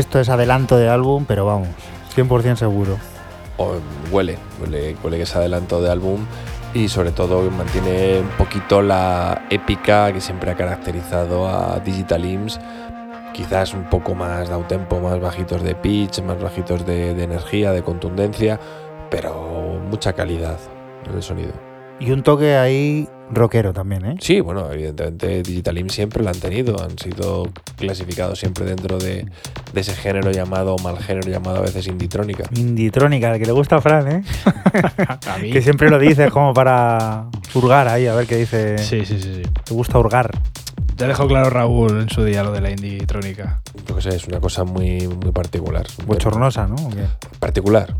Esto 0.00 0.18
es 0.18 0.28
adelanto 0.28 0.76
de 0.76 0.88
álbum, 0.88 1.24
pero 1.26 1.46
vamos, 1.46 1.68
100% 2.16 2.56
seguro. 2.56 2.98
Huele, 4.10 4.38
huele, 4.60 4.96
huele 5.02 5.16
que 5.18 5.22
es 5.24 5.36
adelanto 5.36 5.82
de 5.82 5.90
álbum 5.90 6.24
y 6.72 6.88
sobre 6.88 7.12
todo 7.12 7.48
mantiene 7.50 8.20
un 8.20 8.28
poquito 8.38 8.80
la 8.80 9.46
épica 9.50 10.10
que 10.12 10.20
siempre 10.20 10.50
ha 10.50 10.56
caracterizado 10.56 11.46
a 11.46 11.78
Digital 11.80 12.24
Imps. 12.24 12.58
Quizás 13.34 13.74
un 13.74 13.84
poco 13.84 14.14
más 14.14 14.48
de 14.48 14.56
tempo, 14.64 14.98
más 14.98 15.20
bajitos 15.20 15.62
de 15.62 15.74
pitch, 15.74 16.22
más 16.22 16.40
bajitos 16.40 16.84
de, 16.86 17.14
de 17.14 17.22
energía, 17.22 17.70
de 17.72 17.82
contundencia, 17.82 18.58
pero 19.10 19.78
mucha 19.90 20.14
calidad 20.14 20.58
en 21.06 21.14
el 21.14 21.22
sonido. 21.22 21.52
Y 22.00 22.10
un 22.12 22.22
toque 22.22 22.56
ahí 22.56 23.08
rockero 23.32 23.72
también, 23.72 24.04
¿eh? 24.04 24.16
Sí, 24.20 24.40
bueno, 24.40 24.70
evidentemente 24.72 25.42
Digital 25.42 25.78
Imps 25.78 25.94
siempre 25.94 26.22
lo 26.22 26.30
han 26.30 26.38
tenido, 26.38 26.82
han 26.82 26.98
sido 26.98 27.48
clasificados 27.76 28.38
siempre 28.38 28.64
dentro 28.64 28.98
de, 28.98 29.26
de 29.72 29.80
ese 29.80 29.94
género 29.94 30.30
llamado, 30.30 30.76
mal 30.78 30.98
género 30.98 31.30
llamado 31.30 31.58
a 31.58 31.60
veces 31.60 31.86
inditrónica. 31.86 32.44
Inditrónica, 32.54 33.32
el 33.32 33.38
que 33.40 33.46
le 33.46 33.52
gusta 33.52 33.76
a 33.76 33.80
Fran, 33.80 34.08
¿eh? 34.08 34.22
A 35.28 35.38
mí. 35.38 35.50
que 35.52 35.62
siempre 35.62 35.90
lo 35.90 35.98
dices 35.98 36.30
como 36.30 36.52
para 36.52 37.26
hurgar 37.54 37.88
ahí, 37.88 38.06
a 38.06 38.14
ver 38.14 38.26
qué 38.26 38.36
dice. 38.36 38.78
Sí, 38.78 39.04
sí, 39.04 39.20
sí, 39.20 39.34
sí. 39.36 39.50
Te 39.64 39.74
gusta 39.74 39.98
hurgar. 39.98 40.30
Ya 40.96 41.06
dejó 41.06 41.26
claro 41.26 41.48
Raúl 41.48 42.02
en 42.02 42.10
su 42.10 42.24
día 42.24 42.42
lo 42.42 42.52
de 42.52 42.60
la 42.60 42.70
indie 42.70 43.06
trónica. 43.06 43.62
Yo 43.86 43.96
qué 43.96 44.02
sé, 44.02 44.10
es 44.10 44.26
una 44.28 44.38
cosa 44.38 44.64
muy, 44.64 45.08
muy 45.08 45.32
particular. 45.32 45.86
Bochornosa, 46.04 46.66
¿no? 46.66 46.74
¿O 46.74 46.90
qué? 46.90 47.06
Particular. 47.38 47.94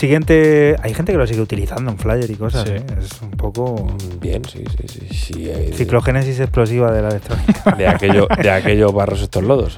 Siguiente. 0.00 0.76
Hay 0.82 0.94
gente 0.94 1.12
que 1.12 1.18
lo 1.18 1.26
sigue 1.26 1.42
utilizando 1.42 1.90
en 1.90 1.98
flyer 1.98 2.30
y 2.30 2.34
cosas, 2.36 2.66
Sí. 2.66 2.72
¿eh? 2.74 2.82
Es 2.98 3.20
un 3.20 3.32
poco. 3.32 3.94
Bien, 4.18 4.42
sí, 4.46 4.64
sí, 4.78 4.88
sí. 4.88 5.14
sí 5.14 5.50
hay 5.50 5.74
Ciclogénesis 5.74 6.40
explosiva 6.40 6.90
de 6.90 7.02
la 7.02 7.08
electrónica. 7.10 7.72
de 7.76 7.86
aquello, 7.86 8.26
de 8.42 8.50
aquello 8.50 8.92
barros 8.92 9.20
estos 9.20 9.44
lodos. 9.44 9.76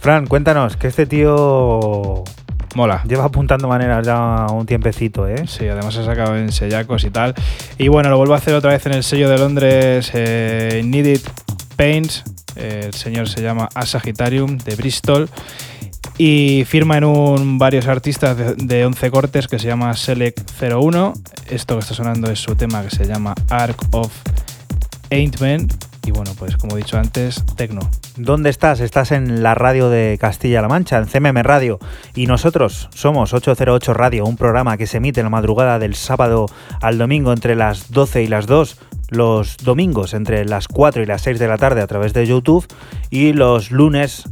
Fran, 0.00 0.26
cuéntanos, 0.26 0.76
que 0.76 0.88
este 0.88 1.06
tío 1.06 2.24
Mola. 2.74 3.04
lleva 3.06 3.26
apuntando 3.26 3.68
maneras 3.68 4.04
ya 4.04 4.46
un 4.50 4.66
tiempecito, 4.66 5.28
¿eh? 5.28 5.46
Sí, 5.46 5.68
además 5.68 5.96
ha 5.98 6.04
sacado 6.04 6.36
en 6.36 6.50
sellacos 6.50 7.04
y 7.04 7.10
tal. 7.10 7.32
Y 7.78 7.86
bueno, 7.86 8.10
lo 8.10 8.18
vuelvo 8.18 8.34
a 8.34 8.38
hacer 8.38 8.54
otra 8.54 8.72
vez 8.72 8.84
en 8.86 8.94
el 8.94 9.04
sello 9.04 9.30
de 9.30 9.38
Londres, 9.38 10.10
eh, 10.14 10.82
Needed 10.84 11.20
Paints. 11.76 12.24
Eh, 12.56 12.86
el 12.86 12.92
señor 12.94 13.28
se 13.28 13.40
llama 13.40 13.68
A 13.72 13.86
Sagittarium 13.86 14.58
de 14.58 14.74
Bristol. 14.74 15.28
Y 16.20 16.64
firma 16.64 16.98
en 16.98 17.04
un 17.04 17.58
varios 17.58 17.86
artistas 17.86 18.36
de, 18.36 18.54
de 18.56 18.84
11 18.84 19.10
cortes 19.12 19.46
que 19.46 19.60
se 19.60 19.68
llama 19.68 19.94
Select 19.94 20.50
01. 20.60 21.12
Esto 21.48 21.74
que 21.76 21.80
está 21.80 21.94
sonando 21.94 22.28
es 22.28 22.40
su 22.40 22.56
tema 22.56 22.82
que 22.82 22.90
se 22.90 23.06
llama 23.06 23.34
Arc 23.48 23.80
of 23.92 24.12
Aintment. 25.10 25.72
Y 26.04 26.10
bueno, 26.10 26.32
pues 26.38 26.56
como 26.56 26.74
he 26.74 26.78
dicho 26.78 26.98
antes, 26.98 27.44
Tecno. 27.54 27.88
¿Dónde 28.16 28.50
estás? 28.50 28.80
Estás 28.80 29.12
en 29.12 29.42
la 29.42 29.54
radio 29.54 29.90
de 29.90 30.16
Castilla-La 30.20 30.66
Mancha, 30.66 30.98
en 30.98 31.06
CMM 31.06 31.42
Radio. 31.42 31.78
Y 32.14 32.26
nosotros 32.26 32.88
somos 32.94 33.32
808 33.32 33.94
Radio, 33.94 34.24
un 34.24 34.36
programa 34.36 34.76
que 34.76 34.86
se 34.86 34.96
emite 34.96 35.20
en 35.20 35.26
la 35.26 35.30
madrugada 35.30 35.78
del 35.78 35.94
sábado 35.94 36.46
al 36.80 36.98
domingo 36.98 37.32
entre 37.32 37.54
las 37.54 37.92
12 37.92 38.22
y 38.22 38.26
las 38.26 38.46
2, 38.46 38.76
los 39.08 39.56
domingos 39.58 40.14
entre 40.14 40.44
las 40.44 40.68
4 40.68 41.02
y 41.02 41.06
las 41.06 41.22
6 41.22 41.38
de 41.38 41.48
la 41.48 41.58
tarde 41.58 41.80
a 41.80 41.86
través 41.86 42.12
de 42.12 42.26
YouTube 42.26 42.66
y 43.10 43.32
los 43.32 43.70
lunes 43.70 44.24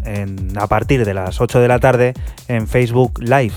a 0.57 0.66
partir 0.66 1.05
de 1.05 1.15
las 1.15 1.40
8 1.40 1.61
de 1.61 1.69
la 1.69 1.78
tarde 1.78 2.15
en 2.48 2.66
Facebook 2.69 3.20
Live. 3.20 3.55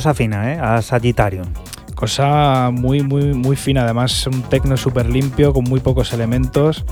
Cosa 0.00 0.14
fina, 0.14 0.54
¿eh? 0.54 0.58
A 0.58 0.80
Sagittarium. 0.80 1.44
Cosa 1.94 2.70
muy, 2.72 3.02
muy, 3.02 3.34
muy 3.34 3.54
fina. 3.54 3.82
Además, 3.84 4.26
un 4.26 4.40
tecno 4.44 4.78
súper 4.78 5.10
limpio, 5.10 5.52
con 5.52 5.64
muy 5.64 5.80
pocos 5.80 6.14
elementos, 6.14 6.86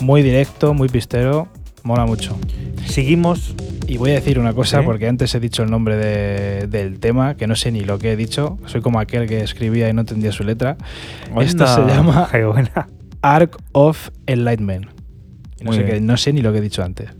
muy 0.00 0.22
directo, 0.22 0.72
muy 0.72 0.88
pistero. 0.88 1.48
Mola 1.82 2.06
mucho. 2.06 2.34
Seguimos. 2.86 3.54
Y 3.86 3.98
voy 3.98 4.12
a 4.12 4.14
decir 4.14 4.38
una 4.38 4.54
cosa, 4.54 4.78
porque 4.86 5.06
antes 5.06 5.34
he 5.34 5.38
dicho 5.40 5.64
el 5.64 5.70
nombre 5.70 5.96
de- 5.96 6.66
del 6.66 6.98
tema, 6.98 7.34
que 7.36 7.46
no 7.46 7.56
sé 7.56 7.70
ni 7.72 7.80
lo 7.80 7.98
que 7.98 8.12
he 8.12 8.16
dicho. 8.16 8.56
Soy 8.64 8.80
como 8.80 9.00
aquel 9.00 9.28
que 9.28 9.42
escribía 9.42 9.90
y 9.90 9.92
no 9.92 10.00
entendía 10.00 10.32
su 10.32 10.42
letra. 10.42 10.78
Esto 11.42 11.66
se 11.66 11.82
llama. 11.94 12.26
Arc 13.20 13.54
of 13.72 14.08
Enlightenment. 14.26 14.86
No 15.62 15.72
sé, 15.74 15.84
qué- 15.84 16.00
no 16.00 16.16
sé 16.16 16.32
ni 16.32 16.40
lo 16.40 16.52
que 16.52 16.58
he 16.60 16.62
dicho 16.62 16.82
antes. 16.82 17.10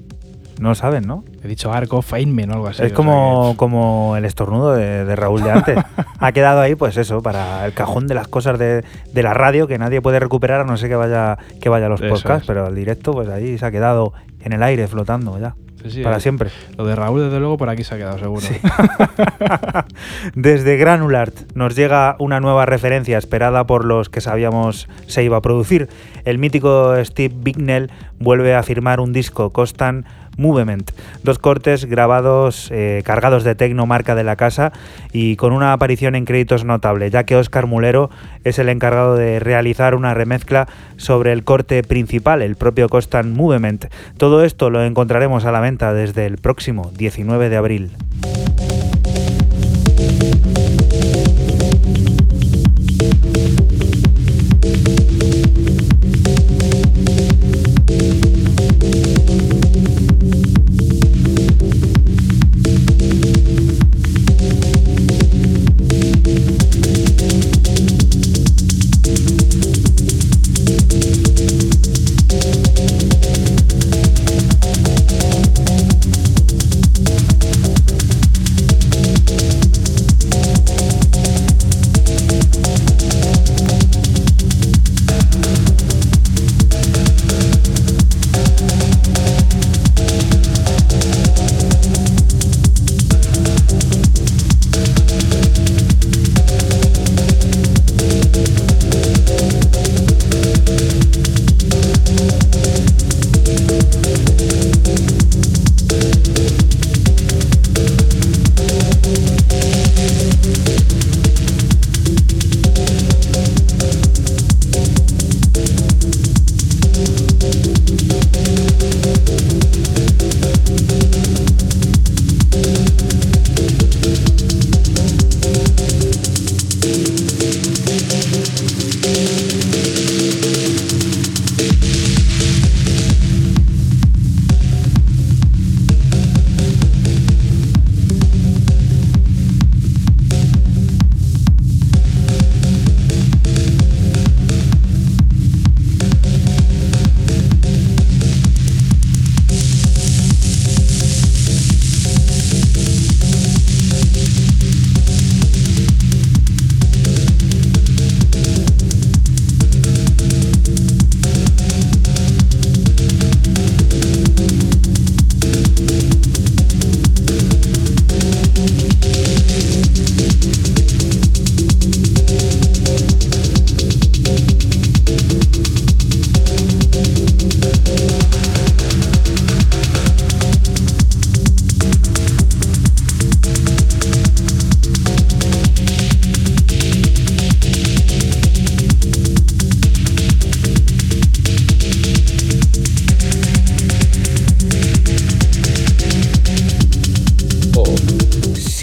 No 0.59 0.75
saben, 0.75 1.07
¿no? 1.07 1.23
He 1.47 1.49
dicho 1.49 1.73
Arc 1.73 1.93
of 1.93 2.13
Aimment 2.13 2.51
o 2.51 2.55
algo 2.55 2.67
así. 2.67 2.83
es 2.83 2.93
como, 2.93 3.53
que- 3.53 3.57
como 3.57 4.17
el 4.17 4.25
estornudo 4.25 4.75
de, 4.75 5.05
de 5.05 5.15
Raúl 5.17 5.43
de 5.45 5.51
antes. 5.53 5.79
ha 6.19 6.33
quedado 6.33 6.61
ahí, 6.61 6.75
pues 6.75 6.97
eso, 6.97 7.23
para 7.23 7.65
el 7.67 7.73
cajón 7.73 8.09
de 8.09 8.15
las 8.15 8.27
cosas 8.27 8.59
de, 8.59 8.83
de 9.13 9.23
la 9.23 9.33
radio 9.33 9.69
que 9.69 9.79
nadie 9.79 10.03
puede 10.03 10.19
recuperar 10.19 10.63
a 10.63 10.65
no 10.65 10.77
ser 10.77 10.89
que 10.89 10.97
vaya, 10.97 11.39
que 11.61 11.69
vaya 11.69 11.87
a 11.87 11.89
los 11.89 12.01
Eso 12.01 12.13
podcasts, 12.15 12.43
es. 12.43 12.47
pero 12.49 12.67
el 12.67 12.75
directo, 12.75 13.13
pues 13.13 13.29
ahí 13.29 13.57
se 13.59 13.65
ha 13.65 13.71
quedado 13.71 14.13
en 14.41 14.53
el 14.53 14.63
aire 14.65 14.89
flotando 14.89 15.39
ya. 15.39 15.55
Sí, 15.89 16.03
para 16.03 16.17
eh, 16.17 16.21
siempre. 16.21 16.51
Lo 16.77 16.85
de 16.85 16.97
Raúl, 16.97 17.21
desde 17.27 17.39
luego, 17.39 17.57
por 17.59 17.69
aquí 17.69 17.85
se 17.85 17.95
ha 17.95 17.99
quedado 17.99 18.19
seguro. 18.19 18.43
Desde 20.35 20.77
Granulart 20.77 21.53
nos 21.55 21.77
llega 21.77 22.17
una 22.19 22.41
nueva 22.41 22.67
referencia 22.67 23.19
esperada 23.19 23.67
por 23.67 23.85
los 23.85 24.09
que 24.09 24.21
sabíamos 24.21 24.89
se 25.07 25.23
iba 25.23 25.37
a 25.37 25.43
producir. 25.43 25.89
El 26.25 26.39
mítico 26.39 26.95
Steve 27.05 27.35
Bignell 27.39 27.91
vuelve 28.19 28.55
a 28.55 28.63
firmar 28.63 29.01
un 29.01 29.13
disco, 29.13 29.53
Constant 29.53 30.07
Movement. 30.37 30.91
Dos 31.23 31.39
cortes 31.39 31.85
grabados, 31.85 32.69
eh, 32.73 33.03
cargados 33.05 33.45
de 33.45 33.55
tecno 33.55 33.87
marca 33.87 34.15
de 34.15 34.25
la 34.25 34.37
casa 34.37 34.73
y 35.13 35.37
con 35.37 35.53
una 35.53 35.73
aparición 35.73 36.15
en 36.15 36.25
créditos 36.25 36.65
notable, 36.65 37.11
ya 37.11 37.25
que 37.25 37.37
Oscar 37.37 37.67
Mulero 37.67 38.11
es 38.45 38.59
el 38.59 38.69
encargado 38.69 39.17
de 39.17 39.41
realizar 39.41 39.95
una 39.95 40.15
remezcla 40.15 40.69
sobre 40.97 41.33
el 41.33 41.45
corte 41.45 41.83
principal, 41.83 42.43
el 42.43 42.57
propio 42.57 42.89
Constant 42.89 43.37
Movement. 43.37 43.87
Todo 44.19 44.45
esto 44.45 44.71
lo 44.71 44.85
encontraremos 44.85 45.45
a 45.45 45.53
la 45.53 45.61
venta 45.61 45.93
desde 45.93 46.27
el 46.27 46.39
próximo 46.39 46.91
19 46.97 47.49
de 47.49 47.57
abril. 47.57 47.91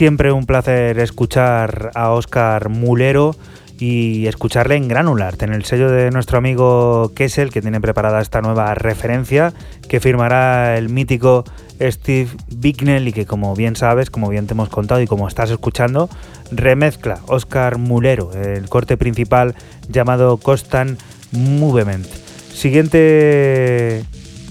Siempre 0.04 0.34
un 0.34 0.46
placer 0.46 1.00
escuchar 1.00 1.92
a 1.96 2.12
Oscar 2.12 2.68
Mulero 2.68 3.38
y 3.80 4.28
escucharle 4.28 4.76
en 4.76 4.90
Granulart, 4.90 5.42
en 5.44 5.54
el 5.54 5.64
sello 5.64 5.90
de 5.90 6.12
nuestro 6.12 6.38
amigo 6.38 7.14
Kessel, 7.16 7.52
que 7.52 7.62
tiene 7.62 7.80
preparada 7.80 8.20
esta 8.20 8.42
nueva 8.42 8.76
referencia 8.76 9.54
que 9.88 10.02
firmará 10.02 10.78
el 10.78 10.90
mítico 10.90 11.46
Steve 11.80 12.28
Bignell 12.50 13.08
y 13.08 13.14
que 13.14 13.26
como 13.26 13.56
bien 13.56 13.78
sabes, 13.78 14.10
como 14.10 14.28
bien 14.28 14.46
te 14.46 14.56
hemos 14.56 14.68
contado 14.68 15.02
y 15.02 15.08
como 15.08 15.26
estás 15.26 15.52
escuchando, 15.52 16.10
remezcla 16.52 17.20
Oscar 17.28 17.78
Mulero, 17.78 18.34
el 18.34 18.68
corte 18.68 18.98
principal 18.98 19.56
llamado 19.88 20.36
Constant 20.36 21.00
Movement. 21.32 22.06
Siguiente 22.54 24.04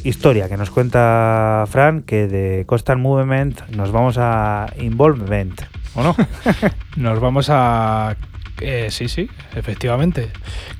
historia 0.04 0.48
que 0.48 0.56
nos 0.56 0.70
cuenta 0.70 1.64
Fran, 1.68 2.02
que 2.02 2.26
de 2.26 2.64
Constant 2.66 3.00
Movement 3.00 3.68
nos 3.70 3.92
vamos 3.92 4.16
a 4.18 4.72
Involvement, 4.78 5.60
¿o 5.94 6.02
no? 6.02 6.16
Nos 6.96 7.20
vamos 7.20 7.48
a. 7.50 8.16
eh, 8.60 8.88
sí, 8.90 9.08
sí, 9.08 9.30
efectivamente. 9.54 10.30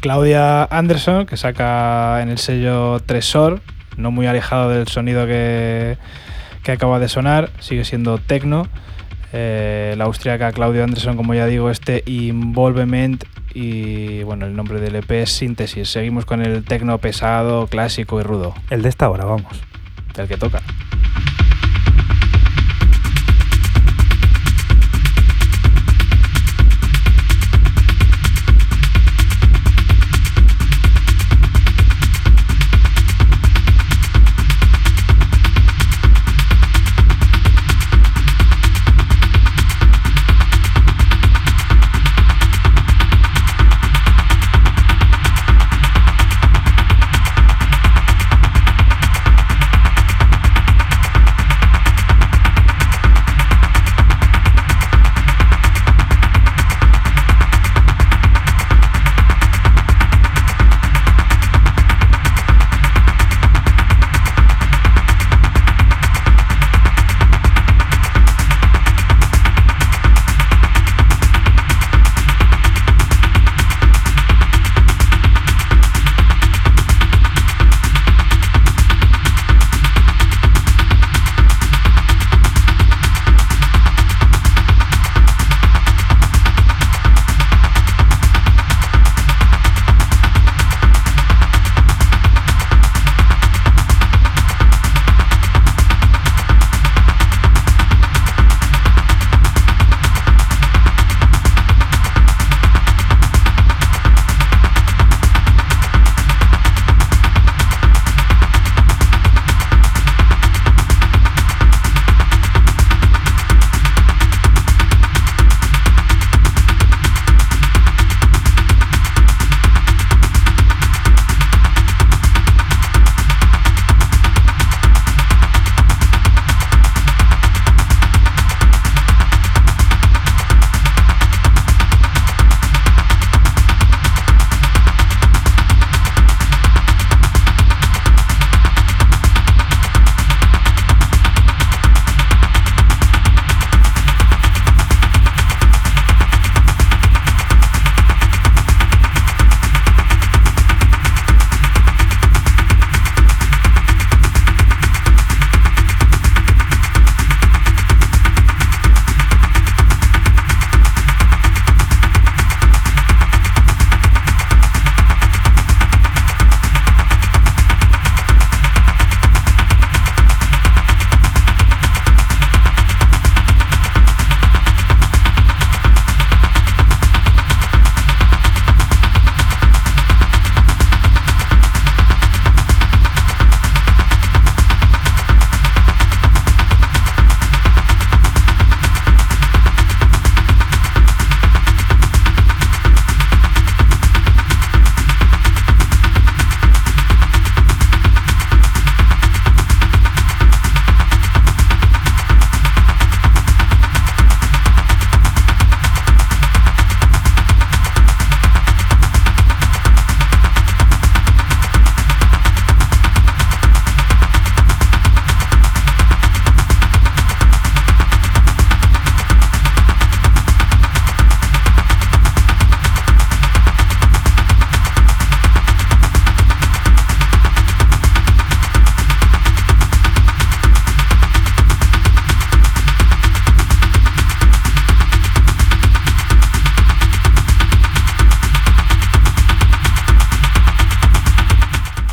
Claudia 0.01 0.65
Anderson, 0.65 1.27
que 1.27 1.37
saca 1.37 2.21
en 2.23 2.29
el 2.29 2.39
sello 2.39 3.01
Tresor, 3.01 3.61
no 3.97 4.11
muy 4.11 4.27
alejado 4.27 4.71
del 4.71 4.89
sonido 4.89 5.27
que, 5.27 5.99
que 6.63 6.73
acaba 6.73 6.99
de 6.99 7.09
sonar, 7.09 7.51
sigue 7.61 7.85
siendo 7.85 8.19
techno. 8.19 8.67
Eh, 9.33 9.95
la 9.97 10.05
austríaca 10.05 10.53
Claudia 10.53 10.85
Anderson, 10.85 11.17
como 11.17 11.35
ya 11.35 11.47
digo, 11.47 11.71
este 11.71 12.03
Involvement 12.07 13.25
y 13.55 14.23
bueno, 14.23 14.47
el 14.47 14.55
nombre 14.55 14.81
del 14.81 14.97
EP 14.97 15.11
es 15.11 15.33
Síntesis. 15.33 15.89
Seguimos 15.89 16.25
con 16.25 16.43
el 16.43 16.65
techno 16.65 16.99
pesado, 16.99 17.67
clásico 17.67 18.21
y 18.21 18.23
rudo, 18.23 18.55
El 18.71 18.83
de 18.83 18.89
esta 18.89 19.09
hora, 19.09 19.25
vamos. 19.25 19.61
el 20.17 20.29
que 20.29 20.37
toca. 20.37 20.63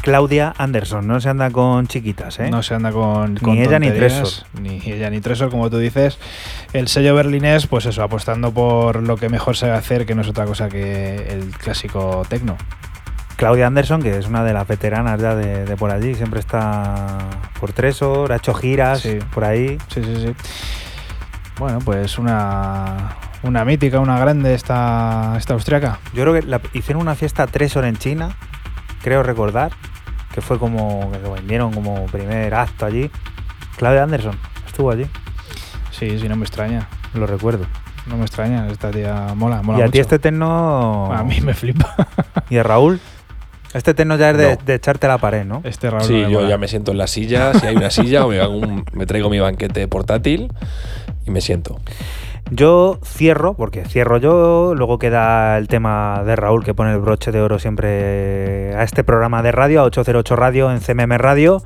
Claudia 0.10 0.56
Anderson, 0.58 1.06
no 1.06 1.22
se 1.22 1.30
anda 1.30 1.52
con 1.52 1.86
chiquitas, 1.86 2.40
¿eh? 2.40 2.50
No 2.50 2.64
se 2.64 2.74
anda 2.74 2.92
con, 2.92 3.38
con 3.38 3.54
Ni 3.54 3.62
ella 3.62 3.78
ni 3.78 3.90
tonterías, 3.90 4.44
Ni 4.60 4.82
ella 4.92 5.08
ni 5.12 5.22
Tresor, 5.22 5.52
como 5.52 5.70
tú 5.70 5.78
dices. 5.78 6.18
El 6.74 6.88
sello 6.88 7.14
berlinés, 7.14 7.68
pues 7.68 7.86
eso, 7.86 8.02
apostando 8.02 8.52
por 8.52 9.04
lo 9.04 9.18
que 9.18 9.30
mejor 9.30 9.56
sabe 9.56 9.74
hacer, 9.74 10.08
que 10.08 10.16
no 10.16 10.24
es 10.24 10.28
otra 10.28 10.46
cosa 10.46 10.68
que 10.68 11.28
el 11.30 11.52
clásico 11.52 12.24
tecno. 12.28 12.58
Claudia 13.36 13.68
Anderson, 13.68 14.02
que 14.02 14.18
es 14.18 14.26
una 14.26 14.44
de 14.44 14.52
las 14.54 14.68
veteranas 14.68 15.22
ya 15.22 15.36
de, 15.36 15.66
de 15.66 15.78
por 15.78 15.92
allí, 15.92 16.16
siempre 16.16 16.40
está 16.40 17.20
por 17.60 17.72
Tresor, 17.72 18.32
ha 18.32 18.38
hecho 18.38 18.56
giras 18.56 19.02
Sí. 19.02 19.20
por 19.32 19.44
ahí. 19.46 19.78
Sí, 19.94 20.02
sí, 20.04 20.16
sí. 20.26 20.34
Bueno, 21.60 21.80
pues 21.86 22.18
una, 22.18 23.16
una 23.44 23.64
mítica, 23.64 24.00
una 24.00 24.18
grande 24.18 24.56
esta, 24.56 25.36
esta 25.38 25.54
austriaca. 25.54 26.00
Yo 26.16 26.24
creo 26.24 26.34
que 26.34 26.42
la- 26.42 26.62
hicieron 26.74 27.02
una 27.04 27.14
fiesta 27.14 27.46
Tresor 27.46 27.86
en 27.86 27.96
China, 27.98 28.30
creo 29.04 29.22
recordar, 29.24 29.72
que 30.40 30.46
fue 30.46 30.58
como 30.58 31.12
que 31.12 31.20
lo 31.20 31.34
vendieron 31.34 31.74
como 31.74 32.06
primer 32.06 32.54
acto 32.54 32.86
allí. 32.86 33.12
Claudia 33.78 34.04
Anderson 34.04 34.38
estuvo 34.66 34.90
allí, 34.92 35.06
Sí, 35.92 36.18
sí, 36.18 36.30
no 36.30 36.36
me 36.38 36.44
extraña. 36.44 36.88
lo 37.14 37.26
recuerdo. 37.28 37.66
No 38.08 38.16
me 38.18 38.24
extraña, 38.24 38.68
esta 38.70 38.90
tía 38.90 39.34
mola, 39.36 39.62
mola 39.62 39.80
y 39.80 39.82
a 39.82 39.86
mucho. 39.86 39.92
ti 39.92 40.00
este 40.00 40.18
tecno. 40.20 41.12
A 41.14 41.24
mí 41.24 41.42
me 41.42 41.54
flipa. 41.54 41.94
¿Y 42.50 42.58
a 42.58 42.64
Raúl? 42.64 43.00
Este 43.74 43.94
tecno 43.94 44.16
ya 44.16 44.32
es 44.32 44.38
de, 44.38 44.56
No. 44.56 44.62
de 44.66 44.74
echarte 44.76 45.06
a 45.06 45.10
la 45.10 45.18
pared, 45.20 45.46
¿no? 45.46 45.62
Este 45.64 45.90
Raúl 45.92 46.04
Sí, 46.06 46.14
no 46.24 46.30
yo 46.30 46.38
mola. 46.40 46.50
ya 46.50 46.58
me 46.58 46.68
siento 46.68 46.92
en 46.92 46.98
la 46.98 47.08
silla, 47.08 47.54
si 47.54 47.68
hay 47.68 47.76
una 47.76 47.92
silla, 47.92 48.26
o 48.26 48.30
me, 48.30 48.40
hago 48.40 48.56
un- 48.58 48.86
me 48.94 49.06
traigo 49.06 49.30
mi 49.30 49.40
banquete 49.40 49.88
portátil 49.88 50.52
y 51.28 51.32
me 51.32 51.42
siento. 51.42 51.80
Yo 52.52 53.00
cierro, 53.04 53.54
porque 53.54 53.86
cierro 53.86 54.18
yo, 54.18 54.74
luego 54.76 54.98
queda 54.98 55.58
el 55.58 55.68
tema 55.68 56.24
de 56.26 56.36
Raúl 56.36 56.64
que 56.64 56.74
pone 56.74 56.94
el 56.94 57.00
broche 57.00 57.32
de 57.32 57.42
oro 57.42 57.60
siempre 57.60 58.76
a 58.76 58.84
este 58.84 59.04
programa 59.04 59.44
de 59.44 59.52
radio, 59.52 59.82
a 59.82 59.84
808 59.84 60.36
Radio 60.36 60.72
en 60.72 60.80
CMM 60.80 61.18
Radio. 61.18 61.62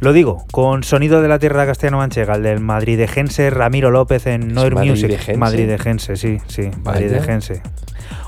Lo 0.00 0.12
digo, 0.12 0.44
con 0.50 0.84
sonido 0.84 1.22
de 1.22 1.28
la 1.28 1.38
tierra 1.38 1.66
castellano-manchega, 1.66 2.34
el 2.34 2.42
del 2.42 2.60
madridejense 2.60 3.50
Ramiro 3.50 3.90
López 3.90 4.26
en 4.26 4.52
Noir 4.52 4.74
Music. 4.74 5.36
madridejense? 5.36 6.16
Sí, 6.16 6.38
sí, 6.46 6.70
madridejense. 6.82 7.62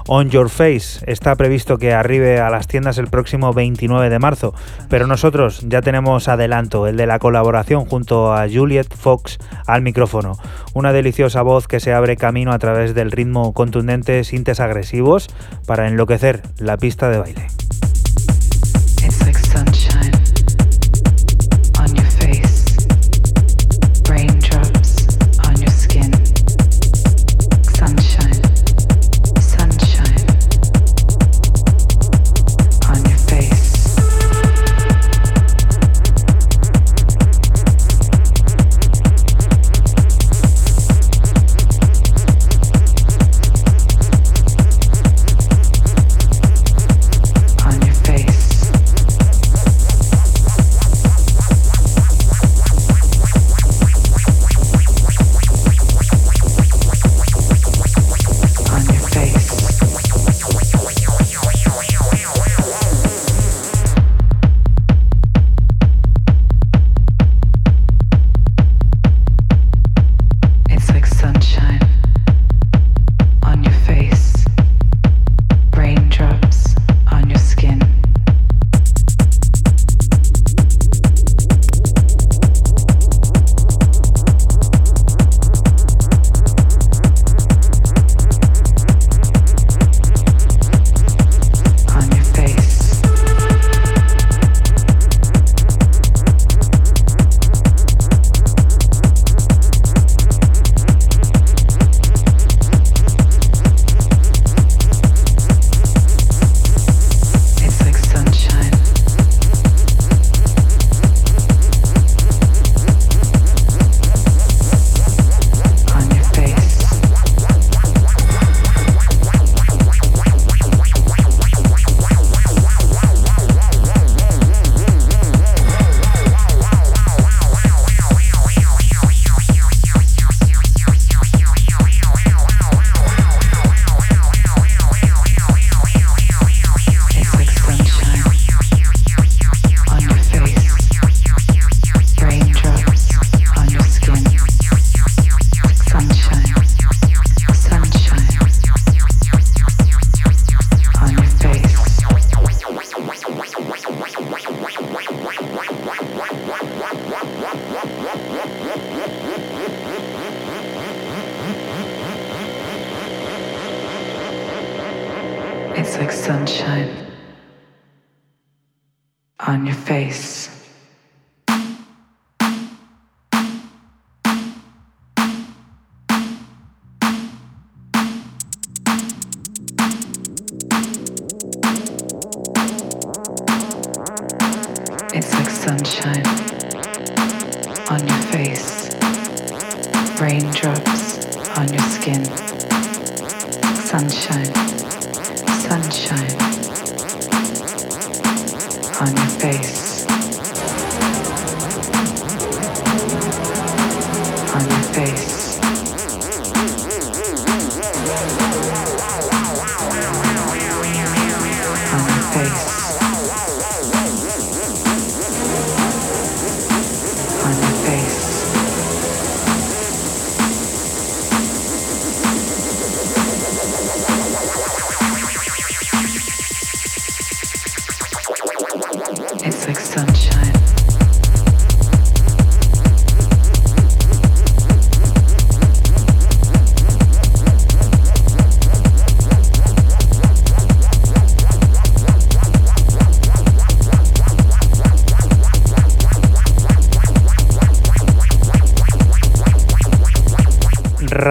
On 0.08 0.30
Your 0.30 0.48
Face 0.50 1.04
está 1.06 1.34
previsto 1.34 1.78
que 1.78 1.92
arribe 1.92 2.38
a 2.40 2.48
las 2.48 2.68
tiendas 2.68 2.98
el 2.98 3.08
próximo 3.08 3.52
29 3.52 4.08
de 4.08 4.18
marzo, 4.20 4.54
pero 4.88 5.08
nosotros 5.08 5.62
ya 5.66 5.82
tenemos 5.82 6.28
adelanto, 6.28 6.86
el 6.86 6.96
de 6.96 7.06
la 7.06 7.18
colaboración 7.18 7.86
junto 7.86 8.32
a 8.32 8.48
Juliet 8.48 8.94
Fox 8.94 9.38
al 9.66 9.82
micrófono. 9.82 10.38
Una 10.74 10.92
deliciosa 10.92 11.42
voz 11.42 11.66
que 11.66 11.80
se 11.80 11.92
abre 11.92 12.16
camino 12.16 12.52
a 12.52 12.58
través 12.58 12.94
del 12.94 13.10
ritmo 13.10 13.52
contundente, 13.52 14.22
sintes 14.22 14.60
agresivos, 14.60 15.26
para 15.66 15.88
enloquecer 15.88 16.42
la 16.58 16.76
pista 16.76 17.08
de 17.08 17.18
baile. 17.18 17.46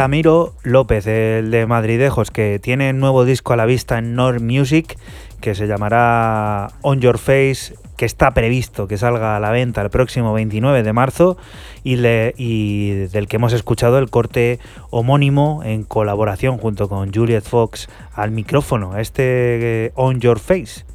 Ramiro 0.06 0.54
López, 0.62 1.08
el 1.08 1.50
de 1.50 1.66
Madridejos, 1.66 2.30
que 2.30 2.60
tiene 2.60 2.94
nuevo 2.94 3.26
disco 3.26 3.54
a 3.54 3.56
la 3.56 3.66
vista 3.66 3.98
en 3.98 4.14
Nord 4.14 4.40
Music, 4.40 5.00
que 5.42 5.56
se 5.56 5.66
llamará 5.66 6.68
On 6.84 7.02
Your 7.02 7.18
Face, 7.18 7.74
que 7.98 8.06
está 8.06 8.30
previsto 8.36 8.88
que 8.88 9.00
salga 9.00 9.36
a 9.36 9.40
la 9.40 9.50
venta 9.50 9.82
el 9.82 9.90
próximo 9.90 10.32
29 10.32 10.84
de 10.84 10.94
marzo 10.94 11.38
y, 11.84 11.96
y 12.38 12.92
del 13.08 13.28
que 13.28 13.38
hemos 13.38 13.52
escuchado 13.54 13.98
el 13.98 14.12
corte 14.12 14.60
homónimo 14.92 15.64
en 15.66 15.82
colaboración 15.82 16.60
junto 16.60 16.88
con 16.88 17.12
Juliet 17.12 17.44
Fox 17.44 17.90
al 18.14 18.30
micrófono, 18.30 19.00
este 19.00 19.86
eh, 19.88 19.92
On 19.96 20.20
Your 20.20 20.38
Face. 20.38 20.86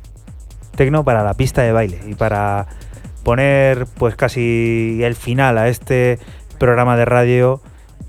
Tecno 0.76 1.02
para 1.02 1.24
la 1.24 1.34
pista 1.34 1.62
de 1.62 1.72
baile 1.72 1.98
y 2.06 2.14
para 2.14 2.68
poner 3.24 3.86
pues 3.98 4.14
casi 4.14 5.00
el 5.02 5.16
final 5.16 5.58
a 5.58 5.66
este 5.66 6.20
programa 6.60 6.96
de 6.96 7.06
radio 7.06 7.60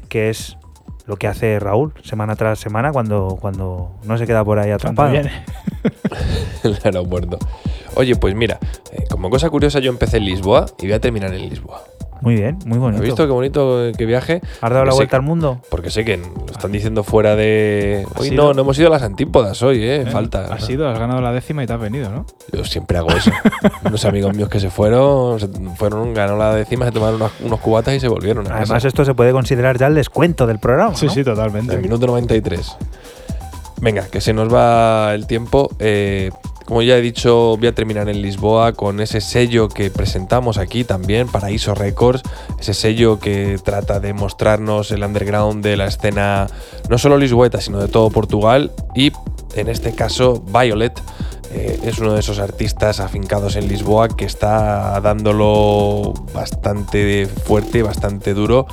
que 0.08 0.30
es 0.30 0.58
lo 1.06 1.18
que 1.18 1.28
hace 1.28 1.60
Raúl 1.60 1.94
semana 2.04 2.36
tras 2.36 2.60
semana 2.60 2.92
cuando, 2.92 3.38
cuando 3.40 4.00
no 4.04 4.18
se 4.18 4.26
queda 4.26 4.44
por 4.44 4.60
ahí 4.60 4.72
atrapado. 4.72 5.14
el 6.64 6.80
aeropuerto. 6.84 7.40
Oye, 7.96 8.16
pues 8.16 8.36
mira, 8.36 8.60
eh, 8.92 9.06
como 9.10 9.30
cosa 9.30 9.50
curiosa, 9.50 9.80
yo 9.80 9.92
empecé 9.92 10.18
en 10.18 10.26
Lisboa 10.26 10.66
y 10.80 10.84
voy 10.84 10.94
a 10.94 11.00
terminar 11.00 11.34
en 11.34 11.50
Lisboa. 11.50 11.84
Muy 12.22 12.36
bien, 12.36 12.60
muy 12.66 12.78
bonito. 12.78 13.02
¿Has 13.02 13.06
visto 13.06 13.26
qué 13.26 13.32
bonito 13.34 13.92
que 13.98 14.06
viaje? 14.06 14.42
¿Has 14.62 14.70
dado 14.70 14.86
la 14.86 14.92
Porque 14.92 14.96
vuelta 14.96 15.10
que- 15.10 15.16
al 15.16 15.22
mundo? 15.24 15.60
Porque 15.72 15.90
sé 15.90 16.06
que 16.06 16.18
lo 16.18 16.52
están 16.52 16.72
diciendo 16.72 17.04
fuera 17.04 17.36
de. 17.36 18.06
¿Has 18.14 18.22
Hoy 18.22 18.28
ido? 18.28 18.44
no, 18.46 18.54
no 18.54 18.62
hemos 18.62 18.78
ido 18.78 18.88
a 18.88 18.92
las 18.92 19.02
antípodas 19.02 19.62
hoy, 19.64 19.84
¿eh? 19.84 20.02
Eh, 20.04 20.06
Falta. 20.06 20.54
Has 20.54 20.70
ido, 20.70 20.88
has 20.88 21.00
ganado 21.00 21.20
la 21.20 21.32
décima 21.34 21.64
y 21.64 21.68
te 21.68 21.74
has 21.74 21.80
venido, 21.82 22.10
¿no? 22.12 22.26
Yo 22.54 22.64
siempre 22.64 23.00
hago 23.00 23.10
eso. 23.10 23.32
Unos 23.86 24.06
amigos 24.06 24.36
míos 24.36 24.50
que 24.50 24.60
se 24.60 24.70
fueron, 24.70 25.40
se 25.40 25.48
fueron, 25.78 26.14
ganó 26.14 26.38
la 26.38 26.54
décima, 26.54 26.86
se 26.86 26.92
tomaron 26.92 27.16
unos, 27.16 27.32
unos 27.44 27.60
cubatas 27.60 27.96
y 27.96 28.00
se 28.00 28.08
volvieron 28.08 28.46
a 28.46 28.52
Además, 28.52 28.70
casa. 28.70 28.88
esto 28.88 29.04
se 29.04 29.16
puede 29.16 29.32
considerar 29.32 29.78
ya 29.80 29.88
el 29.88 29.96
descuento 29.96 30.46
del 30.46 30.60
programa. 30.60 30.96
Sí, 30.96 31.08
¿no? 31.08 31.12
sí, 31.14 31.24
totalmente. 31.24 31.74
El 31.74 31.82
minuto 31.82 32.06
93. 32.06 32.78
Venga, 33.82 34.06
que 34.12 34.22
se 34.22 34.32
nos 34.32 34.54
va 34.54 35.14
el 35.16 35.26
tiempo. 35.26 35.72
Eh, 35.80 36.30
como 36.66 36.82
ya 36.82 36.98
he 36.98 37.02
dicho, 37.02 37.58
voy 37.58 37.68
a 37.68 37.76
terminar 37.76 38.08
en 38.10 38.22
Lisboa 38.22 38.74
con 38.74 39.02
ese 39.02 39.22
sello 39.22 39.68
que 39.68 39.90
presentamos 39.92 40.58
aquí 40.58 40.84
también, 40.84 41.28
Paraíso 41.28 41.76
Records. 41.76 42.22
Ese 42.60 42.74
sello 42.74 43.20
que 43.20 43.60
trata 43.64 44.00
de 44.00 44.14
mostrarnos 44.14 44.92
el 44.92 45.04
underground 45.04 45.64
de 45.64 45.78
la 45.78 45.88
escena, 45.88 46.48
no 46.90 46.98
solo 46.98 47.18
lisboeta, 47.18 47.60
sino 47.60 47.80
de 47.80 47.88
todo 47.88 48.10
Portugal. 48.10 48.72
Y 48.96 49.12
en 49.56 49.68
este 49.68 49.94
caso, 49.94 50.44
Violet. 50.48 51.00
eh, 51.54 51.80
es 51.84 52.00
uno 52.00 52.14
de 52.14 52.22
esos 52.22 52.40
artistas 52.40 53.00
afincados 53.00 53.56
en 53.56 53.68
Lisboa 53.68 54.08
que 54.08 54.26
está 54.26 55.00
dándolo 55.02 56.14
bastante 56.34 57.26
fuerte, 57.28 57.84
bastante 57.84 58.34
duro 58.34 58.68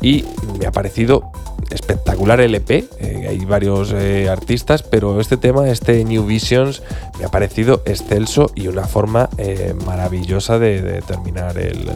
y 0.00 0.24
me 0.58 0.66
ha 0.66 0.72
parecido 0.72 1.32
espectacular 1.72 2.40
el 2.40 2.54
EP. 2.54 2.70
eh, 2.70 3.26
hay 3.28 3.44
varios 3.44 3.92
eh, 3.92 4.28
artistas, 4.28 4.82
pero 4.82 5.20
este 5.20 5.36
tema, 5.36 5.68
este 5.68 6.04
New 6.04 6.24
Visions, 6.24 6.82
me 7.18 7.24
ha 7.24 7.28
parecido 7.28 7.82
excelso 7.86 8.50
y 8.54 8.68
una 8.68 8.84
forma 8.84 9.28
eh, 9.38 9.74
maravillosa 9.86 10.58
de, 10.58 10.82
de 10.82 11.02
terminar 11.02 11.58
el, 11.58 11.90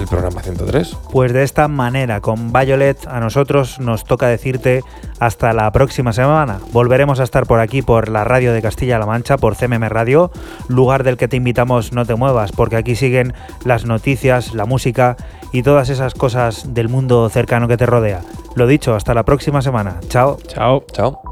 el 0.00 0.06
programa 0.08 0.42
103. 0.42 0.96
Pues 1.10 1.32
de 1.32 1.42
esta 1.42 1.68
manera, 1.68 2.20
con 2.20 2.52
Violet, 2.52 3.06
a 3.06 3.20
nosotros 3.20 3.78
nos 3.78 4.04
toca 4.04 4.26
decirte 4.28 4.82
hasta 5.20 5.52
la 5.52 5.70
próxima 5.70 6.12
semana. 6.12 6.58
Volveremos 6.72 7.20
a 7.20 7.24
estar 7.24 7.46
por 7.46 7.60
aquí, 7.60 7.82
por 7.82 8.08
la 8.08 8.24
radio 8.24 8.52
de 8.52 8.62
Castilla-La 8.62 9.06
Mancha, 9.06 9.36
por 9.36 9.54
CMM 9.54 9.88
Radio, 9.88 10.32
lugar 10.68 11.04
del 11.04 11.16
que 11.16 11.28
te 11.28 11.36
invitamos 11.36 11.92
no 11.92 12.04
te 12.06 12.14
muevas, 12.14 12.52
porque 12.52 12.76
aquí 12.76 12.96
siguen 12.96 13.34
las 13.64 13.84
noticias, 13.84 14.54
la 14.54 14.64
música 14.64 15.16
y 15.52 15.62
todas 15.62 15.88
esas 15.90 16.14
cosas 16.14 16.74
del 16.74 16.88
mundo 16.88 17.28
cercano 17.28 17.68
que 17.68 17.76
te 17.76 17.86
rodea. 17.86 18.22
Lo 18.54 18.66
dicho, 18.66 18.94
hasta 18.94 19.14
la 19.14 19.24
próxima 19.24 19.62
semana. 19.62 20.00
Chao. 20.08 20.38
Chao. 20.46 20.84
Chao. 20.92 21.31